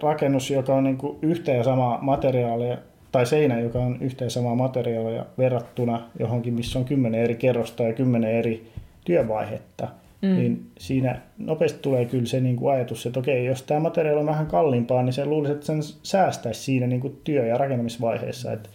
rakennus, 0.02 0.50
joka 0.50 0.74
on 0.74 0.84
niin 0.84 0.98
yhtä 1.22 1.52
ja 1.52 1.64
samaa 1.64 1.98
materiaalia, 2.02 2.78
tai 3.12 3.26
seinä, 3.26 3.60
joka 3.60 3.78
on 3.78 3.96
yhtä 4.00 4.24
ja 4.24 4.30
samaa 4.30 4.54
materiaalia 4.54 5.24
verrattuna 5.38 6.00
johonkin, 6.18 6.54
missä 6.54 6.78
on 6.78 6.84
kymmenen 6.84 7.20
eri 7.20 7.34
kerrosta 7.34 7.82
ja 7.82 7.92
kymmenen 7.92 8.30
eri 8.30 8.70
työvaihetta, 9.04 9.88
mm. 10.26 10.36
niin 10.36 10.70
siinä 10.78 11.20
nopeasti 11.38 11.78
tulee 11.82 12.04
kyllä 12.04 12.26
se 12.26 12.40
niin 12.40 12.56
kuin 12.56 12.74
ajatus, 12.74 13.06
että 13.06 13.20
okei, 13.20 13.46
jos 13.46 13.62
tämä 13.62 13.80
materiaali 13.80 14.20
on 14.20 14.26
vähän 14.26 14.46
kalliimpaa, 14.46 15.02
niin 15.02 15.12
se 15.12 15.26
luulisi, 15.26 15.52
että 15.52 15.66
sen 15.66 15.82
säästäisi 16.02 16.62
siinä 16.62 16.86
niin 16.86 17.00
kuin 17.00 17.20
työ- 17.24 17.46
ja 17.46 17.58
rakentamisvaiheessa. 17.58 18.52
Et, 18.52 18.70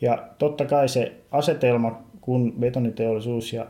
ja 0.00 0.28
totta 0.38 0.64
kai 0.64 0.88
se 0.88 1.12
asetelma, 1.30 2.02
kun 2.20 2.54
betoniteollisuus 2.60 3.52
ja 3.52 3.66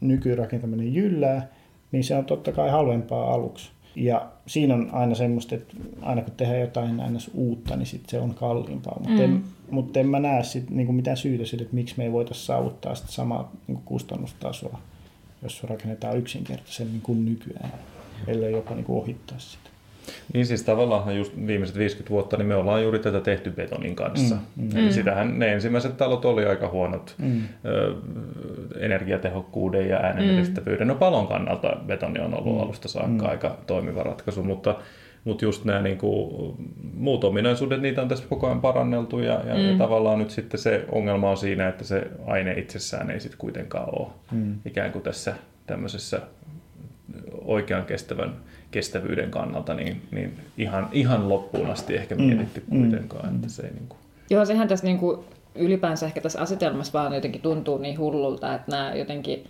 nykyrakentaminen 0.00 0.94
jyllää, 0.94 1.48
niin 1.92 2.04
se 2.04 2.16
on 2.16 2.24
totta 2.24 2.52
kai 2.52 2.70
halvempaa 2.70 3.34
aluksi. 3.34 3.70
Ja 3.96 4.28
siinä 4.46 4.74
on 4.74 4.88
aina 4.92 5.14
semmoista, 5.14 5.54
että 5.54 5.74
aina 6.02 6.22
kun 6.22 6.34
tehdään 6.36 6.60
jotain 6.60 7.00
aina 7.00 7.18
uutta, 7.34 7.76
niin 7.76 7.86
sit 7.86 8.08
se 8.08 8.18
on 8.18 8.34
kalliimpaa. 8.34 8.96
Mutta 8.98 9.22
mm. 9.22 9.24
en, 9.24 9.44
mut 9.70 9.96
en 9.96 10.06
mä 10.06 10.20
näe 10.20 10.42
sit, 10.42 10.70
niin 10.70 10.94
mitään 10.94 11.16
syytä 11.16 11.44
sille, 11.44 11.62
että 11.62 11.74
miksi 11.74 11.94
me 11.98 12.04
ei 12.04 12.12
voitaisiin 12.12 12.46
saavuttaa 12.46 12.94
sitä 12.94 13.12
samaa 13.12 13.52
niin 13.66 13.80
kustannustasoa 13.84 14.78
jos 15.42 15.64
rakennetaan 15.64 16.18
yksinkertaisemmin 16.18 17.00
kuin 17.00 17.24
nykyään, 17.24 17.72
ellei 18.26 18.52
jopa 18.52 18.74
niin 18.74 18.84
ohittaa 18.88 19.38
sitä. 19.38 19.72
Niin 20.34 20.46
siis 20.46 20.62
tavallaan 20.62 21.16
just 21.16 21.32
viimeiset 21.46 21.78
50 21.78 22.10
vuotta 22.10 22.36
niin 22.36 22.46
me 22.46 22.54
ollaan 22.54 22.82
juuri 22.82 22.98
tätä 22.98 23.20
tehty 23.20 23.50
betonin 23.50 23.96
kanssa. 23.96 24.34
Mm, 24.56 24.64
mm. 24.64 24.76
Eli 24.76 24.92
sitähän 24.92 25.38
ne 25.38 25.52
ensimmäiset 25.52 25.96
talot 25.96 26.24
oli 26.24 26.44
aika 26.44 26.68
huonot 26.68 27.14
mm. 27.18 27.42
ö, 27.64 27.94
energiatehokkuuden 28.80 29.88
ja 29.88 29.96
ääneneristävyyden. 29.96 30.86
Mm. 30.86 30.88
No 30.88 30.94
palon 30.94 31.28
kannalta 31.28 31.76
betoni 31.86 32.20
on 32.20 32.34
ollut 32.34 32.56
mm. 32.56 32.62
alusta 32.62 32.88
saakka 32.88 33.24
mm. 33.24 33.30
aika 33.30 33.56
toimiva 33.66 34.02
ratkaisu, 34.02 34.42
mutta 34.42 34.74
mutta 35.24 35.44
just 35.44 35.64
nämä 35.64 35.82
niin 35.82 35.98
kuin, 35.98 36.54
muut 36.94 37.24
ominaisuudet, 37.24 37.80
niitä 37.80 38.02
on 38.02 38.08
tässä 38.08 38.24
koko 38.28 38.46
ajan 38.46 38.60
paranneltu 38.60 39.18
ja, 39.18 39.32
ja, 39.46 39.54
mm. 39.54 39.60
ja 39.60 39.78
tavallaan 39.78 40.18
nyt 40.18 40.30
sitten 40.30 40.60
se 40.60 40.84
ongelma 40.92 41.30
on 41.30 41.36
siinä, 41.36 41.68
että 41.68 41.84
se 41.84 42.06
aine 42.26 42.52
itsessään 42.52 43.10
ei 43.10 43.20
sitten 43.20 43.38
kuitenkaan 43.38 43.88
ole 44.00 44.08
mm. 44.32 44.54
ikään 44.64 44.92
kuin 44.92 45.02
tässä 45.02 45.34
tämmöisessä 45.66 46.20
oikean 47.44 47.84
kestävän 47.84 48.36
kestävyyden 48.70 49.30
kannalta 49.30 49.74
niin, 49.74 50.02
niin 50.10 50.36
ihan, 50.58 50.88
ihan 50.92 51.28
loppuun 51.28 51.70
asti 51.70 51.96
ehkä 51.96 52.14
mm. 52.14 52.22
mietitty 52.22 52.62
mm. 52.70 52.80
kuitenkaan. 52.80 53.28
Mm. 53.28 53.34
Että 53.34 53.48
se 53.48 53.62
ei 53.62 53.70
niin 53.70 53.88
kuin... 53.88 53.98
Joo, 54.30 54.44
sehän 54.44 54.68
tässä 54.68 54.86
niin 54.86 54.98
kuin 54.98 55.18
ylipäänsä 55.54 56.06
ehkä 56.06 56.20
tässä 56.20 56.40
asetelmassa 56.40 56.98
vaan 56.98 57.14
jotenkin 57.14 57.42
tuntuu 57.42 57.78
niin 57.78 57.98
hullulta, 57.98 58.54
että 58.54 58.70
nämä 58.70 58.94
jotenkin 58.94 59.44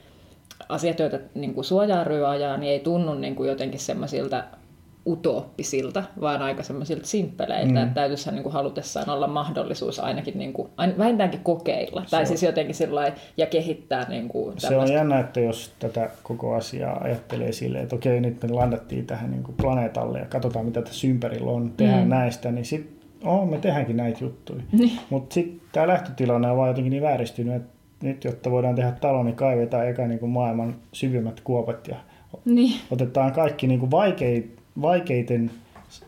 asiat, 0.69 0.99
joita 0.99 1.19
niin 1.35 1.55
kuin 1.55 1.65
suojaa 1.65 2.07
ajaa, 2.31 2.57
niin 2.57 2.73
ei 2.73 2.81
tunnu 2.81 3.15
niin 3.15 3.35
kuin 3.35 3.49
jotenkin 3.49 3.81
semmoisilta 3.81 4.45
utooppisilta, 5.07 6.05
vaan 6.21 6.43
aika 6.43 6.63
semmoisilta 6.63 7.07
simppeleiltä, 7.07 7.73
mm. 7.73 7.77
että 7.77 7.95
täytyisihän 7.95 8.35
niin 8.35 8.43
kuin 8.43 8.53
halutessaan 8.53 9.11
olla 9.11 9.27
mahdollisuus 9.27 10.01
ainakin 10.01 10.39
niin 10.39 10.53
kuin, 10.53 10.69
vähintäänkin 10.99 11.41
kokeilla, 11.41 12.03
se 12.05 12.11
tai 12.11 12.21
on. 12.21 12.27
siis 12.27 12.43
jotenkin 12.43 12.75
sillä 12.75 13.13
ja 13.37 13.47
kehittää 13.47 14.09
niin 14.09 14.29
kuin 14.29 14.61
Se 14.61 14.77
on 14.77 14.93
jännä, 14.93 15.21
että 15.21 15.41
jos 15.41 15.73
tätä 15.79 16.11
koko 16.23 16.55
asiaa 16.55 17.01
ajattelee 17.05 17.53
silleen, 17.53 17.83
että 17.83 17.97
okei, 17.97 18.21
nyt 18.21 18.43
me 18.43 18.49
landattiin 18.49 19.07
tähän 19.07 19.31
niin 19.31 19.43
kuin 19.43 19.57
planeetalle 19.57 20.19
ja 20.19 20.27
katsotaan, 20.27 20.65
mitä 20.65 20.83
tässä 20.83 21.07
ympärillä 21.07 21.51
on, 21.51 21.73
tehdään 21.77 22.05
mm. 22.05 22.11
näistä, 22.11 22.51
niin 22.51 22.65
sitten 22.65 23.03
oh, 23.25 23.49
me 23.49 23.59
tehdäänkin 23.59 23.97
näitä 23.97 24.25
juttuja. 24.25 24.63
Niin. 24.73 24.99
Mutta 25.11 25.35
sitten 25.35 25.61
tämä 25.73 25.89
lähtötilanne 25.89 26.51
on 26.51 26.57
vaan 26.57 26.69
jotenkin 26.69 26.91
niin 26.91 27.03
vääristynyt, 27.03 27.55
että 27.55 27.73
nyt, 28.03 28.25
jotta 28.25 28.51
voidaan 28.51 28.75
tehdä 28.75 28.93
talo, 28.93 29.23
niin 29.23 29.37
kaivetaan 29.37 29.89
eka 29.89 30.07
niin 30.07 30.21
kuin 30.21 30.33
maailman 30.33 30.75
syvimmät 30.93 31.41
kuopat 31.41 31.89
ja 31.89 31.97
niin. 32.45 32.81
otetaan 32.91 33.33
kaikki 33.33 33.67
niin 33.67 33.81
kuin 33.81 33.91
vaikeita 33.91 34.62
vaikeiten 34.81 35.51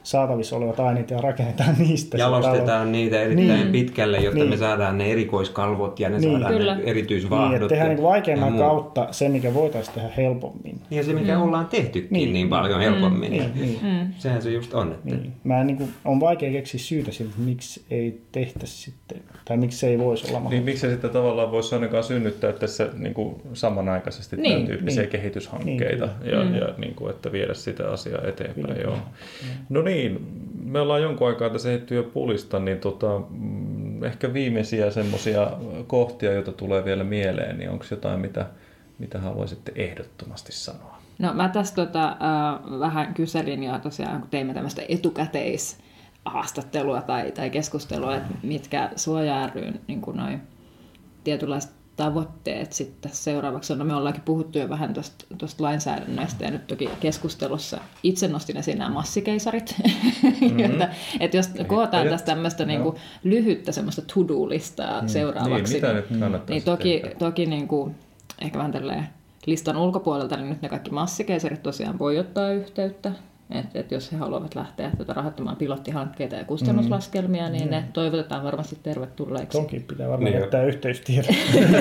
saatavissa 0.02 0.56
olevat 0.56 0.80
aineet 0.80 1.10
ja 1.10 1.20
rakennetaan 1.20 1.74
niistä. 1.78 2.16
Jalostetaan 2.16 2.92
niitä 2.92 3.20
erittäin 3.20 3.48
niin, 3.48 3.72
pitkälle, 3.72 4.18
jotta 4.18 4.38
niin. 4.38 4.50
me 4.50 4.56
saadaan 4.56 4.98
ne 4.98 5.12
erikoiskalvot 5.12 6.00
ja 6.00 6.08
ne 6.08 6.18
niin, 6.18 6.30
saadaan 6.30 6.52
kyllä. 6.52 6.74
ne 6.74 6.82
erityisvaahdot. 6.84 7.50
Niin, 7.50 7.62
että 7.62 7.68
tehdään 7.68 7.90
niin 7.90 8.02
vaikeamman 8.02 8.58
kautta 8.58 9.08
se, 9.10 9.28
mikä 9.28 9.54
voitaisiin 9.54 9.94
tehdä 9.94 10.08
helpommin. 10.16 10.80
Ja 10.90 11.04
se, 11.04 11.12
mikä 11.12 11.36
mm. 11.36 11.42
ollaan 11.42 11.66
tehtykin 11.66 12.08
niin, 12.10 12.32
niin 12.32 12.48
paljon 12.48 12.80
helpommin. 12.80 13.30
Niin, 13.30 13.50
niin, 13.54 13.78
niin. 13.82 14.14
Sehän 14.18 14.42
se 14.42 14.50
just 14.50 14.74
on. 14.74 14.92
Että... 14.92 15.04
Niin. 15.04 15.32
Mä 15.44 15.64
niin 15.64 15.76
kuin, 15.76 15.90
on 16.04 16.20
vaikea 16.20 16.52
keksiä 16.52 16.80
syytä 16.80 17.12
sille, 17.12 17.30
että 17.30 17.42
miksi 17.42 17.84
ei 17.90 18.20
tehtäisi 18.32 18.76
sitten, 18.76 19.22
tai 19.44 19.56
miksi 19.56 19.78
se 19.78 19.88
ei 19.88 19.98
voisi 19.98 20.26
olla 20.26 20.40
mahdollista. 20.40 20.54
Niin, 20.54 20.64
miksi 20.64 20.80
se 20.80 20.90
sitten 20.90 21.10
tavallaan 21.10 21.50
voisi 21.50 21.74
ainakaan 21.74 22.04
synnyttää 22.04 22.52
tässä 22.52 22.88
niin 22.98 23.14
kuin 23.14 23.34
samanaikaisesti 23.52 24.36
niin, 24.36 24.52
tämän 24.52 24.66
tyyppisiä 24.66 25.02
niin. 25.02 25.10
kehityshankkeita 25.10 26.08
niin, 26.20 26.32
ja, 26.32 26.44
mm. 26.44 26.54
ja 26.54 26.68
niin 26.78 26.94
kuin, 26.94 27.10
että 27.10 27.32
viedä 27.32 27.54
sitä 27.54 27.90
asiaa 27.90 28.22
eteenpäin. 28.26 28.66
Kyllä. 28.66 28.80
Joo. 28.82 28.98
No 29.74 29.82
niin, 29.82 30.26
me 30.64 30.80
ollaan 30.80 31.02
jonkun 31.02 31.28
aikaa 31.28 31.50
tässä 31.50 31.72
ehditty 31.72 31.94
jo 31.94 32.02
pulista, 32.02 32.58
niin 32.58 32.78
tota, 32.78 33.20
mm, 33.30 34.04
ehkä 34.04 34.32
viimeisiä 34.32 34.90
semmoisia 34.90 35.50
kohtia, 35.86 36.32
joita 36.32 36.52
tulee 36.52 36.84
vielä 36.84 37.04
mieleen, 37.04 37.58
niin 37.58 37.70
onko 37.70 37.84
jotain, 37.90 38.20
mitä, 38.20 38.46
mitä 38.98 39.18
haluaisitte 39.18 39.72
ehdottomasti 39.74 40.52
sanoa? 40.52 40.98
No 41.18 41.34
mä 41.34 41.48
tässä 41.48 41.74
tota, 41.74 42.08
äh, 42.08 42.80
vähän 42.80 43.14
kyselin 43.14 43.62
ja 43.62 43.78
tosiaan 43.78 44.20
kun 44.20 44.30
teimme 44.30 44.54
tämmöistä 44.54 44.82
etukäteis 44.88 45.78
haastattelua 46.24 47.02
tai, 47.02 47.32
tai 47.32 47.50
keskustelua, 47.50 48.16
että 48.16 48.34
mitkä 48.42 48.90
suoja 48.96 49.50
ryn 49.54 49.80
niin 49.88 50.40
tietynlaiset 51.24 51.70
tavoitteet 51.96 52.72
sitten 52.72 53.12
seuraavaksi 53.14 53.74
No 53.74 53.84
me 53.84 53.94
ollaankin 53.94 54.22
puhuttu 54.22 54.58
jo 54.58 54.68
vähän 54.68 54.94
tuosta 55.38 55.62
lainsäädännöstä 55.64 56.44
ja 56.44 56.50
nyt 56.50 56.66
toki 56.66 56.88
keskustelussa 57.00 57.78
itse 58.02 58.28
nostin 58.28 58.56
esiin 58.56 58.78
nämä 58.78 58.90
massikeisarit. 58.90 59.74
Mm-hmm. 60.24 60.60
että, 60.60 60.94
että 61.20 61.36
jos 61.36 61.50
kootaan 61.66 62.08
tästä 62.08 62.26
tämmöistä 62.26 62.64
niin 62.64 62.82
kuin 62.82 62.96
lyhyttä 63.24 63.72
semmoista 63.72 64.02
to-do-listaa 64.02 65.02
mm. 65.02 65.08
seuraavaksi, 65.08 65.80
niin, 65.80 66.20
niin, 66.20 66.40
niin 66.48 66.62
toki, 66.62 67.02
toki 67.18 67.46
niin 67.46 67.68
kuin, 67.68 67.94
ehkä 68.40 68.58
vähän 68.58 68.72
tälleen 68.72 69.06
listan 69.46 69.76
ulkopuolelta, 69.76 70.36
niin 70.36 70.48
nyt 70.48 70.62
ne 70.62 70.68
kaikki 70.68 70.90
massikeisarit 70.90 71.62
tosiaan 71.62 71.98
voi 71.98 72.18
ottaa 72.18 72.50
yhteyttä 72.50 73.12
että 73.58 73.78
et 73.78 73.90
jos 73.90 74.12
he 74.12 74.16
haluavat 74.16 74.54
lähteä 74.54 74.90
tätä 74.98 75.12
rahoittamaan 75.12 75.56
pilottihankkeita 75.56 76.36
ja 76.36 76.44
kustannuslaskelmia, 76.44 77.46
mm. 77.46 77.52
niin 77.52 77.70
ne 77.70 77.84
toivotetaan 77.92 78.44
varmasti 78.44 78.78
tervetulleeksi. 78.82 79.58
Toki 79.58 79.80
pitää 79.80 80.08
varmaan 80.08 80.32
niin 80.32 80.40
jättää 80.40 80.62
yhteystiedot. 80.62 81.30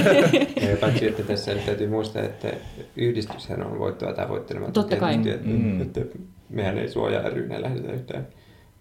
ja 0.69 0.78
paitsi, 0.82 1.07
että 1.07 1.24
tässä 1.24 1.55
täytyy 1.65 1.88
muistaa, 1.88 2.21
että 2.21 2.53
yhdistyshän 2.95 3.63
on 3.63 3.80
voittoa 3.80 4.13
tavoittelematta. 4.13 4.74
Totta 4.74 4.95
kai. 4.95 5.17
Tietysti, 5.17 5.51
että, 5.51 5.69
mm. 5.69 5.82
että 5.82 6.01
mehän 6.49 6.78
ei 6.78 6.89
suojaa 6.89 7.30
rynä 7.30 7.61
lähdetä 7.61 7.91
yhtään 7.91 8.28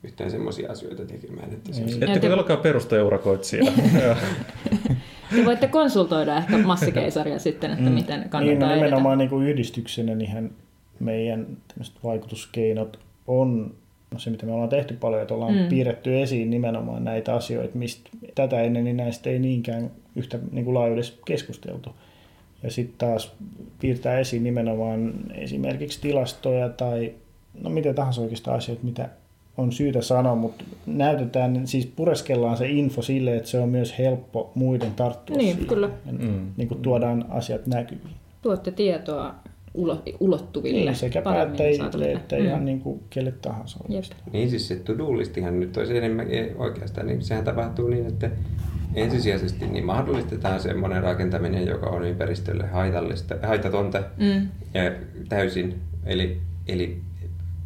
yhtään 0.04 0.30
semmoisia 0.30 0.72
asioita 0.72 1.04
tekemään. 1.04 1.52
Että 1.52 1.72
se 1.72 1.82
Ette 1.82 2.18
te... 2.20 2.32
alkaa 2.32 2.56
perustajaurakoitsija. 2.56 3.72
te 5.36 5.44
voitte 5.44 5.68
konsultoida 5.68 6.36
ehkä 6.36 6.58
massikeisaria 6.58 7.38
sitten, 7.38 7.70
että 7.70 7.84
mm. 7.84 7.94
miten 7.94 8.28
kannattaa 8.28 8.40
niin, 8.40 8.58
no, 8.58 8.74
nimenomaan 8.74 9.18
niin 9.18 9.30
kuin 9.30 9.48
yhdistyksenä, 9.48 10.14
niin 10.14 10.52
meidän 11.02 11.46
vaikutuskeinot 12.04 12.98
on 13.26 13.74
no 14.12 14.18
se, 14.18 14.30
mitä 14.30 14.46
me 14.46 14.52
ollaan 14.52 14.68
tehty 14.68 14.94
paljon, 14.94 15.22
että 15.22 15.34
ollaan 15.34 15.54
mm. 15.54 15.68
piirretty 15.68 16.22
esiin 16.22 16.50
nimenomaan 16.50 17.04
näitä 17.04 17.34
asioita, 17.34 17.78
mistä 17.78 18.10
tätä 18.34 18.62
ennen 18.62 18.84
niin 18.84 18.96
näistä 18.96 19.30
ei 19.30 19.38
niinkään 19.38 19.90
yhtä 20.16 20.38
niin 20.52 20.64
kuin 20.64 20.74
laajuudessa 20.74 21.14
keskusteltu. 21.26 21.90
Ja 22.62 22.70
sitten 22.70 23.08
taas 23.08 23.32
piirtää 23.80 24.18
esiin 24.18 24.44
nimenomaan 24.44 25.14
esimerkiksi 25.34 26.00
tilastoja 26.00 26.68
tai 26.68 27.14
no 27.62 27.70
mitä 27.70 27.94
tahansa 27.94 28.22
oikeastaan 28.22 28.56
asioita, 28.56 28.84
mitä 28.84 29.08
on 29.56 29.72
syytä 29.72 30.02
sanoa, 30.02 30.34
mutta 30.34 30.64
näytetään, 30.86 31.66
siis 31.66 31.86
pureskellaan 31.86 32.56
se 32.56 32.68
info 32.68 33.02
sille, 33.02 33.36
että 33.36 33.48
se 33.48 33.60
on 33.60 33.68
myös 33.68 33.98
helppo 33.98 34.52
muiden 34.54 34.92
tarttua 34.94 35.36
niin, 35.36 35.52
siihen. 35.52 35.68
Kyllä. 35.68 35.90
Ja 36.06 36.12
mm. 36.12 36.52
niin 36.56 36.68
kuin 36.68 36.82
tuodaan 36.82 37.26
asiat 37.28 37.66
näkyviin. 37.66 38.14
Tuotte 38.42 38.70
tietoa 38.70 39.34
ulottuville. 40.20 40.80
Niin, 40.90 40.94
sekä 40.94 41.22
päättäjille 41.22 42.12
että 42.12 42.36
mm. 42.36 42.44
ihan 42.44 42.64
niin 42.64 42.80
kuin 42.80 43.00
kelle 43.10 43.32
tahansa. 43.32 43.78
Niin 44.32 44.50
siis 44.50 44.68
se 44.68 44.76
to-do-listihan 44.76 45.60
nyt 45.60 45.76
olisi 45.76 45.96
enemmän 45.96 46.26
oikeastaan, 46.56 47.06
niin 47.06 47.22
sehän 47.22 47.44
tapahtuu 47.44 47.88
niin, 47.88 48.06
että 48.06 48.30
ensisijaisesti 48.94 49.66
niin 49.66 49.86
mahdollistetaan 49.86 50.60
semmoinen 50.60 51.02
rakentaminen, 51.02 51.66
joka 51.66 51.90
on 51.90 52.04
ympäristölle 52.04 52.66
haitallista, 52.66 53.34
haitatonta 53.42 54.02
mm. 54.18 54.48
ja 54.74 54.92
täysin. 55.28 55.80
Eli, 56.06 56.38
eli 56.68 57.00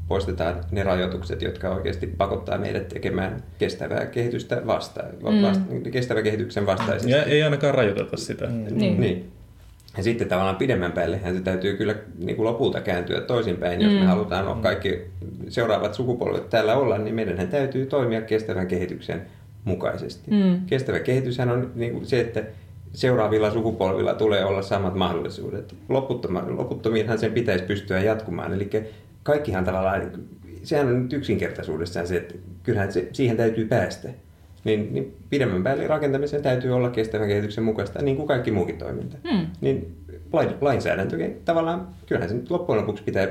poistetaan 0.08 0.60
ne 0.70 0.82
rajoitukset, 0.82 1.42
jotka 1.42 1.74
oikeasti 1.74 2.06
pakottaa 2.06 2.58
meidät 2.58 2.88
tekemään 2.88 3.42
kestävää 3.58 4.06
kehitystä 4.06 4.62
vastaan, 4.66 5.08
mm. 5.08 5.42
vasta, 5.42 5.64
kestävän 5.90 6.22
kehityksen 6.22 6.66
vastaisesti. 6.66 7.10
Ja 7.10 7.22
ei 7.22 7.42
ainakaan 7.42 7.74
rajoiteta 7.74 8.16
sitä. 8.16 8.46
Mm. 8.46 8.78
Niin. 8.78 9.00
niin. 9.00 9.35
Ja 9.96 10.02
sitten 10.02 10.28
tavallaan 10.28 10.56
pidemmän 10.56 10.92
päällehän 10.92 11.34
se 11.34 11.40
täytyy 11.40 11.76
kyllä 11.76 11.94
niin 12.18 12.36
kuin 12.36 12.46
lopulta 12.46 12.80
kääntyä 12.80 13.20
toisinpäin. 13.20 13.80
Jos 13.80 13.92
mm. 13.92 13.98
me 13.98 14.06
halutaan 14.06 14.62
kaikki 14.62 15.00
seuraavat 15.48 15.94
sukupolvet 15.94 16.50
täällä 16.50 16.76
olla, 16.76 16.98
niin 16.98 17.14
meidän 17.14 17.48
täytyy 17.48 17.86
toimia 17.86 18.22
kestävän 18.22 18.66
kehityksen 18.66 19.22
mukaisesti. 19.64 20.30
Mm. 20.30 20.60
Kestävä 20.66 21.00
kehityshän 21.00 21.50
on 21.50 21.72
niin 21.74 21.92
kuin 21.92 22.06
se, 22.06 22.20
että 22.20 22.44
seuraavilla 22.92 23.50
sukupolvilla 23.50 24.14
tulee 24.14 24.44
olla 24.44 24.62
samat 24.62 24.94
mahdollisuudet. 24.94 25.74
Loputtomiinhan 26.48 27.18
sen 27.18 27.32
pitäisi 27.32 27.64
pystyä 27.64 28.00
jatkumaan. 28.00 28.52
Eli 28.52 28.70
kaikkihan 29.22 29.64
tavallaan, 29.64 30.12
sehän 30.62 30.86
on 30.86 31.02
nyt 31.02 31.12
yksinkertaisuudessaan 31.12 32.06
se, 32.06 32.16
että 32.16 32.34
kyllähän 32.62 32.92
se, 32.92 33.08
siihen 33.12 33.36
täytyy 33.36 33.64
päästä. 33.64 34.08
Niin, 34.66 34.94
niin 34.94 35.16
pidemmän 35.30 35.62
päälle 35.62 35.86
rakentamisen 35.86 36.42
täytyy 36.42 36.70
olla 36.74 36.90
kestävän 36.90 37.28
kehityksen 37.28 37.64
mukaista, 37.64 38.02
niin 38.02 38.16
kuin 38.16 38.28
kaikki 38.28 38.50
muukin 38.50 38.78
toiminta. 38.78 39.16
Hmm. 39.30 39.46
Niin 39.60 39.96
lainsäädäntökin 40.60 41.40
tavallaan, 41.44 41.88
kyllähän 42.06 42.28
se 42.28 42.34
nyt 42.34 42.50
loppujen 42.50 42.80
lopuksi 42.80 43.02
pitää 43.02 43.28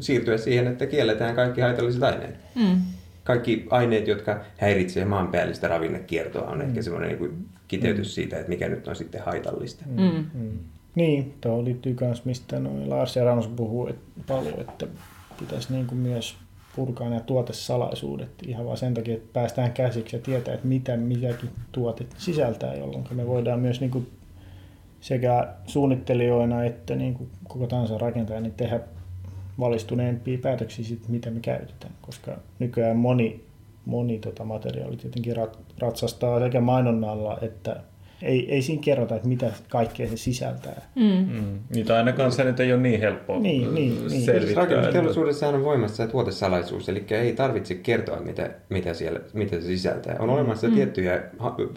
siirtyä 0.00 0.36
siihen, 0.36 0.66
että 0.66 0.86
kielletään 0.86 1.34
kaikki 1.34 1.60
haitalliset 1.60 2.02
aineet. 2.02 2.34
Hmm. 2.54 2.76
Kaikki 3.24 3.66
aineet, 3.70 4.08
jotka 4.08 4.40
häiritsevät 4.56 5.08
maanpäällistä 5.08 5.68
ravinnekiertoa, 5.68 6.50
on 6.50 6.60
hmm. 6.60 6.68
ehkä 6.68 6.82
semmoinen 6.82 7.08
niin 7.08 7.18
kuin 7.18 7.46
kiteytys 7.68 8.06
hmm. 8.06 8.12
siitä, 8.12 8.36
että 8.36 8.48
mikä 8.48 8.68
nyt 8.68 8.88
on 8.88 8.96
sitten 8.96 9.22
haitallista. 9.22 9.84
Hmm. 9.84 10.24
Hmm. 10.34 10.58
Niin, 10.94 11.34
tuo 11.40 11.64
liittyy 11.64 11.96
myös, 12.00 12.24
mistä 12.24 12.60
noin 12.60 12.90
Lars 12.90 13.16
ja 13.16 13.24
Ramos 13.24 13.48
puhuu 13.48 13.86
että 13.86 14.20
paljon, 14.26 14.60
että 14.60 14.86
pitäisi 15.38 15.72
niin 15.72 15.86
kuin 15.86 15.98
myös 15.98 16.36
purkaa 16.76 17.08
nämä 17.08 17.20
tuotesalaisuudet 17.20 18.30
ihan 18.46 18.66
vaan 18.66 18.76
sen 18.76 18.94
takia, 18.94 19.14
että 19.14 19.32
päästään 19.32 19.72
käsiksi 19.72 20.16
ja 20.16 20.22
tietää, 20.22 20.54
että 20.54 20.66
mitä 20.66 20.96
mikäkin 20.96 21.50
tuote 21.72 22.06
sisältää, 22.18 22.74
jolloin 22.74 23.04
me 23.10 23.26
voidaan 23.26 23.60
myös 23.60 23.80
niin 23.80 23.90
kuin 23.90 24.10
sekä 25.00 25.48
suunnittelijoina 25.66 26.64
että 26.64 26.94
niin 26.94 27.14
kuin 27.14 27.30
koko 27.48 27.66
tahansa 27.66 27.98
rakentajana 27.98 28.42
niin 28.42 28.54
tehdä 28.54 28.80
valistuneempia 29.58 30.38
päätöksiä 30.38 30.84
siitä, 30.84 31.08
mitä 31.08 31.30
me 31.30 31.40
käytetään, 31.40 31.92
koska 32.00 32.36
nykyään 32.58 32.96
moni, 32.96 33.44
moni 33.86 34.18
tota 34.18 34.44
materiaali 34.44 34.96
tietenkin 34.96 35.36
ratsastaa 35.78 36.40
sekä 36.40 36.60
mainonnalla 36.60 37.38
että 37.40 37.80
ei, 38.22 38.54
ei 38.54 38.62
siinä 38.62 38.82
kerrota, 38.82 39.14
että 39.14 39.28
mitä 39.28 39.52
kaikkea 39.68 40.08
se 40.08 40.16
sisältää. 40.16 40.82
Mm. 40.94 41.02
Mm. 41.04 41.58
Niitä 41.74 41.96
ainakaan 41.96 42.32
se 42.32 42.44
nyt 42.44 42.60
ei 42.60 42.72
ole 42.72 42.80
niin 42.82 43.00
helppoa 43.00 43.38
niin, 43.38 43.74
niin, 43.74 44.06
niin. 44.06 44.22
selvittää. 44.22 44.64
Rakennusteollisuudessahan 44.64 45.54
on 45.54 45.64
voimassa 45.64 46.06
tuotesalaisuus, 46.06 46.88
eli 46.88 47.04
ei 47.10 47.32
tarvitse 47.32 47.74
kertoa, 47.74 48.20
mitä, 48.20 48.50
mitä, 48.68 48.94
siellä, 48.94 49.20
mitä 49.32 49.56
se 49.56 49.66
sisältää. 49.66 50.16
On 50.18 50.30
olemassa 50.30 50.68
mm. 50.68 50.74
tiettyjä, 50.74 51.22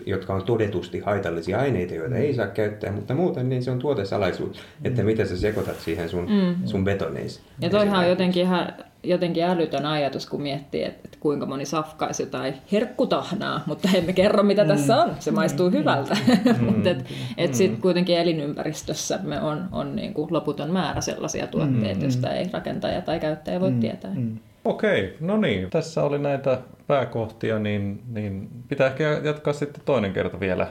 jotka 0.05 0.33
on 0.33 0.43
todetusti 0.43 0.99
haitallisia 0.99 1.59
aineita, 1.59 1.93
joita 1.93 2.15
mm. 2.15 2.21
ei 2.21 2.33
saa 2.33 2.47
käyttää, 2.47 2.91
mutta 2.91 3.15
muuten 3.15 3.49
niin 3.49 3.63
se 3.63 3.71
on 3.71 3.79
tuotesalaisuus, 3.79 4.59
että 4.83 5.01
mm. 5.01 5.05
mitä 5.05 5.25
sä 5.25 5.37
sekoitat 5.37 5.79
siihen 5.79 6.09
sun, 6.09 6.27
mm. 6.29 6.67
sun 6.67 6.83
betoneisiin. 6.83 7.45
Ja 7.61 7.69
toihan 7.69 7.99
on 7.99 8.09
jotenkin 8.09 8.43
ihan 8.43 8.73
jotenkin 9.05 9.43
älytön 9.43 9.85
ajatus, 9.85 10.29
kun 10.29 10.41
miettii, 10.41 10.83
että, 10.83 11.01
että 11.05 11.17
kuinka 11.19 11.45
moni 11.45 11.65
safkaisi 11.65 12.23
jotain 12.23 12.53
herkkutahnaa, 12.71 13.63
mutta 13.65 13.89
emme 13.93 14.13
kerro, 14.13 14.43
mitä 14.43 14.63
mm. 14.63 14.67
tässä 14.67 14.97
on. 14.97 15.15
Se 15.19 15.31
maistuu 15.31 15.69
mm. 15.69 15.77
hyvältä. 15.77 16.17
Mm. 16.45 16.65
mutta 16.71 16.89
et, 16.89 17.05
et 17.37 17.51
mm. 17.51 17.55
sitten 17.55 17.81
kuitenkin 17.81 18.17
elinympäristössä 18.17 19.19
on, 19.41 19.65
on 19.71 19.95
niin 19.95 20.13
kuin 20.13 20.27
loputon 20.31 20.71
määrä 20.71 21.01
sellaisia 21.01 21.47
tuotteita, 21.47 21.95
mm. 21.95 22.01
joista 22.01 22.33
ei 22.33 22.49
rakentaja 22.53 23.01
tai 23.01 23.19
käyttäjä 23.19 23.59
voi 23.59 23.71
mm. 23.71 23.79
tietää. 23.79 24.11
Mm. 24.15 24.37
Okei, 24.65 25.17
no 25.19 25.37
niin. 25.37 25.69
Tässä 25.69 26.03
oli 26.03 26.19
näitä 26.19 26.59
pääkohtia, 26.87 27.59
niin, 27.59 28.01
niin 28.13 28.49
pitää 28.67 28.87
ehkä 28.87 29.21
jatkaa 29.23 29.53
sitten 29.53 29.81
toinen 29.85 30.13
kerta 30.13 30.39
vielä 30.39 30.67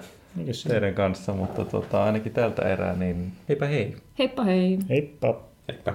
teidän 0.69 0.95
kanssa, 0.95 1.33
mutta 1.33 1.65
tota, 1.65 2.05
ainakin 2.05 2.33
tältä 2.33 2.63
erää, 2.63 2.97
niin 2.97 3.33
heipä 3.49 3.67
hei. 3.67 3.97
Heippa 4.19 4.45
hei. 4.45 4.79
Heippa. 4.89 5.41
Heippa. 5.69 5.93